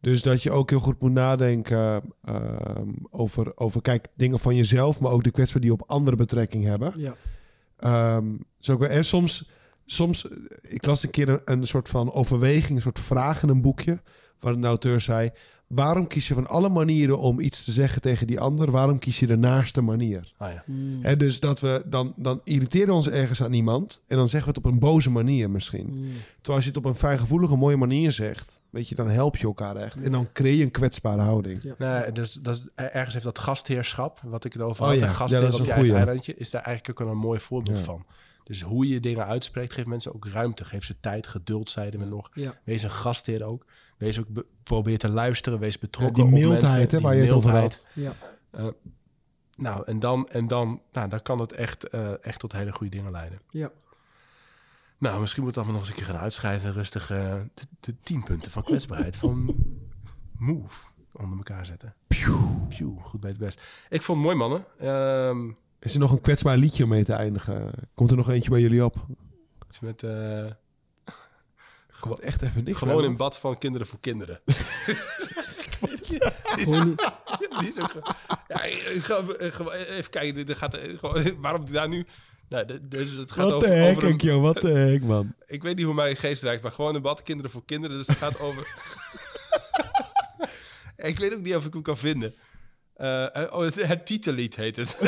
[0.00, 5.00] Dus dat je ook heel goed moet nadenken ehm, over, over, kijk, dingen van jezelf,
[5.00, 6.92] maar ook de kwetsbaarheden die op andere betrekking hebben.
[6.96, 7.14] ja.
[7.76, 8.26] Ehm,
[8.58, 9.50] zo ook, wel- en soms,
[9.86, 10.36] soms, eh,
[10.68, 14.00] ik las een keer een, een soort van overweging, een soort vraag in een boekje,
[14.40, 15.30] waar de auteur zei,
[15.66, 19.18] waarom kies je van alle manieren om iets te zeggen tegen die ander, waarom kies
[19.20, 20.32] je de naaste manier?
[20.36, 20.64] Ah ja.
[20.66, 20.98] Mm.
[21.02, 24.52] Hè, dus dat we dan, dan irriteren we ons ergens aan iemand en dan zeggen
[24.52, 25.86] we het op een boze manier misschien.
[25.86, 26.02] Mm.
[26.34, 29.46] Terwijl als je het op een fijngevoelige, mooie manier zegt, weet je, dan help je
[29.46, 30.00] elkaar echt.
[30.02, 31.62] En dan creëer je een kwetsbare houding.
[31.62, 31.74] Ja.
[31.78, 35.04] Nou, dus, dat is, ergens heeft dat gastheerschap, wat ik het over Oh had, ja,
[35.04, 37.22] een ja, gastheer dat is op je eigen eilandje, is daar eigenlijk ook wel een
[37.22, 37.84] mooi voorbeeld Ja.
[37.84, 38.06] van.
[38.44, 40.64] Dus hoe je dingen uitspreekt, geeft mensen ook ruimte.
[40.64, 42.30] Geef ze tijd, geduld, zeiden we nog.
[42.32, 42.54] Ja.
[42.64, 43.64] Wees een gastheer ook.
[43.98, 47.22] Wees ook be- probeer te luisteren, wees Ja, betrokken die op mildheid, hè, waar je
[47.22, 47.86] het over had.
[47.92, 48.12] Ja.
[49.56, 52.96] Nou, en dan, en dan, nou, dan kan het echt, eh, echt tot hele goede
[52.96, 53.40] dingen leiden.
[53.50, 53.70] Ja.
[55.00, 56.72] Nou, misschien moet ik allemaal nog eens een keer gaan uitschrijven.
[56.72, 59.54] Rustig eh, de, de tien punten van kwetsbaarheid van
[60.38, 60.82] Move
[61.12, 61.94] onder elkaar zetten.
[62.06, 63.62] Pew, goed bij het best.
[63.88, 64.64] Ik vond het mooi, mannen.
[64.78, 67.72] Ehm, Is er nog een kwetsbaar liedje om mee te eindigen?
[67.94, 69.06] Komt er nog eentje bij jullie op?
[69.80, 70.46] met eh,
[72.00, 74.40] Komt echt even niks gewoon in bad van kinderen voor kinderen.
[76.08, 76.18] die,
[76.56, 78.14] is, die ook...
[78.48, 80.46] Ja, even kijken.
[80.46, 82.06] Dit gaat, gewoon, waarom daar nu...
[82.50, 85.34] Nou, dus het gaat Wat de over, hek, over een, joh, wat de hek, man.
[85.46, 87.96] Ik weet niet hoe mijn geest werkt, maar gewoon een bad kinderen voor kinderen.
[87.96, 88.66] Dus het gaat over.
[91.10, 92.34] ik weet ook niet of ik hem kan vinden.
[92.94, 94.98] Eh, oh, het, het titellied heet het.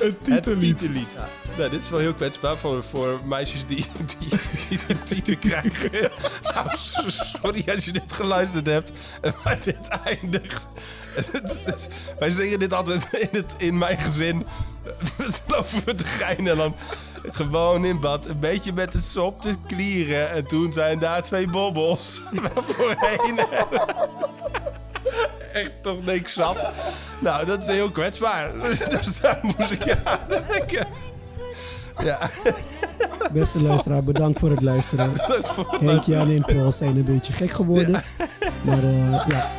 [0.04, 0.78] Een titellied.
[0.78, 1.14] Titellied.
[1.56, 3.86] Nou, dit is wel heel kwetsbaar voor, voor meisjes die,
[4.18, 4.38] die,
[4.68, 5.90] die de titel krijgen.
[6.54, 8.92] nou, sorry als je dit geluisterd hebt.
[9.44, 10.66] Maar dit eindigt.
[12.18, 14.46] Wij zingen dit altijd in, het, in mijn gezin.
[15.16, 16.74] We lopen we te geinen en dan
[17.32, 18.26] gewoon in bad.
[18.26, 20.30] Een beetje met de sop te klieren.
[20.30, 22.20] En toen zijn daar twee bobbels.
[22.54, 23.40] Voorheen.
[25.52, 26.72] Echt toch niks zat.
[27.18, 28.52] Nou, dat is heel kwetsbaar.
[28.90, 30.86] Dus daar moest ik aan denken.
[32.02, 32.18] Ja,
[33.32, 35.12] Beste luisteraar, bedankt voor het luisteren.
[35.28, 38.02] dat is voor het Henk, Jan en Paul zijn een beetje gek geworden.
[38.64, 39.50] Maar eh, ja,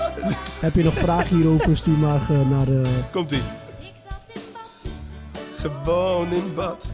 [0.61, 2.83] heb je nog vragen hierover, stuur maar eh, naar de...
[3.11, 3.41] Komt-ie.
[3.79, 6.85] Ik zat in bad, Gewoon in bad.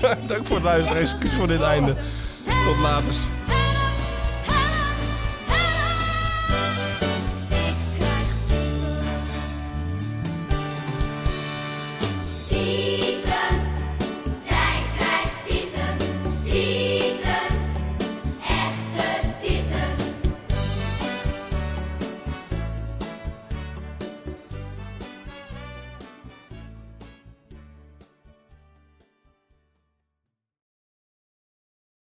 [0.00, 1.02] Dank voor het luisteren.
[1.02, 1.94] Excuus voor dit einde.
[2.64, 3.35] Tot later.